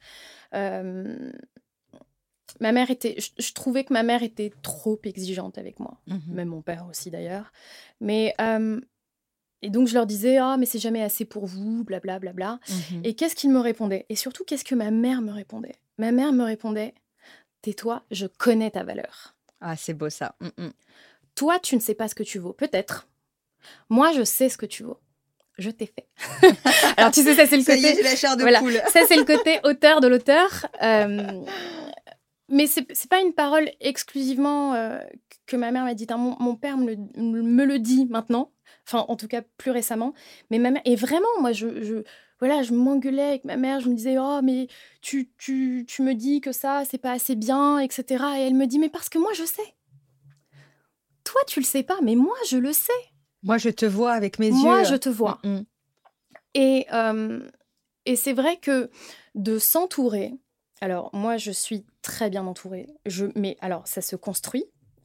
ma 2.61 2.72
mère 2.72 2.91
était, 2.91 3.16
je, 3.18 3.30
je 3.39 3.53
trouvais 3.53 3.84
que 3.84 3.93
ma 3.93 4.03
mère 4.03 4.22
était 4.22 4.53
trop 4.62 4.99
exigeante 5.05 5.59
avec 5.59 5.80
moi, 5.80 5.99
mhm. 6.07 6.20
même 6.28 6.49
mon 6.49 6.62
père 6.62 6.87
aussi 6.89 7.11
d'ailleurs. 7.11 7.53
Mais 8.01 8.34
et 9.63 9.71
donc 9.71 9.89
je 9.89 9.95
leur 9.95 10.07
disais 10.07 10.37
ah 10.39 10.57
mais 10.59 10.67
c'est 10.67 10.79
jamais 10.79 11.03
assez 11.03 11.25
pour 11.25 11.47
vous, 11.47 11.85
blablabla. 11.85 12.33
Bla, 12.33 12.33
bla, 12.33 12.59
bla. 12.91 13.01
Et 13.05 13.15
qu'est-ce 13.15 13.35
qu'ils 13.35 13.51
me 13.51 13.61
répondaient? 13.61 14.07
Et 14.09 14.17
surtout 14.17 14.45
qu'est-ce 14.45 14.65
que 14.65 14.75
ma 14.75 14.91
mère 14.91 15.23
me 15.23 15.33
répondait? 15.33 15.77
Ma 15.99 16.13
mère 16.13 16.33
me 16.33 16.45
répondait 16.45 16.95
tais-toi, 17.63 18.05
je 18.11 18.27
connais 18.27 18.71
ta 18.71 18.85
valeur. 18.85 19.35
Ah, 19.61 19.75
c'est 19.77 19.95
beau 19.95 20.09
ça. 20.11 20.37
Mm, 20.41 20.65
mm. 20.67 20.71
Toi, 21.35 21.59
tu 21.59 21.75
ne 21.75 21.81
sais 21.81 21.95
pas 21.95 22.07
ce 22.09 22.15
que 22.15 22.23
tu 22.23 22.39
vaux, 22.39 22.53
peut-être. 22.53 23.09
Moi, 23.89 24.13
je 24.13 24.23
sais 24.23 24.49
ce 24.49 24.57
que 24.57 24.67
tu 24.67 24.85
vaux. 24.85 24.99
Je 25.59 25.71
t'ai 25.71 25.87
fait. 25.87 26.07
Alors, 26.97 27.11
tu 27.11 27.23
sais, 27.23 27.35
ça, 27.35 27.47
c'est 27.47 27.57
le 27.57 27.63
Ça 27.63 27.75
y 27.75 27.85
est, 27.85 27.89
côté. 27.91 27.97
j'ai 27.97 28.03
la 28.03 28.15
chair 28.17 28.37
de 28.37 28.43
Voilà. 28.43 28.61
poule. 28.61 28.81
Ça, 28.93 29.01
c'est 29.09 29.17
le 29.17 29.25
côté 29.25 29.59
auteur 29.65 30.01
de 30.01 30.07
l'auteur. 30.07 30.67
Euh, 30.83 31.43
mais 32.49 32.67
c'est 32.67 32.87
c'est 32.95 33.11
pas 33.11 33.21
une 33.21 33.33
parole 33.33 33.69
exclusivement 33.81 34.75
euh, 34.75 34.99
que 35.47 35.57
ma 35.57 35.73
mère 35.73 35.85
m'a 35.85 35.95
dit. 35.95 36.07
hein. 36.11 36.17
Mon, 36.19 36.37
mon 36.39 36.55
père 36.57 36.77
me 36.77 36.95
le, 36.95 37.43
me 37.43 37.65
le 37.65 37.79
dit 37.79 38.07
maintenant. 38.07 38.53
Enfin, 38.87 39.05
en 39.09 39.16
tout 39.16 39.28
cas, 39.28 39.43
plus 39.59 39.70
récemment. 39.70 40.14
Mais 40.51 40.59
ma 40.59 40.70
mère. 40.70 40.82
Et 40.84 40.97
vraiment, 40.97 41.28
moi, 41.41 41.53
je. 41.53 41.82
je 41.82 42.03
voilà, 42.39 42.62
je 42.62 42.74
m'engueulais 42.74 43.22
avec 43.22 43.45
ma 43.47 43.57
mère, 43.57 43.80
je 43.80 43.89
me 43.89 43.95
disais, 43.95 44.18
oh, 44.18 44.41
mais 44.43 44.68
tu, 45.01 45.30
tu, 45.39 45.87
tu 45.89 46.03
me 46.03 46.12
dis 46.14 46.43
que 46.43 46.53
ça, 46.53 46.82
c'est 46.84 46.99
pas 46.99 47.12
assez 47.12 47.34
bien, 47.34 47.78
etc. 47.78 48.22
Et 48.37 48.43
elle 48.43 48.55
me 48.55 48.66
dit, 48.66 48.78
mais 48.78 48.91
parce 48.91 49.09
que 49.09 49.18
moi, 49.18 49.32
je 49.32 49.45
sais. 49.45 49.74
Toi, 51.24 51.41
tu 51.47 51.61
le 51.61 51.64
sais 51.64 51.82
pas, 51.82 51.97
mais 52.03 52.14
moi, 52.14 52.37
je 52.51 52.59
le 52.59 52.74
sais. 52.74 52.93
Moi, 53.43 53.57
je 53.57 53.70
te 53.70 53.87
vois 53.87 54.12
avec 54.12 54.39
mes 54.39 54.51
Moi, 54.51 54.80
yeux. 54.80 54.84
je 54.84 54.97
te 54.97 55.09
vois. 55.09 55.39
Mm, 55.45 55.49
mm. 55.49 55.64
Et, 56.55 56.87
euh, 56.93 57.41
et 58.05 58.16
c'est 58.16 58.32
vrai 58.32 58.57
que 58.59 58.91
de 59.34 59.59
s'entourer, 59.59 60.32
alors 60.80 61.11
moi 61.12 61.37
je 61.37 61.51
suis 61.51 61.84
très 62.03 62.30
bien 62.30 62.47
entourée, 62.47 62.87
je, 63.05 63.26
mais 63.34 63.57
alors 63.61 63.87
ça 63.87 64.01
se 64.01 64.16
construit 64.16 64.64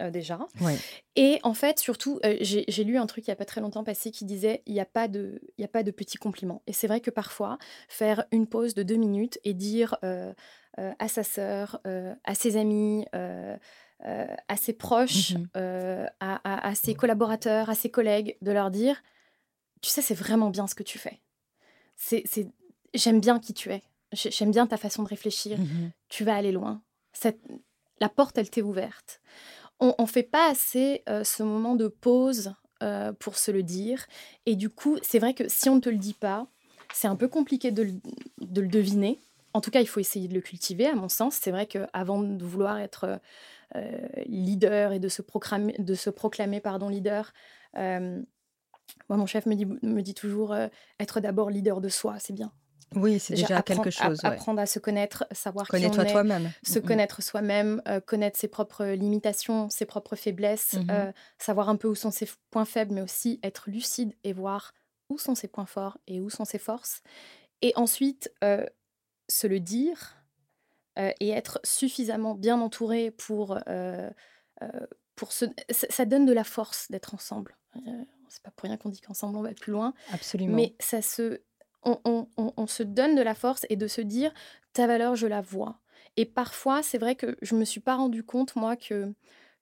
déjà. 0.09 0.39
Ouais. 0.61 0.77
Et 1.15 1.39
en 1.43 1.53
fait, 1.53 1.77
surtout, 1.79 2.19
euh, 2.25 2.37
j'ai 2.41 2.83
lu 2.83 2.97
un 2.97 3.05
truc 3.05 3.27
il 3.27 3.29
n'y 3.29 3.33
a 3.33 3.35
pas 3.35 3.45
très 3.45 3.61
longtemps 3.61 3.83
passé 3.83 4.09
qui 4.09 4.25
disait 4.25 4.63
il 4.65 4.73
n'y 4.73 4.79
a, 4.79 4.85
pas 4.85 5.07
de- 5.07 5.41
y 5.57 5.63
a 5.63 5.67
pas 5.67 5.83
de 5.83 5.91
petits 5.91 6.17
compliments. 6.17 6.63
Et 6.65 6.73
c'est 6.73 6.87
vrai 6.87 7.01
que 7.01 7.11
parfois, 7.11 7.57
faire 7.89 8.25
une 8.31 8.47
pause 8.47 8.73
de 8.73 8.83
deux 8.83 8.95
minutes 8.95 9.37
et 9.43 9.53
dire 9.53 9.97
euh, 10.03 10.33
euh, 10.79 10.91
à 10.99 11.07
sa 11.07 11.23
sœur, 11.23 11.79
euh, 11.85 12.15
à 12.23 12.33
ses 12.33 12.57
amis, 12.57 13.05
euh, 13.13 13.57
euh, 14.05 14.25
à 14.47 14.55
ses 14.57 14.73
proches, 14.73 15.33
Mhm. 15.35 15.47
euh, 15.57 16.05
à, 16.21 16.35
à- 16.49 16.67
à 16.69 16.75
ses 16.75 16.95
collaborateurs, 16.95 17.69
à 17.69 17.75
ses 17.75 17.89
collègues, 17.91 18.37
de 18.41 18.51
leur 18.51 18.71
dire 18.71 19.03
tu 19.81 19.89
sais, 19.89 20.01
c'est 20.01 20.13
vraiment 20.13 20.49
bien 20.51 20.67
ce 20.67 20.75
que 20.75 20.83
tu 20.83 20.97
fais. 20.97 21.19
C'est, 21.95 22.23
J'aime 22.93 23.21
bien 23.21 23.39
qui 23.39 23.53
tu 23.53 23.69
es. 23.71 23.81
J'ai- 24.11 24.31
J'aime 24.31 24.51
bien 24.51 24.67
ta 24.67 24.75
façon 24.77 25.01
de 25.03 25.07
réfléchir. 25.07 25.57
Mhm. 25.57 25.91
Tu 26.09 26.23
vas 26.25 26.35
aller 26.35 26.51
loin. 26.51 26.81
Cette- 27.13 27.39
La 28.01 28.09
porte, 28.09 28.37
elle 28.37 28.49
t'est 28.49 28.61
ouverte. 28.61 29.21
On 29.81 29.95
ne 29.99 30.05
fait 30.05 30.23
pas 30.23 30.47
assez 30.49 31.01
euh, 31.09 31.23
ce 31.23 31.41
moment 31.41 31.73
de 31.75 31.87
pause 31.87 32.53
euh, 32.83 33.11
pour 33.13 33.37
se 33.37 33.49
le 33.49 33.63
dire. 33.63 34.05
Et 34.45 34.55
du 34.55 34.69
coup, 34.69 34.97
c'est 35.01 35.17
vrai 35.17 35.33
que 35.33 35.49
si 35.49 35.69
on 35.69 35.75
ne 35.75 35.81
te 35.81 35.89
le 35.89 35.97
dit 35.97 36.13
pas, 36.13 36.47
c'est 36.93 37.07
un 37.07 37.15
peu 37.15 37.27
compliqué 37.27 37.71
de 37.71 37.83
le, 37.83 37.93
de 38.41 38.61
le 38.61 38.67
deviner. 38.67 39.19
En 39.53 39.59
tout 39.61 39.71
cas, 39.71 39.81
il 39.81 39.87
faut 39.87 39.99
essayer 39.99 40.27
de 40.27 40.35
le 40.35 40.41
cultiver, 40.41 40.85
à 40.85 40.93
mon 40.93 41.09
sens. 41.09 41.35
C'est 41.35 41.49
vrai 41.49 41.65
qu'avant 41.65 42.21
de 42.21 42.45
vouloir 42.45 42.79
être 42.79 43.19
euh, 43.75 44.07
leader 44.27 44.93
et 44.93 44.99
de 44.99 45.09
se 45.09 45.23
proclamer, 45.23 45.75
de 45.79 45.95
se 45.95 46.11
proclamer 46.11 46.61
pardon, 46.61 46.87
leader, 46.87 47.33
moi, 47.73 49.17
mon 49.17 49.25
chef 49.25 49.47
me 49.47 49.55
dit, 49.55 49.65
me 49.65 50.01
dit 50.01 50.13
toujours 50.13 50.55
être 50.99 51.21
d'abord 51.21 51.49
leader 51.49 51.81
de 51.81 51.89
soi, 51.89 52.17
c'est 52.19 52.33
bien. 52.33 52.51
Oui, 52.95 53.19
c'est 53.19 53.35
déjà 53.35 53.61
quelque 53.61 53.89
chose. 53.89 54.19
ouais. 54.23 54.29
Apprendre 54.29 54.59
à 54.61 54.65
se 54.65 54.79
connaître, 54.79 55.25
savoir 55.31 55.67
qui 55.67 55.75
on 55.75 55.79
est, 55.79 56.11
toi-même. 56.11 56.51
se 56.63 56.79
Mm, 56.79 56.81
connaître 56.81 57.21
soi-même, 57.23 57.81
euh, 57.87 57.99
connaître 58.01 58.37
ses 58.37 58.47
propres 58.49 58.85
limitations, 58.85 59.69
ses 59.69 59.85
propres 59.85 60.15
faiblesses, 60.17 60.73
Mhm. 60.73 60.87
euh, 60.91 61.11
savoir 61.37 61.69
un 61.69 61.77
peu 61.77 61.87
où 61.87 61.95
sont 61.95 62.11
ses 62.11 62.27
points 62.49 62.65
faibles, 62.65 62.93
mais 62.93 63.01
aussi 63.01 63.39
être 63.43 63.69
lucide 63.69 64.13
et 64.23 64.33
voir 64.33 64.73
où 65.09 65.17
sont 65.17 65.35
ses 65.35 65.47
points 65.47 65.65
forts 65.65 65.97
et 66.07 66.19
où 66.19 66.29
sont 66.29 66.45
ses 66.45 66.57
forces. 66.59 67.01
Et 67.61 67.71
ensuite, 67.75 68.31
euh, 68.43 68.65
se 69.29 69.47
le 69.47 69.59
dire 69.59 70.17
et 71.21 71.29
être 71.29 71.59
suffisamment 71.63 72.35
bien 72.35 72.59
entouré 72.59 73.11
pour... 73.11 73.57
pour 75.15 75.31
se... 75.31 75.45
ça, 75.69 76.05
donne 76.05 76.25
de 76.25 76.33
la 76.33 76.43
force 76.43 76.91
d'être 76.91 77.13
ensemble. 77.13 77.57
C'est 78.27 78.43
pas 78.43 78.51
pour 78.51 78.67
rien 78.67 78.77
qu'on 78.77 78.89
dit 78.89 79.01
qu'ensemble 79.01 79.37
on 79.37 79.41
va 79.41 79.53
plus 79.53 79.71
loin. 79.71 79.93
Absolument. 80.11 80.55
Mais 80.55 80.75
ça 80.79 81.01
se, 81.01 81.41
on, 81.83 82.67
se 82.67 82.83
donne 82.83 83.15
de 83.15 83.21
la 83.21 83.35
force 83.35 83.65
et 83.69 83.75
de 83.75 83.87
se 83.87 84.01
dire 84.01 84.33
ta 84.73 84.87
valeur, 84.87 85.15
je 85.15 85.27
la 85.27 85.41
vois. 85.41 85.79
Et 86.17 86.25
parfois, 86.25 86.83
c'est 86.83 86.97
vrai 86.97 87.15
que 87.15 87.37
je 87.41 87.55
me 87.55 87.65
suis 87.65 87.79
pas 87.79 87.95
rendu 87.95 88.23
compte 88.23 88.55
moi 88.55 88.75
que 88.75 89.13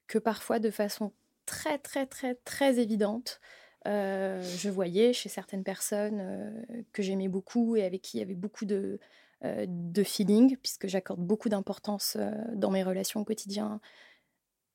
que 0.08 0.18
parfois, 0.18 0.60
de 0.60 0.72
façon 0.72 1.14
très 1.46 1.78
très 1.78 2.06
très 2.08 2.36
très 2.36 2.80
évidente, 2.80 3.40
euh, 3.88 4.42
je 4.42 4.70
voyais 4.70 5.14
chez 5.14 5.30
certaines 5.30 5.64
personnes 5.64 6.20
euh, 6.20 6.84
que 6.92 7.04
j'aimais 7.04 7.28
beaucoup 7.28 7.76
et 7.76 7.84
avec 7.84 8.02
qui 8.02 8.18
il 8.18 8.20
y 8.20 8.24
avait 8.24 8.36
beaucoup 8.36 8.66
de 8.66 9.00
euh, 9.46 9.66
de 9.68 10.04
feeling, 10.04 10.58
puisque 10.58 10.88
j'accorde 10.88 11.22
beaucoup 11.22 11.48
d'importance 11.50 12.18
dans 12.54 12.72
mes 12.72 12.84
relations 12.84 13.22
au 13.22 13.26
quotidien 13.26 13.80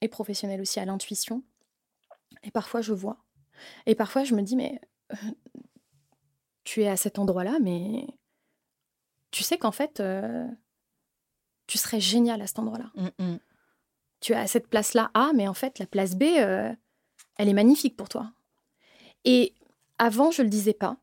et 0.00 0.08
professionnelles 0.08 0.60
aussi 0.60 0.80
à 0.80 0.84
l'intuition. 0.84 1.42
Et 2.42 2.50
parfois, 2.50 2.80
je 2.80 2.92
vois. 2.92 3.18
Et 3.86 3.94
parfois, 3.94 4.24
je 4.24 4.34
me 4.34 4.42
dis, 4.42 4.56
mais 4.56 4.80
tu 6.64 6.82
es 6.82 6.88
à 6.88 6.96
cet 6.96 7.18
endroit-là, 7.18 7.58
mais 7.60 8.06
tu 9.30 9.42
sais 9.42 9.58
qu'en 9.58 9.72
fait, 9.72 10.00
euh, 10.00 10.46
tu 11.66 11.78
serais 11.78 12.00
génial 12.00 12.40
à 12.42 12.46
cet 12.46 12.58
endroit-là. 12.58 12.90
Mmh, 12.94 13.24
mmh. 13.24 13.36
Tu 14.20 14.32
es 14.32 14.36
à 14.36 14.46
cette 14.46 14.68
place-là 14.68 15.10
A, 15.14 15.32
mais 15.34 15.48
en 15.48 15.54
fait, 15.54 15.78
la 15.78 15.86
place 15.86 16.14
B, 16.14 16.22
euh, 16.38 16.72
elle 17.36 17.48
est 17.48 17.52
magnifique 17.54 17.96
pour 17.96 18.08
toi. 18.08 18.32
Et 19.24 19.54
avant, 19.98 20.30
je 20.30 20.42
le 20.42 20.48
disais 20.48 20.72
pas. 20.74 20.96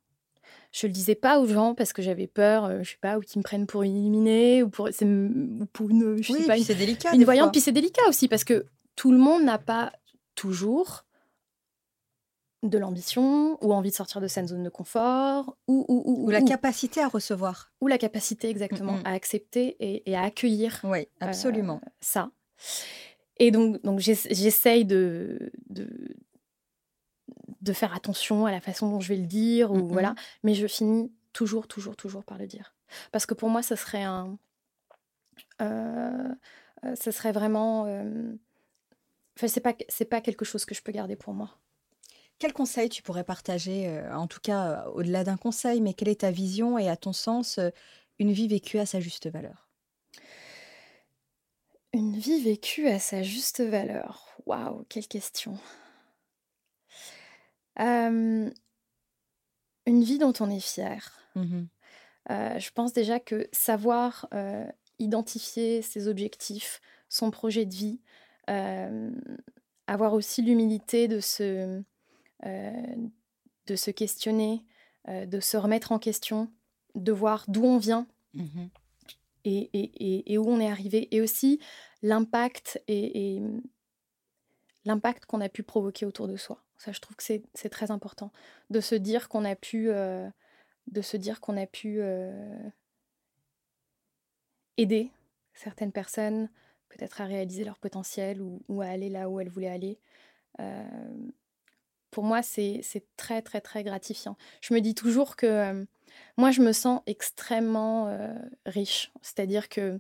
Je 0.72 0.88
le 0.88 0.94
disais 0.94 1.16
pas 1.16 1.40
aux 1.40 1.48
gens 1.48 1.76
parce 1.76 1.92
que 1.92 2.02
j'avais 2.02 2.28
peur, 2.28 2.64
euh, 2.66 2.84
je 2.84 2.92
sais 2.92 2.98
pas, 3.02 3.18
ou 3.18 3.22
qu'ils 3.22 3.40
me 3.40 3.44
prennent 3.44 3.68
pour 3.68 3.84
une 3.84 3.96
illuminée, 3.98 4.64
ou 4.64 4.70
pour, 4.70 4.88
c'est- 4.92 5.06
ou 5.06 5.66
pour 5.74 5.90
une, 5.90 6.22
je 6.24 6.32
Oui, 6.32 6.40
sais 6.42 6.48
pas, 6.48 6.58
une, 6.58 6.64
c'est 6.64 6.76
délicat. 6.76 7.14
une 7.14 7.26
voyante. 7.26 7.48
fois. 7.48 7.52
Puis 7.52 7.62
c'est 7.62 7.72
délicat 7.74 8.08
aussi 8.08 8.28
parce 8.30 8.44
que 8.46 8.66
tout 8.96 9.12
le 9.12 9.18
monde 9.18 9.44
n'a 9.44 9.58
pas 9.58 9.92
toujours 10.36 11.04
de 12.64 12.78
l'ambition 12.78 13.58
ou 13.66 13.74
envie 13.74 13.90
de 13.90 13.96
sortir 13.96 14.22
de 14.22 14.28
sa 14.28 14.46
zone 14.46 14.64
de 14.64 14.70
confort 14.70 15.58
ou, 15.68 15.84
ou, 15.88 16.04
ou, 16.06 16.26
Ou 16.28 16.30
la 16.30 16.42
capacité 16.42 17.02
à 17.02 17.08
recevoir. 17.08 17.72
ou 17.82 17.88
la 17.88 17.98
capacité 17.98 18.50
exactement 18.50 18.94
Mm, 18.98 19.02
mm. 19.02 19.06
à 19.08 19.12
accepter 19.14 19.76
et, 19.80 20.10
et 20.12 20.16
à 20.16 20.22
accueillir 20.22 20.80
Oui, 20.84 21.08
absolument. 21.20 21.82
ça. 22.02 22.30
Et 23.38 23.50
donc, 23.52 23.82
donc 23.84 24.00
j'ess- 24.00 24.28
j'essaye 24.30 24.86
de, 24.86 25.52
de, 25.70 25.88
de 27.62 27.74
faire 27.74 27.96
attention 27.96 28.46
à 28.46 28.52
la 28.52 28.62
façon 28.62 28.90
dont 28.92 29.00
je 29.00 29.10
vais 29.10 29.18
le 29.20 29.26
dire, 29.26 29.72
ou 29.72 29.78
Mhm. 29.78 29.88
voilà, 29.88 30.16
mais 30.44 30.54
je 30.54 30.68
finis 30.68 31.12
toujours, 31.34 31.68
toujours, 31.68 31.96
toujours 31.96 32.24
par 32.24 32.38
le 32.38 32.46
dire. 32.46 32.76
Parce 33.12 33.26
que 33.26 33.34
pour 33.34 33.50
moi, 33.50 33.64
ce 33.64 33.76
serait 33.76 34.04
un. 34.04 34.38
euh, 35.62 36.30
euh, 36.86 36.96
ce 36.96 37.12
serait 37.12 37.32
vraiment. 37.32 37.86
euh, 37.88 38.34
Enfin, 39.38 39.48
c'est 39.48 39.62
pas, 39.62 39.74
c'est 39.90 40.06
pas 40.06 40.22
quelque 40.22 40.46
chose 40.46 40.66
que 40.66 40.76
je 40.76 40.84
peux 40.84 40.92
garder 40.92 41.16
pour 41.16 41.34
moi. 41.34 41.58
Quel 42.42 42.54
conseil 42.54 42.90
tu 42.90 43.04
pourrais 43.04 43.24
partager, 43.24 43.88
euh, 43.88 44.16
en 44.16 44.26
tout 44.26 44.40
cas 44.42 44.72
euh, 44.88 44.90
au-delà 44.94 45.24
d'un 45.24 45.38
conseil, 45.38 45.80
mais 45.80 45.94
quelle 45.94 46.10
est 46.10 46.22
ta 46.22 46.32
vision 46.32 46.80
et 46.80 46.90
à 46.90 46.98
ton 46.98 47.14
sens, 47.14 47.60
euh, 47.60 47.70
une 48.18 48.32
vie 48.32 48.48
vécue 48.48 48.80
à 48.80 48.88
sa 48.88 49.00
juste 49.00 49.30
valeur? 49.30 49.70
Une 51.94 52.18
vie 52.18 52.42
vécue 52.42 52.88
à 52.88 52.98
sa 52.98 53.22
juste 53.22 53.62
valeur? 53.62 54.26
Waouh, 54.48 54.84
quelle 54.90 55.08
question. 55.08 55.56
Une 57.78 58.52
vie 59.86 60.18
dont 60.18 60.34
on 60.40 60.50
est 60.50 60.60
fier. 60.60 61.12
Euh, 61.36 62.58
je 62.58 62.72
pense 62.72 62.92
déjà 62.92 63.20
que 63.20 63.48
savoir 63.52 64.28
identifier 64.98 65.84
ses 65.84 66.08
objectifs, 66.08 66.82
son 67.08 67.30
projet 67.30 67.68
de 67.68 67.76
vie, 67.76 68.02
avoir 69.86 70.14
aussi 70.14 70.42
l'humilité 70.42 71.08
de 71.08 71.20
se, 71.20 71.84
de 72.44 73.76
se 73.76 73.92
questionner, 73.92 74.64
euh, 75.08 75.26
de 75.26 75.40
se 75.40 75.58
remettre 75.58 75.92
en 75.92 76.00
question, 76.00 76.52
de 76.96 77.12
voir 77.12 77.46
d'où 77.48 77.64
on 77.64 77.78
vient 77.78 78.08
Mhm. 78.34 78.70
et, 79.46 79.70
et- 79.74 79.92
et- 80.16 80.34
et 80.34 80.38
où 80.38 80.48
on 80.48 80.60
est 80.60 80.70
arrivé, 80.70 81.08
et 81.16 81.22
aussi 81.22 81.60
l'impact 82.02 82.82
et, 82.88 83.36
et 83.36 83.42
l'impact 84.86 85.26
qu'on 85.26 85.42
a 85.42 85.50
pu 85.50 85.64
provoquer 85.64 86.06
autour 86.06 86.28
de 86.28 86.36
soi. 86.38 86.64
Ça, 86.78 86.92
je 86.92 87.00
trouve 87.00 87.16
que 87.16 87.24
c'est 87.24 87.44
c'est 87.54 87.70
très 87.70 87.92
important 87.92 88.32
de 88.72 88.80
se 88.82 88.96
dire 88.96 89.30
qu'on 89.30 89.46
a 89.46 89.56
pu, 89.56 89.90
euh, 89.92 90.28
de 90.88 91.02
se 91.02 91.18
dire 91.18 91.40
qu'on 91.40 91.58
a 91.58 91.68
pu 91.68 92.02
euh, 92.02 92.70
aider 94.78 95.12
certaines 95.54 95.92
personnes, 95.92 96.50
peut-être 96.90 97.22
à 97.22 97.26
réaliser 97.26 97.64
leur 97.64 97.78
potentiel 97.78 98.42
ou, 98.42 98.62
ou 98.68 98.82
à 98.82 98.88
aller 98.88 99.10
là 99.10 99.30
où 99.30 99.40
elles 99.40 99.50
voulaient 99.50 99.68
aller. 99.70 100.00
Euh, 100.60 100.84
pour 102.12 102.24
moi, 102.26 102.42
c'est 102.44 102.82
très, 103.18 103.42
très, 103.42 103.62
très 103.62 103.84
gratifiant. 103.84 104.38
Je 104.62 104.74
me 104.74 104.82
dis 104.82 104.94
toujours 104.94 105.36
que 105.36 105.46
euh, 105.48 105.86
moi, 106.38 106.52
je 106.52 106.62
me 106.62 106.74
sens 106.74 107.02
extrêmement 107.08 108.08
euh, 108.10 108.34
riche. 108.66 109.12
C'est-à-dire 109.22 109.70
que, 109.70 110.00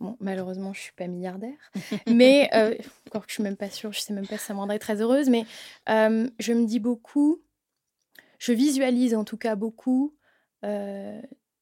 bon, 0.00 0.16
malheureusement, 0.20 0.72
je 0.72 0.80
suis 0.80 0.92
pas 0.92 1.08
milliardaire, 1.08 1.58
mais, 2.06 2.48
euh, 2.54 2.74
encore 3.08 3.22
que 3.26 3.30
je 3.30 3.34
suis 3.34 3.42
même 3.42 3.56
pas 3.56 3.70
sûre, 3.70 3.92
je 3.92 4.00
sais 4.00 4.14
même 4.14 4.26
pas 4.26 4.38
si 4.38 4.46
ça 4.46 4.54
me 4.54 4.60
rendrait 4.60 4.78
très 4.78 5.02
heureuse, 5.02 5.28
mais 5.28 5.44
je 5.88 6.52
me 6.52 6.64
dis 6.64 6.80
beaucoup, 6.80 7.42
je 8.38 8.52
visualise 8.52 9.14
en 9.14 9.24
tout 9.24 9.36
cas 9.36 9.56
beaucoup 9.56 10.14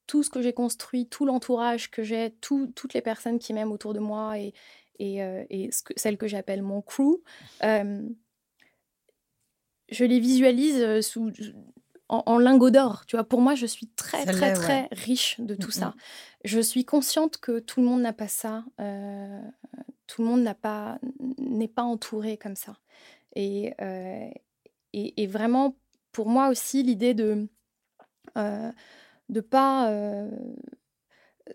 tout 0.07 0.22
ce 0.22 0.28
que 0.31 0.43
j'ai 0.43 0.53
construit, 0.53 1.07
tout 1.09 1.24
l'entourage 1.24 1.91
que 1.91 2.03
j'ai, 2.03 2.33
tout- 2.41 2.70
toutes 2.74 2.93
les 2.95 3.01
personnes 3.01 3.39
qui 3.39 3.55
m'aiment 3.55 3.72
autour 3.72 3.95
de 3.95 4.01
moi 4.01 4.39
et, 4.39 4.53
et, 4.99 5.20
et 5.49 5.72
ce 5.72 5.83
que, 5.83 5.95
celles 5.97 6.18
que 6.18 6.26
j'appelle 6.26 6.62
mon 6.62 6.83
crew. 6.83 7.22
Je 9.91 10.05
les 10.05 10.20
visualise 10.20 10.80
euh, 10.80 11.03
sous, 11.03 11.30
en, 12.09 12.22
en 12.26 12.38
lingots 12.38 12.70
d'or. 12.70 13.05
Tu 13.07 13.16
vois, 13.16 13.24
pour 13.24 13.41
moi, 13.41 13.55
je 13.55 13.66
suis 13.66 13.88
très, 13.88 14.24
Ça 14.24 14.32
très, 14.32 14.53
très 14.53 14.82
ouais. 14.82 14.88
riche 14.93 15.41
de 15.41 15.55
tout 15.55 15.68
Mm, 15.68 15.72
ça. 15.72 15.95
Je 16.45 16.61
suis 16.61 16.84
consciente 16.84 17.38
que 17.38 17.59
tout 17.59 17.80
le 17.80 17.86
monde 17.86 18.03
n'a 18.03 18.12
pas 18.12 18.28
ça. 18.28 18.64
euh, 18.80 19.41
tout 20.07 20.22
le 20.22 20.28
monde 20.28 20.43
n'a 20.43 20.55
pas 20.55 20.99
n'est 21.38 21.68
pas 21.68 21.84
entouré 21.84 22.36
comme 22.36 22.57
ça. 22.57 22.76
Et, 23.36 23.74
euh, 23.80 24.28
et, 24.93 25.22
et 25.22 25.26
vraiment, 25.28 25.76
pour 26.12 26.28
moi 26.28 26.49
aussi, 26.49 26.82
l'idée 26.82 27.14
de 27.14 27.49
euh, 28.36 28.72
de 29.28 29.41
pas 29.41 29.88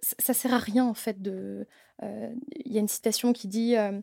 ça, 0.01 0.33
sert 0.33 0.53
à 0.53 0.57
rien 0.57 0.85
en 0.85 0.93
fait 0.93 1.21
de 1.21 1.67
euh, 2.03 2.33
il 2.65 2.73
y 2.73 2.77
a 2.77 2.79
une 2.81 2.87
citation 2.87 3.33
qui 3.33 3.47
dit 3.47 3.75
euh, 3.77 4.01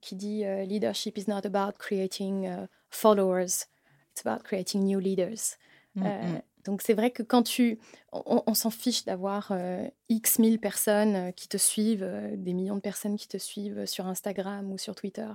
qui 0.00 0.14
dit 0.16 0.44
leadership 0.66 1.18
is 1.18 1.24
not 1.28 1.44
about 1.44 1.76
creating 1.78 2.48
followers 2.90 3.66
it's 4.10 4.24
about 4.24 4.42
creating 4.44 4.84
new 4.84 4.98
leaders 5.00 5.56
Mhm. 5.94 6.06
euh, 6.06 6.38
donc 6.64 6.82
c'est 6.82 6.94
vrai 6.94 7.10
que 7.10 7.22
quand 7.22 7.42
tu... 7.44 7.78
On, 8.12 8.42
on 8.46 8.54
s'en 8.54 8.70
fiche 8.70 9.04
d'avoir 9.04 9.48
euh, 9.52 9.88
X 10.08 10.38
mille 10.40 10.58
personnes 10.58 11.14
euh, 11.16 11.30
qui 11.30 11.48
te 11.48 11.56
suivent, 11.56 12.02
euh, 12.02 12.34
des 12.36 12.52
millions 12.52 12.74
de 12.74 12.80
personnes 12.80 13.16
qui 13.16 13.28
te 13.28 13.38
suivent 13.38 13.86
sur 13.86 14.06
Instagram 14.06 14.70
ou 14.72 14.76
sur 14.76 14.94
Twitter. 14.94 15.28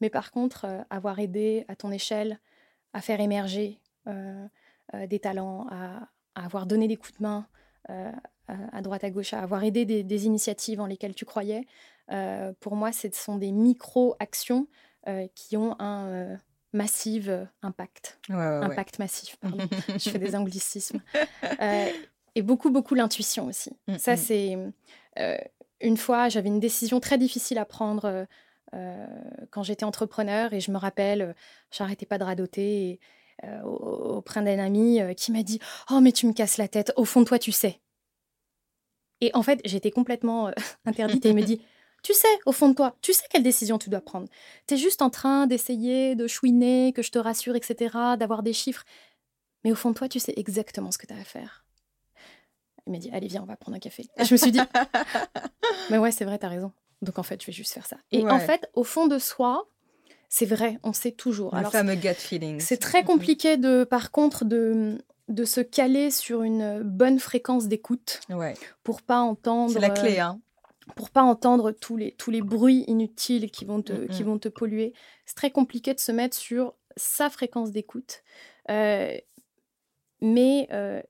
Mais 0.00 0.10
par 0.10 0.32
contre, 0.32 0.64
euh, 0.66 0.82
avoir 0.90 1.18
aidé 1.20 1.64
à 1.68 1.76
ton 1.76 1.90
échelle 1.92 2.40
à 2.92 3.00
faire 3.00 3.20
émerger 3.20 3.80
des 4.94 5.18
talents, 5.18 5.66
à, 5.70 6.08
à 6.34 6.44
avoir 6.44 6.66
donné 6.66 6.88
des 6.88 6.96
coups 6.96 7.18
de 7.18 7.22
main 7.22 7.46
à, 7.88 8.82
droite, 8.82 9.02
à 9.04 9.10
gauche, 9.10 9.34
à 9.34 9.40
avoir 9.40 9.64
aidé 9.64 9.84
des, 9.84 10.02
des 10.02 10.26
initiatives 10.26 10.80
en 10.80 10.86
lesquelles 10.86 11.14
tu 11.14 11.24
croyais, 11.24 11.66
pour 12.60 12.76
moi, 12.76 12.92
ce 12.92 13.08
sont 13.12 13.36
des 13.36 13.52
micro-actions 13.52 14.68
qui 15.34 15.56
ont 15.56 15.74
un 15.80 16.38
massif 16.76 17.26
euh, 17.28 17.44
impact. 17.62 18.18
Ouais, 18.28 18.36
ouais, 18.36 18.42
ouais. 18.58 18.64
Impact 18.66 18.98
massif, 18.98 19.36
pardon. 19.36 19.58
je 19.88 20.10
fais 20.10 20.18
des 20.18 20.36
anglicismes. 20.36 21.00
Euh, 21.60 21.88
et 22.34 22.42
beaucoup, 22.42 22.70
beaucoup 22.70 22.94
l'intuition 22.94 23.46
aussi. 23.46 23.72
Mm, 23.88 23.98
Ça, 23.98 24.14
mm. 24.14 24.16
c'est... 24.16 24.58
euh, 25.18 25.38
une 25.80 25.96
fois, 25.96 26.28
j'avais 26.28 26.48
une 26.48 26.60
décision 26.60 27.00
très 27.00 27.18
difficile 27.18 27.58
à 27.58 27.64
prendre 27.64 28.26
euh, 28.74 29.06
quand 29.50 29.62
j'étais 29.62 29.84
entrepreneur 29.84 30.52
et 30.52 30.60
je 30.60 30.70
me 30.70 30.78
rappelle, 30.78 31.34
j'arrêtais 31.70 32.06
pas 32.06 32.18
de 32.18 32.24
radoter 32.24 32.88
et, 32.90 33.00
au- 33.64 34.16
auprès 34.16 34.42
d'un 34.42 34.58
ami 34.58 35.00
qui 35.16 35.32
m'a 35.32 35.42
dit 35.42 35.58
«Oh, 35.90 36.00
mais 36.00 36.12
tu 36.12 36.26
me 36.26 36.32
casses 36.32 36.56
la 36.56 36.68
tête, 36.68 36.92
au 36.96 37.04
fond 37.04 37.20
de 37.20 37.26
toi, 37.26 37.38
tu 37.38 37.52
sais.» 37.52 37.80
Et 39.20 39.30
en 39.34 39.42
fait, 39.42 39.60
j'étais 39.64 39.90
complètement 39.90 40.50
interdite 40.86 41.24
et 41.26 41.30
il 41.30 41.36
me 41.36 41.42
dit 41.42 41.60
tu 42.02 42.14
sais, 42.14 42.28
au 42.46 42.52
fond 42.52 42.68
de 42.68 42.74
toi, 42.74 42.96
tu 43.02 43.12
sais 43.12 43.24
quelle 43.30 43.42
décision 43.42 43.78
tu 43.78 43.90
dois 43.90 44.00
prendre. 44.00 44.28
Tu 44.66 44.74
es 44.74 44.76
juste 44.76 45.02
en 45.02 45.10
train 45.10 45.46
d'essayer 45.46 46.14
de 46.14 46.26
chouiner, 46.26 46.92
que 46.92 47.02
je 47.02 47.10
te 47.10 47.18
rassure, 47.18 47.56
etc., 47.56 47.94
d'avoir 48.18 48.42
des 48.42 48.52
chiffres. 48.52 48.84
Mais 49.64 49.72
au 49.72 49.74
fond 49.74 49.90
de 49.90 49.94
toi, 49.96 50.08
tu 50.08 50.20
sais 50.20 50.34
exactement 50.36 50.92
ce 50.92 50.98
que 50.98 51.06
tu 51.06 51.14
as 51.14 51.18
à 51.18 51.24
faire. 51.24 51.64
Il 52.86 52.92
m'a 52.92 52.98
dit, 52.98 53.10
allez, 53.12 53.26
viens, 53.26 53.42
on 53.42 53.46
va 53.46 53.56
prendre 53.56 53.76
un 53.76 53.80
café. 53.80 54.06
Et 54.16 54.24
je 54.24 54.32
me 54.32 54.36
suis 54.38 54.52
dit, 54.52 54.60
mais 55.90 55.98
ouais, 55.98 56.12
c'est 56.12 56.24
vrai, 56.24 56.38
tu 56.38 56.46
as 56.46 56.48
raison. 56.48 56.72
Donc 57.02 57.18
en 57.18 57.22
fait, 57.24 57.40
je 57.42 57.46
vais 57.46 57.52
juste 57.52 57.72
faire 57.72 57.86
ça. 57.86 57.96
Et 58.12 58.24
en 58.28 58.38
fait, 58.38 58.70
au 58.74 58.84
fond 58.84 59.06
de 59.08 59.18
soi, 59.18 59.68
c'est 60.28 60.46
vrai, 60.46 60.78
on 60.82 60.92
sait 60.92 61.12
toujours. 61.12 61.52
Le 61.52 61.58
Alors, 61.58 61.72
fameux 61.72 61.94
gut 61.96 62.14
feeling. 62.14 62.60
c'est 62.60 62.76
très 62.78 63.02
compliqué, 63.04 63.56
de, 63.56 63.84
par 63.84 64.12
contre, 64.12 64.44
de, 64.44 64.98
de 65.28 65.44
se 65.44 65.60
caler 65.60 66.10
sur 66.10 66.42
une 66.42 66.82
bonne 66.82 67.18
fréquence 67.18 67.66
d'écoute 67.66 68.20
Ouais, 68.28 68.54
pour 68.84 69.02
pas 69.02 69.18
entendre 69.20 69.72
c'est 69.72 69.80
la 69.80 69.90
clé, 69.90 70.20
hein. 70.20 70.40
Pour 70.94 71.10
pas 71.10 71.22
entendre 71.22 71.72
tous 71.72 71.96
les, 71.96 72.12
tous 72.12 72.30
les 72.30 72.42
bruits 72.42 72.84
inutiles 72.86 73.50
qui 73.50 73.64
vont 73.64 73.82
te, 73.82 73.92
Mm, 73.92 74.08
qui 74.08 74.22
mm. 74.22 74.26
vont 74.26 74.38
te 74.38 74.48
polluer. 74.48 74.92
C'est 75.24 75.34
très 75.34 75.50
compliqué 75.50 75.94
de 75.94 76.00
se 76.00 76.12
mettre 76.12 76.36
sur 76.36 76.74
sa 76.96 77.28
fréquence 77.30 77.72
d'écoute. 77.72 78.22
Euh, 78.70 79.16
mais, 80.20 80.68
euh, 80.72 81.02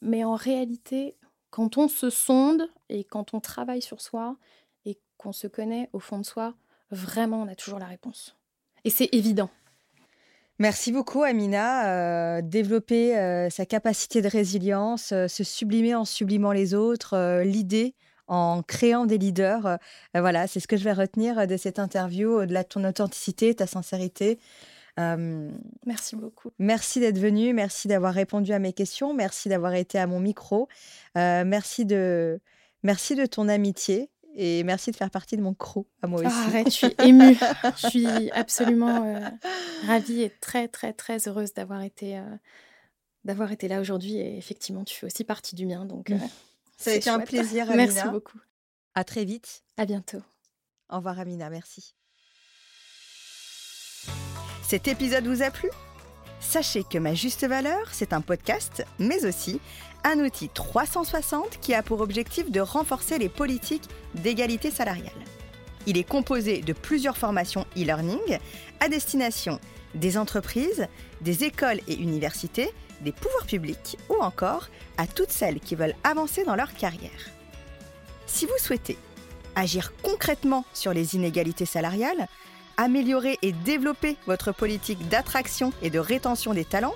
mais 0.00 0.24
en 0.24 0.34
réalité, 0.34 1.16
quand 1.50 1.78
on 1.78 1.88
se 1.88 2.10
sonde 2.10 2.68
et 2.88 3.04
quand 3.04 3.34
on 3.34 3.40
travaille 3.40 3.82
sur 3.82 4.00
soi 4.00 4.36
et 4.84 4.98
qu'on 5.16 5.32
se 5.32 5.46
connaît 5.46 5.88
au 5.92 5.98
fond 5.98 6.18
de 6.18 6.24
soi, 6.24 6.54
vraiment, 6.90 7.42
on 7.42 7.48
a 7.48 7.54
toujours 7.54 7.78
la 7.78 7.86
réponse. 7.86 8.36
Et 8.84 8.90
c'est 8.90 9.08
évident. 9.12 9.50
Merci 10.58 10.90
beaucoup, 10.90 11.22
Amina. 11.22 12.38
Euh, 12.38 12.40
développer 12.42 13.18
euh, 13.18 13.50
sa 13.50 13.66
capacité 13.66 14.22
de 14.22 14.28
résilience, 14.28 15.12
euh, 15.12 15.28
se 15.28 15.44
sublimer 15.44 15.94
en 15.94 16.06
sublimant 16.06 16.52
les 16.52 16.72
autres, 16.72 17.42
l'idée 17.42 17.94
en 18.28 18.62
créant 18.62 19.06
des 19.06 19.18
leaders. 19.18 19.66
Euh, 19.66 19.76
voilà, 20.14 20.46
c'est 20.46 20.60
ce 20.60 20.68
que 20.68 20.76
je 20.76 20.84
vais 20.84 20.92
retenir 20.92 21.46
de 21.46 21.56
cette 21.56 21.78
interview, 21.78 22.30
au-delà 22.30 22.62
de 22.62 22.68
ton 22.68 22.84
authenticité, 22.84 23.54
ta 23.54 23.66
sincérité. 23.66 24.38
merci 24.98 26.16
beaucoup. 26.16 26.50
Merci 26.58 27.00
d'être 27.00 27.18
venu, 27.18 27.52
merci 27.52 27.88
d'avoir 27.88 28.14
répondu 28.14 28.52
à 28.52 28.58
mes 28.58 28.72
questions, 28.72 29.14
merci 29.14 29.48
d'avoir 29.48 29.74
été 29.74 29.98
à 29.98 30.06
mon 30.06 30.20
micro, 30.20 30.68
merci, 31.14 31.84
de, 31.84 32.40
merci 32.82 33.14
de 33.14 33.26
ton 33.26 33.48
amitié 33.48 34.10
et 34.38 34.64
merci 34.64 34.90
de 34.90 34.96
faire 34.96 35.10
partie 35.10 35.36
de 35.36 35.42
mon 35.42 35.54
crew 35.54 35.86
à 36.02 36.06
moi 36.06 36.20
aussi. 36.20 36.28
arrête, 36.28 36.66
je 36.66 36.72
suis 36.72 36.94
émue. 37.04 37.36
je 37.76 37.88
suis 37.88 38.30
absolument 38.32 39.20
ravie 39.86 40.22
et 40.22 40.30
très, 40.40 40.68
très, 40.68 40.92
très 40.92 41.28
heureuse 41.28 41.52
d'avoir 41.54 41.82
été, 41.82 42.20
d'avoir 43.24 43.52
été 43.52 43.68
là 43.68 43.80
aujourd'hui. 43.80 44.16
Et 44.16 44.38
effectivement, 44.38 44.84
tu 44.84 44.94
fais 44.94 45.06
aussi 45.06 45.24
partie 45.24 45.54
du 45.54 45.66
mien. 45.66 45.84
Donc, 45.84 46.08
mmh. 46.08 46.18
Ça 46.76 46.90
a 46.90 46.94
été 46.94 47.10
un 47.10 47.20
plaisir, 47.20 47.70
Amina. 47.70 47.92
Merci 47.92 48.08
beaucoup. 48.08 48.38
À 48.94 49.04
très 49.04 49.24
vite. 49.24 49.62
À 49.76 49.86
bientôt. 49.86 50.22
Au 50.90 50.96
revoir, 50.96 51.18
Amina. 51.18 51.50
Merci. 51.50 51.94
Cet 54.62 54.88
épisode 54.88 55.26
vous 55.26 55.42
a 55.42 55.50
plu? 55.50 55.68
Sachez 56.40 56.84
que 56.84 56.98
Ma 56.98 57.14
Juste 57.14 57.46
Valeur, 57.46 57.88
c'est 57.92 58.12
un 58.12 58.20
podcast, 58.20 58.84
mais 58.98 59.24
aussi 59.24 59.60
un 60.04 60.20
outil 60.20 60.48
360 60.48 61.58
qui 61.60 61.74
a 61.74 61.82
pour 61.82 62.00
objectif 62.00 62.50
de 62.50 62.60
renforcer 62.60 63.18
les 63.18 63.28
politiques 63.28 63.88
d'égalité 64.14 64.70
salariale. 64.70 65.12
Il 65.86 65.96
est 65.96 66.08
composé 66.08 66.60
de 66.60 66.72
plusieurs 66.72 67.16
formations 67.16 67.66
e-learning 67.76 68.38
à 68.80 68.88
destination 68.88 69.60
des 69.94 70.18
entreprises, 70.18 70.86
des 71.20 71.44
écoles 71.44 71.80
et 71.88 71.94
universités, 71.94 72.70
des 73.00 73.12
pouvoirs 73.12 73.46
publics 73.46 73.98
ou 74.08 74.14
encore 74.22 74.68
à 74.96 75.06
toutes 75.06 75.30
celles 75.30 75.60
qui 75.60 75.74
veulent 75.74 75.94
avancer 76.04 76.44
dans 76.44 76.56
leur 76.56 76.74
carrière. 76.74 77.10
Si 78.26 78.46
vous 78.46 78.58
souhaitez 78.58 78.98
agir 79.54 79.92
concrètement 80.02 80.64
sur 80.72 80.92
les 80.92 81.14
inégalités 81.14 81.66
salariales, 81.66 82.28
améliorer 82.76 83.38
et 83.42 83.52
développer 83.52 84.16
votre 84.26 84.52
politique 84.52 85.08
d'attraction 85.08 85.72
et 85.82 85.90
de 85.90 85.98
rétention 85.98 86.52
des 86.52 86.64
talents, 86.64 86.94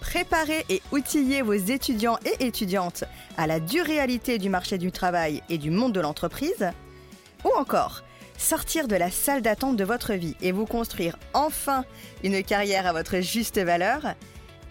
préparer 0.00 0.64
et 0.68 0.82
outiller 0.92 1.42
vos 1.42 1.52
étudiants 1.52 2.18
et 2.24 2.46
étudiantes 2.46 3.04
à 3.36 3.46
la 3.46 3.60
dure 3.60 3.86
réalité 3.86 4.38
du 4.38 4.48
marché 4.48 4.78
du 4.78 4.92
travail 4.92 5.42
et 5.48 5.58
du 5.58 5.70
monde 5.70 5.92
de 5.92 6.00
l'entreprise, 6.00 6.70
ou 7.44 7.50
encore 7.58 8.02
sortir 8.38 8.88
de 8.88 8.96
la 8.96 9.10
salle 9.10 9.42
d'attente 9.42 9.76
de 9.76 9.84
votre 9.84 10.14
vie 10.14 10.36
et 10.42 10.52
vous 10.52 10.66
construire 10.66 11.16
enfin 11.32 11.84
une 12.24 12.42
carrière 12.42 12.86
à 12.86 12.92
votre 12.92 13.20
juste 13.20 13.58
valeur, 13.58 14.14